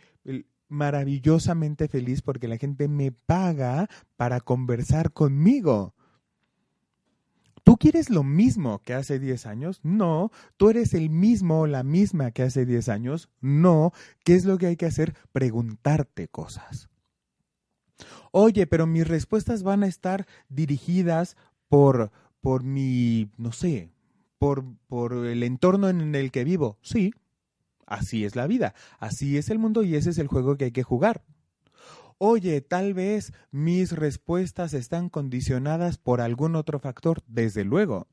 maravillosamente 0.69 1.89
feliz 1.89 2.21
porque 2.21 2.47
la 2.47 2.55
gente 2.55 2.87
me 2.87 3.11
paga 3.11 3.89
para 4.15 4.39
conversar 4.39 5.11
conmigo. 5.11 5.93
¿Tú 7.65 7.77
quieres 7.77 8.11
lo 8.11 8.23
mismo 8.23 8.77
que 8.83 8.93
hace 8.93 9.17
10 9.17 9.47
años? 9.47 9.79
No. 9.81 10.31
¿Tú 10.55 10.69
eres 10.69 10.93
el 10.93 11.09
mismo 11.09 11.61
o 11.61 11.67
la 11.67 11.81
misma 11.81 12.29
que 12.29 12.43
hace 12.43 12.63
10 12.63 12.89
años? 12.89 13.27
No. 13.41 13.91
¿Qué 14.23 14.35
es 14.35 14.45
lo 14.45 14.59
que 14.59 14.67
hay 14.67 14.77
que 14.77 14.85
hacer? 14.85 15.15
Preguntarte 15.31 16.27
cosas. 16.27 16.89
Oye, 18.31 18.67
pero 18.67 18.85
mis 18.85 19.07
respuestas 19.07 19.63
van 19.63 19.81
a 19.81 19.87
estar 19.87 20.27
dirigidas 20.47 21.37
por, 21.67 22.11
por 22.39 22.63
mi, 22.63 23.31
no 23.35 23.51
sé, 23.51 23.89
por, 24.37 24.63
por 24.85 25.25
el 25.25 25.41
entorno 25.41 25.89
en 25.89 26.13
el 26.13 26.29
que 26.29 26.43
vivo. 26.43 26.77
Sí, 26.83 27.15
así 27.87 28.25
es 28.25 28.35
la 28.35 28.45
vida, 28.45 28.75
así 28.99 29.37
es 29.37 29.49
el 29.49 29.57
mundo 29.57 29.81
y 29.81 29.95
ese 29.95 30.11
es 30.11 30.19
el 30.19 30.27
juego 30.27 30.55
que 30.55 30.65
hay 30.65 30.71
que 30.71 30.83
jugar. 30.83 31.23
Oye, 32.17 32.61
tal 32.61 32.93
vez 32.93 33.33
mis 33.51 33.91
respuestas 33.91 34.73
están 34.73 35.09
condicionadas 35.09 35.97
por 35.97 36.21
algún 36.21 36.55
otro 36.55 36.79
factor, 36.79 37.21
desde 37.27 37.65
luego. 37.65 38.07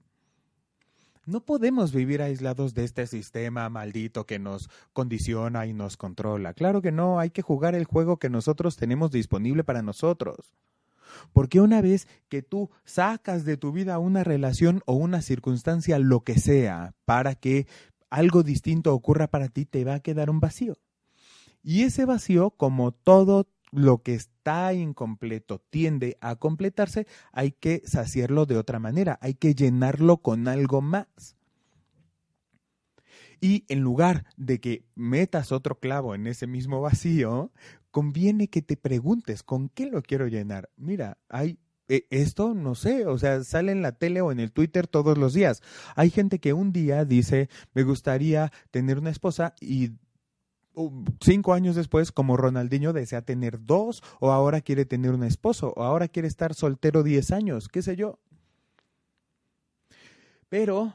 No 1.25 1.45
podemos 1.45 1.93
vivir 1.93 2.21
aislados 2.21 2.75
de 2.75 2.83
este 2.83 3.07
sistema 3.07 3.69
maldito 3.69 4.27
que 4.27 4.41
nos 4.41 4.69
condiciona 4.93 5.67
y 5.67 5.73
nos 5.73 5.97
controla. 5.97 6.53
Claro 6.53 6.83
que 6.83 6.91
no, 6.91 7.21
hay 7.21 7.31
que 7.31 7.43
jugar 7.43 7.77
el 7.77 7.85
juego 7.85 8.17
que 8.17 8.29
nosotros 8.29 8.77
tenemos 8.77 9.13
disponible 9.13 9.63
para 9.63 9.83
nosotros. 9.83 10.53
Porque 11.33 11.61
una 11.61 11.81
vez 11.81 12.09
que 12.29 12.43
tú 12.43 12.71
sacas 12.85 13.45
de 13.45 13.57
tu 13.57 13.71
vida 13.71 14.01
una 14.01 14.25
relación 14.25 14.83
o 14.85 14.95
una 14.95 15.23
circunstancia, 15.23 16.01
lo 16.01 16.25
que 16.25 16.41
sea, 16.41 16.95
para 17.05 17.37
que 17.37 17.69
algo 18.11 18.43
distinto 18.43 18.93
ocurra 18.93 19.29
para 19.29 19.49
ti, 19.49 19.65
te 19.65 19.85
va 19.85 19.95
a 19.95 20.01
quedar 20.01 20.29
un 20.29 20.41
vacío. 20.41 20.77
Y 21.63 21.83
ese 21.83 22.05
vacío, 22.05 22.51
como 22.51 22.91
todo 22.91 23.47
lo 23.73 24.03
que 24.03 24.15
está 24.15 24.73
incompleto 24.75 25.59
tiende 25.71 26.19
a 26.21 26.37
completarse, 26.37 27.07
hay 27.33 27.53
que 27.53 27.83
saciarlo 27.85 28.47
de 28.47 28.59
otra 28.59 28.79
manera, 28.79 29.19
hay 29.21 29.35
que 29.35 29.55
llenarlo 29.55 30.19
con 30.19 30.47
algo 30.47 30.83
más. 30.83 31.37
Y 33.41 33.65
en 33.69 33.81
lugar 33.81 34.25
de 34.37 34.61
que 34.61 34.85
metas 34.95 35.51
otro 35.51 35.81
clavo 35.81 36.15
en 36.15 36.29
ese 36.29 36.47
mismo 36.47 36.81
vacío, 36.81 37.51
conviene 37.91 38.49
que 38.49 38.63
te 38.63 38.77
preguntes, 38.77 39.43
¿con 39.43 39.69
qué 39.69 39.87
lo 39.87 40.03
quiero 40.03 40.29
llenar? 40.29 40.71
Mira, 40.77 41.19
hay 41.29 41.59
e, 41.89 42.07
esto 42.11 42.55
no 42.55 42.75
sé, 42.75 43.07
o 43.07 43.19
sea, 43.19 43.43
sale 43.43 43.73
en 43.73 43.83
la 43.83 43.93
tele 43.93 44.21
o 44.21 44.33
en 44.33 44.39
el 44.41 44.53
Twitter 44.53 44.87
todos 44.87 45.19
los 45.19 45.35
días. 45.35 45.63
Hay 45.97 46.11
gente 46.11 46.39
que 46.39 46.53
un 46.53 46.73
día 46.73 47.05
dice, 47.05 47.49
me 47.75 47.83
gustaría 47.83 48.53
tener 48.71 48.99
una 48.99 49.11
esposa 49.11 49.55
y 49.61 49.91
cinco 51.21 51.55
años 51.55 51.77
después, 51.77 52.13
como 52.13 52.37
Ronaldinho 52.37 52.93
desea 52.93 53.23
tener 53.23 53.65
dos, 53.65 54.03
o 54.21 54.33
ahora 54.33 54.61
quiere 54.61 54.85
tener 54.85 55.13
un 55.13 55.25
esposo, 55.25 55.73
o 55.77 55.83
ahora 55.83 56.09
quiere 56.09 56.29
estar 56.29 56.55
soltero 56.55 57.03
diez 57.03 57.31
años, 57.31 57.69
qué 57.69 57.83
sé 57.83 57.97
yo. 57.97 58.19
Pero 60.49 60.95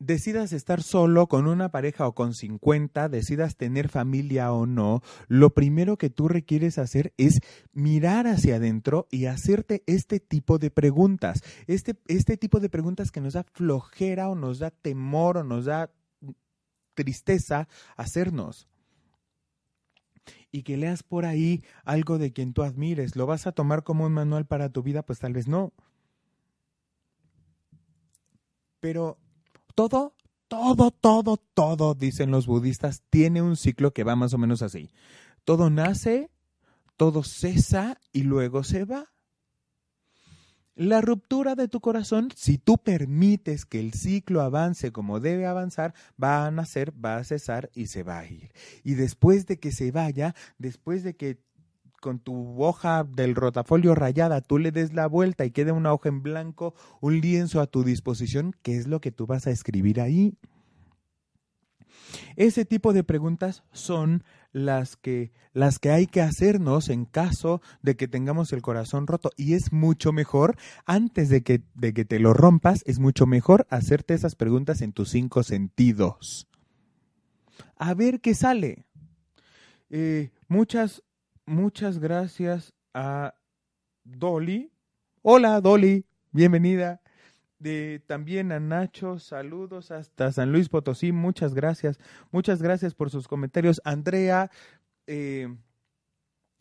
decidas 0.00 0.54
estar 0.54 0.82
solo 0.82 1.28
con 1.28 1.46
una 1.46 1.70
pareja 1.70 2.08
o 2.08 2.14
con 2.14 2.32
cincuenta, 2.32 3.08
decidas 3.08 3.56
tener 3.56 3.88
familia 3.90 4.50
o 4.52 4.64
no, 4.64 5.02
lo 5.28 5.50
primero 5.50 5.98
que 5.98 6.08
tú 6.08 6.26
requieres 6.26 6.78
hacer 6.78 7.12
es 7.18 7.40
mirar 7.72 8.26
hacia 8.26 8.56
adentro 8.56 9.06
y 9.10 9.26
hacerte 9.26 9.82
este 9.86 10.18
tipo 10.18 10.58
de 10.58 10.70
preguntas. 10.70 11.42
Este, 11.66 11.96
este 12.08 12.38
tipo 12.38 12.60
de 12.60 12.70
preguntas 12.70 13.10
que 13.12 13.20
nos 13.20 13.34
da 13.34 13.44
flojera 13.44 14.30
o 14.30 14.34
nos 14.34 14.58
da 14.58 14.70
temor 14.70 15.36
o 15.36 15.44
nos 15.44 15.66
da 15.66 15.90
tristeza 17.04 17.68
hacernos. 17.96 18.68
Y 20.52 20.62
que 20.62 20.76
leas 20.76 21.02
por 21.02 21.24
ahí 21.24 21.64
algo 21.84 22.18
de 22.18 22.32
quien 22.32 22.52
tú 22.52 22.62
admires, 22.62 23.16
¿lo 23.16 23.26
vas 23.26 23.46
a 23.46 23.52
tomar 23.52 23.84
como 23.84 24.04
un 24.04 24.12
manual 24.12 24.46
para 24.46 24.68
tu 24.68 24.82
vida? 24.82 25.02
Pues 25.02 25.18
tal 25.18 25.32
vez 25.32 25.48
no. 25.48 25.72
Pero 28.80 29.18
todo, 29.74 30.14
todo, 30.48 30.90
todo, 30.90 31.36
todo, 31.54 31.94
dicen 31.94 32.30
los 32.30 32.46
budistas, 32.46 33.02
tiene 33.08 33.40
un 33.40 33.56
ciclo 33.56 33.92
que 33.92 34.04
va 34.04 34.16
más 34.16 34.34
o 34.34 34.38
menos 34.38 34.62
así. 34.62 34.90
Todo 35.44 35.70
nace, 35.70 36.30
todo 36.96 37.22
cesa 37.22 37.98
y 38.12 38.24
luego 38.24 38.64
se 38.64 38.84
va. 38.84 39.12
La 40.80 41.02
ruptura 41.02 41.56
de 41.56 41.68
tu 41.68 41.80
corazón, 41.80 42.30
si 42.34 42.56
tú 42.56 42.78
permites 42.78 43.66
que 43.66 43.80
el 43.80 43.92
ciclo 43.92 44.40
avance 44.40 44.92
como 44.92 45.20
debe 45.20 45.44
avanzar, 45.44 45.92
va 46.18 46.46
a 46.46 46.50
nacer, 46.50 46.90
va 47.04 47.18
a 47.18 47.24
cesar 47.24 47.68
y 47.74 47.88
se 47.88 48.02
va 48.02 48.20
a 48.20 48.26
ir. 48.26 48.50
Y 48.82 48.94
después 48.94 49.44
de 49.44 49.58
que 49.58 49.72
se 49.72 49.92
vaya, 49.92 50.34
después 50.56 51.04
de 51.04 51.16
que 51.16 51.38
con 52.00 52.18
tu 52.18 52.64
hoja 52.64 53.04
del 53.04 53.34
rotafolio 53.34 53.94
rayada 53.94 54.40
tú 54.40 54.56
le 54.56 54.72
des 54.72 54.94
la 54.94 55.06
vuelta 55.06 55.44
y 55.44 55.50
quede 55.50 55.70
una 55.70 55.92
hoja 55.92 56.08
en 56.08 56.22
blanco, 56.22 56.74
un 57.02 57.20
lienzo 57.20 57.60
a 57.60 57.66
tu 57.66 57.84
disposición, 57.84 58.56
¿qué 58.62 58.78
es 58.78 58.86
lo 58.86 59.02
que 59.02 59.12
tú 59.12 59.26
vas 59.26 59.46
a 59.46 59.50
escribir 59.50 60.00
ahí? 60.00 60.32
Ese 62.36 62.64
tipo 62.64 62.92
de 62.92 63.04
preguntas 63.04 63.62
son 63.72 64.24
las 64.52 64.96
que, 64.96 65.32
las 65.52 65.78
que 65.78 65.90
hay 65.90 66.06
que 66.06 66.20
hacernos 66.20 66.88
en 66.88 67.04
caso 67.04 67.60
de 67.82 67.96
que 67.96 68.08
tengamos 68.08 68.52
el 68.52 68.62
corazón 68.62 69.06
roto. 69.06 69.30
Y 69.36 69.54
es 69.54 69.72
mucho 69.72 70.12
mejor, 70.12 70.56
antes 70.86 71.28
de 71.28 71.42
que, 71.42 71.62
de 71.74 71.92
que 71.92 72.04
te 72.04 72.18
lo 72.18 72.32
rompas, 72.34 72.82
es 72.86 72.98
mucho 72.98 73.26
mejor 73.26 73.66
hacerte 73.70 74.14
esas 74.14 74.34
preguntas 74.34 74.80
en 74.82 74.92
tus 74.92 75.10
cinco 75.10 75.42
sentidos. 75.42 76.48
A 77.76 77.94
ver 77.94 78.20
qué 78.20 78.34
sale. 78.34 78.84
Eh, 79.90 80.30
muchas, 80.48 81.02
muchas 81.46 81.98
gracias 81.98 82.74
a 82.94 83.34
Dolly. 84.04 84.72
Hola, 85.22 85.60
Dolly, 85.60 86.06
bienvenida 86.32 87.00
de 87.60 88.02
también 88.06 88.50
a 88.50 88.58
Nacho, 88.58 89.18
saludos 89.18 89.90
hasta 89.90 90.32
San 90.32 90.50
Luis 90.50 90.68
Potosí, 90.68 91.12
muchas 91.12 91.54
gracias, 91.54 92.00
muchas 92.32 92.62
gracias 92.62 92.94
por 92.94 93.10
sus 93.10 93.28
comentarios. 93.28 93.80
Andrea, 93.84 94.50
eh, 95.06 95.54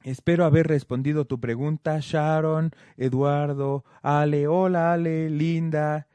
espero 0.03 0.45
haber 0.45 0.67
respondido 0.67 1.25
tu 1.25 1.39
pregunta. 1.39 1.97
Sharon, 2.01 2.71
Eduardo, 2.97 3.85
Ale, 4.01 4.47
hola 4.47 4.93
Ale, 4.93 5.29
Linda, 5.29 6.07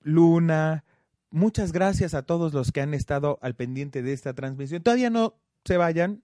Luna, 0.00 0.84
muchas 1.30 1.72
gracias 1.72 2.14
a 2.14 2.22
todos 2.22 2.54
los 2.54 2.72
que 2.72 2.80
han 2.80 2.94
estado 2.94 3.38
al 3.42 3.56
pendiente 3.56 4.02
de 4.02 4.12
esta 4.12 4.32
transmisión. 4.34 4.82
Todavía 4.82 5.10
no 5.10 5.34
se 5.64 5.76
vayan. 5.76 6.22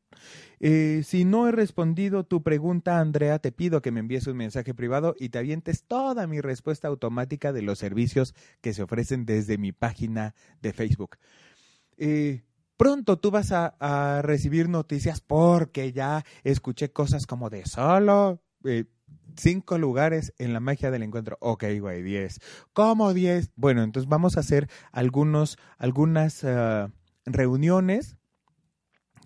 Eh, 0.61 1.03
si 1.05 1.25
no 1.25 1.49
he 1.49 1.53
respondido 1.53 2.25
tu 2.25 2.43
pregunta, 2.43 2.99
Andrea, 2.99 3.39
te 3.39 3.53
pido 3.53 3.83
que 3.83 3.91
me 3.91 4.01
envíes 4.01 4.27
un 4.27 4.37
mensaje 4.37 4.75
privado 4.75 5.15
y 5.19 5.29
te 5.29 5.39
avientes 5.39 5.85
toda 5.85 6.27
mi 6.27 6.41
respuesta 6.41 6.89
automática 6.89 7.53
de 7.53 7.63
los 7.63 7.79
servicios 7.79 8.35
que 8.61 8.73
se 8.73 8.83
ofrecen 8.83 9.27
desde 9.27 9.59
mi 9.59 9.73
página 9.73 10.35
de 10.63 10.73
Facebook. 10.73 11.19
Eh, 11.99 12.43
pronto 12.77 13.19
tú 13.19 13.31
vas 13.31 13.53
a, 13.53 14.23
recibir 14.23 14.69
noticias 14.69 15.21
porque 15.21 15.93
ya 15.93 16.25
escuché 16.43 16.91
cosas 16.91 17.27
como 17.27 17.51
de 17.51 17.67
solo 17.67 18.43
eh, 18.65 18.85
cinco 19.37 19.79
lugares 19.79 20.33
en 20.39 20.53
la 20.55 20.61
magia 20.61 20.91
del 20.91 21.03
encuentro. 21.03 21.37
Ok, 21.41 21.65
güey, 21.81 22.03
diez. 22.03 22.41
¿Cómo 22.73 23.13
diez? 23.13 23.51
Bueno, 23.57 23.83
entonces 23.83 24.09
vamos 24.09 24.37
a 24.37 24.41
hacer 24.41 24.69
algunos, 24.93 25.59
algunas 25.79 26.45
reuniones 27.27 28.17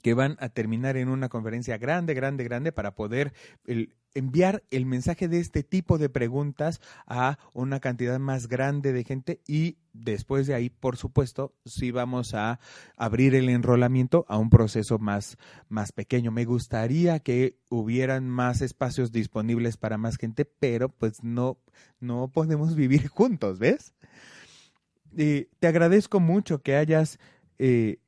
que 0.02 0.14
van 0.14 0.36
a 0.40 0.48
terminar 0.48 0.96
en 0.96 1.08
una 1.08 1.28
conferencia 1.28 1.78
grande, 1.78 2.14
grande, 2.14 2.44
grande 2.44 2.72
para 2.72 2.94
poder 2.94 3.32
enviar 4.14 4.62
el 4.70 4.86
mensaje 4.86 5.28
de 5.28 5.38
este 5.38 5.62
tipo 5.62 5.98
de 5.98 6.08
preguntas 6.08 6.80
a 7.06 7.38
una 7.52 7.80
cantidad 7.80 8.18
más 8.18 8.48
grande 8.48 8.92
de 8.92 9.04
gente 9.04 9.40
y 9.46 9.78
después 9.92 10.46
de 10.46 10.54
ahí, 10.54 10.70
por 10.70 10.96
supuesto, 10.96 11.54
sí 11.64 11.90
vamos 11.90 12.34
a 12.34 12.60
abrir 12.96 13.34
el 13.34 13.48
enrolamiento 13.48 14.24
a 14.28 14.38
un 14.38 14.50
proceso 14.50 14.98
más, 14.98 15.36
más 15.68 15.92
pequeño. 15.92 16.30
Me 16.30 16.44
gustaría 16.44 17.20
que 17.20 17.58
hubieran 17.68 18.28
más 18.28 18.62
espacios 18.62 19.12
disponibles 19.12 19.76
para 19.76 19.98
más 19.98 20.16
gente, 20.16 20.44
pero 20.44 20.88
pues 20.88 21.22
no, 21.22 21.58
no 22.00 22.28
podemos 22.28 22.74
vivir 22.74 23.08
juntos, 23.08 23.58
¿ves? 23.58 23.94
Eh, 25.16 25.48
te 25.58 25.66
agradezco 25.66 26.20
mucho 26.20 26.62
que 26.62 26.76
hayas, 26.76 27.18
eh, 27.58 27.98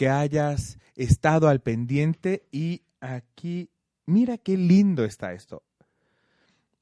que 0.00 0.08
hayas 0.08 0.78
estado 0.96 1.46
al 1.48 1.60
pendiente 1.60 2.46
y 2.50 2.84
aquí, 3.02 3.68
mira 4.06 4.38
qué 4.38 4.56
lindo 4.56 5.04
está 5.04 5.34
esto. 5.34 5.62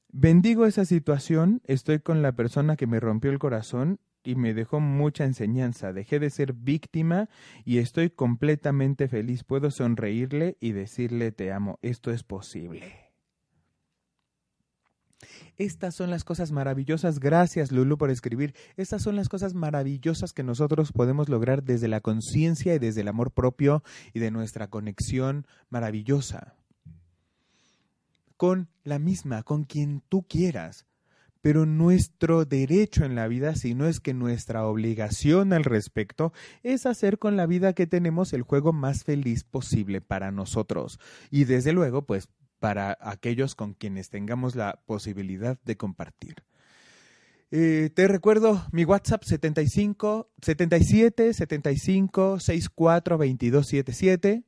Bendigo 0.07 0.65
esa 0.65 0.85
situación, 0.85 1.61
estoy 1.65 1.99
con 1.99 2.21
la 2.21 2.31
persona 2.31 2.77
que 2.77 2.87
me 2.87 3.01
rompió 3.01 3.29
el 3.29 3.37
corazón 3.37 3.99
y 4.23 4.35
me 4.35 4.53
dejó 4.53 4.79
mucha 4.79 5.25
enseñanza. 5.25 5.91
Dejé 5.91 6.19
de 6.19 6.29
ser 6.29 6.53
víctima 6.53 7.27
y 7.65 7.79
estoy 7.79 8.09
completamente 8.09 9.09
feliz. 9.09 9.43
Puedo 9.43 9.69
sonreírle 9.69 10.55
y 10.61 10.71
decirle 10.71 11.33
te 11.33 11.51
amo. 11.51 11.77
Esto 11.81 12.11
es 12.11 12.23
posible. 12.23 13.08
Estas 15.57 15.95
son 15.95 16.09
las 16.09 16.23
cosas 16.23 16.51
maravillosas. 16.51 17.19
Gracias, 17.19 17.71
Lulu, 17.71 17.97
por 17.97 18.09
escribir. 18.09 18.55
Estas 18.77 19.01
son 19.01 19.15
las 19.15 19.29
cosas 19.29 19.53
maravillosas 19.53 20.33
que 20.33 20.43
nosotros 20.43 20.91
podemos 20.91 21.29
lograr 21.29 21.63
desde 21.63 21.87
la 21.87 22.01
conciencia 22.01 22.75
y 22.75 22.79
desde 22.79 23.01
el 23.01 23.07
amor 23.09 23.31
propio 23.31 23.83
y 24.13 24.19
de 24.19 24.31
nuestra 24.31 24.69
conexión 24.69 25.45
maravillosa. 25.69 26.55
Con 28.37 28.69
la 28.83 28.99
misma, 28.99 29.43
con 29.43 29.65
quien 29.65 30.01
tú 30.07 30.23
quieras. 30.23 30.85
Pero 31.41 31.65
nuestro 31.65 32.43
derecho 32.43 33.05
en 33.05 33.15
la 33.15 33.27
vida, 33.27 33.55
si 33.55 33.73
no 33.73 33.87
es 33.87 34.01
que 34.01 34.13
nuestra 34.13 34.65
obligación 34.65 35.53
al 35.53 35.63
respecto, 35.63 36.33
es 36.63 36.85
hacer 36.85 37.17
con 37.17 37.37
la 37.37 37.45
vida 37.45 37.71
que 37.73 37.87
tenemos 37.87 38.33
el 38.33 38.41
juego 38.41 38.73
más 38.73 39.05
feliz 39.05 39.45
posible 39.45 40.01
para 40.01 40.31
nosotros. 40.31 40.99
Y 41.31 41.45
desde 41.45 41.71
luego, 41.71 42.05
pues 42.05 42.27
para 42.59 42.97
aquellos 43.01 43.55
con 43.55 43.73
quienes 43.73 44.09
tengamos 44.09 44.55
la 44.55 44.81
posibilidad 44.85 45.57
de 45.63 45.77
compartir. 45.77 46.43
Eh, 47.51 47.89
te 47.95 48.07
recuerdo 48.07 48.63
mi 48.71 48.85
WhatsApp 48.85 49.23
75 49.23 50.29
77 50.41 51.33
75 51.33 52.39
64 52.39 53.17
22 53.17 53.67
77. 53.67 54.43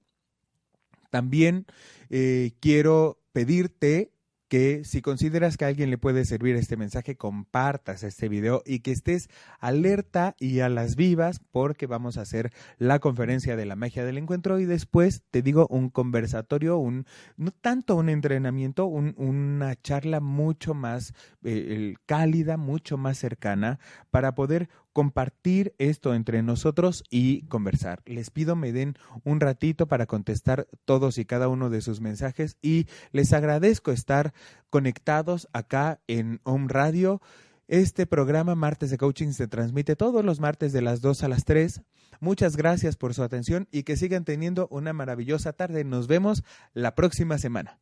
También 1.10 1.66
eh, 2.10 2.52
quiero 2.60 3.20
pedirte 3.34 4.11
que 4.52 4.84
si 4.84 5.02
consideras 5.02 5.56
que 5.56 5.64
a 5.64 5.70
alguien 5.70 5.90
le 5.90 5.98
puede 5.98 6.26
servir 6.26 6.58
este 6.58 6.76
mensaje, 6.76 7.16
compartas 7.16 8.04
este 8.04 8.28
video 8.28 8.62
y 8.66 8.80
que 8.80 8.92
estés 8.92 9.30
alerta 9.62 10.36
y 10.40 10.60
a 10.60 10.68
las 10.68 10.98
vivas 10.98 11.40
porque 11.54 11.88
vamos 11.88 12.18
a 12.18 12.24
hacer 12.24 12.52
la 12.78 13.00
conferencia 13.00 13.56
de 13.56 13.66
la 13.66 13.78
magia 13.78 14.04
del 14.04 14.18
encuentro 14.18 14.60
y 14.60 14.66
después 14.66 15.24
te 15.32 15.42
digo 15.42 15.68
un 15.70 15.90
conversatorio, 15.90 16.76
un 16.80 17.06
no 17.38 17.52
tanto 17.52 17.96
un 17.96 18.10
entrenamiento, 18.10 18.88
una 18.88 19.74
charla 19.82 20.20
mucho 20.20 20.74
más 20.74 21.14
eh, 21.46 21.94
cálida, 22.06 22.58
mucho 22.58 22.98
más 22.98 23.18
cercana 23.18 23.80
para 24.10 24.36
poder 24.36 24.68
compartir 24.94 25.74
esto 25.78 26.14
entre 26.14 26.44
nosotros 26.44 27.04
y 27.10 27.44
conversar. 27.44 28.02
Les 28.06 28.30
pido 28.30 28.56
me 28.56 28.72
den 28.72 28.96
un 29.24 29.40
ratito 29.40 29.88
para 29.88 30.06
contestar 30.06 30.68
todos 30.86 31.18
y 31.18 31.26
cada 31.26 31.48
uno 31.48 31.70
de 31.70 31.82
sus 31.82 32.02
mensajes 32.02 32.58
y 32.62 32.88
les 33.12 33.34
agradezco 33.34 33.92
estar 33.92 34.34
conectados 34.70 35.48
acá 35.54 36.02
en 36.08 36.42
Home 36.44 36.68
Radio. 36.70 37.22
Este 37.68 38.06
programa 38.06 38.56
Martes 38.56 38.90
de 38.90 38.98
Coaching 38.98 39.32
se 39.32 39.48
transmite 39.48 39.96
todos 39.96 40.26
los 40.26 40.40
martes 40.40 40.74
de 40.74 40.82
las 40.82 41.02
2 41.02 41.24
a 41.24 41.28
las 41.30 41.46
3. 41.46 41.82
Muchas 42.20 42.58
gracias 42.58 42.98
por 42.98 43.14
su 43.14 43.24
atención 43.24 43.68
y 43.72 43.84
que 43.84 43.96
sigan 43.96 44.26
teniendo 44.26 44.68
una 44.70 44.94
maravillosa 44.94 45.54
tarde. 45.54 45.84
Nos 45.86 46.08
vemos 46.08 46.44
la 46.74 46.96
próxima 46.96 47.38
semana. 47.38 47.80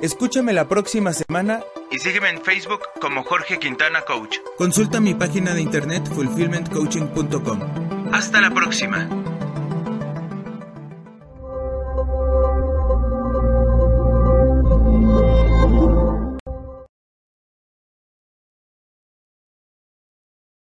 Escúchame 0.00 0.52
la 0.52 0.68
próxima 0.68 1.12
semana 1.12 1.60
y 1.90 1.98
sígueme 1.98 2.30
en 2.30 2.40
Facebook 2.42 2.82
como 3.00 3.24
Jorge 3.24 3.58
Quintana 3.58 4.02
Coach. 4.02 4.38
Consulta 4.56 5.00
mi 5.00 5.14
página 5.14 5.54
de 5.54 5.62
internet 5.62 6.08
fulfillmentcoaching.com. 6.14 8.12
Hasta 8.12 8.40
la 8.40 8.50
próxima. 8.50 9.08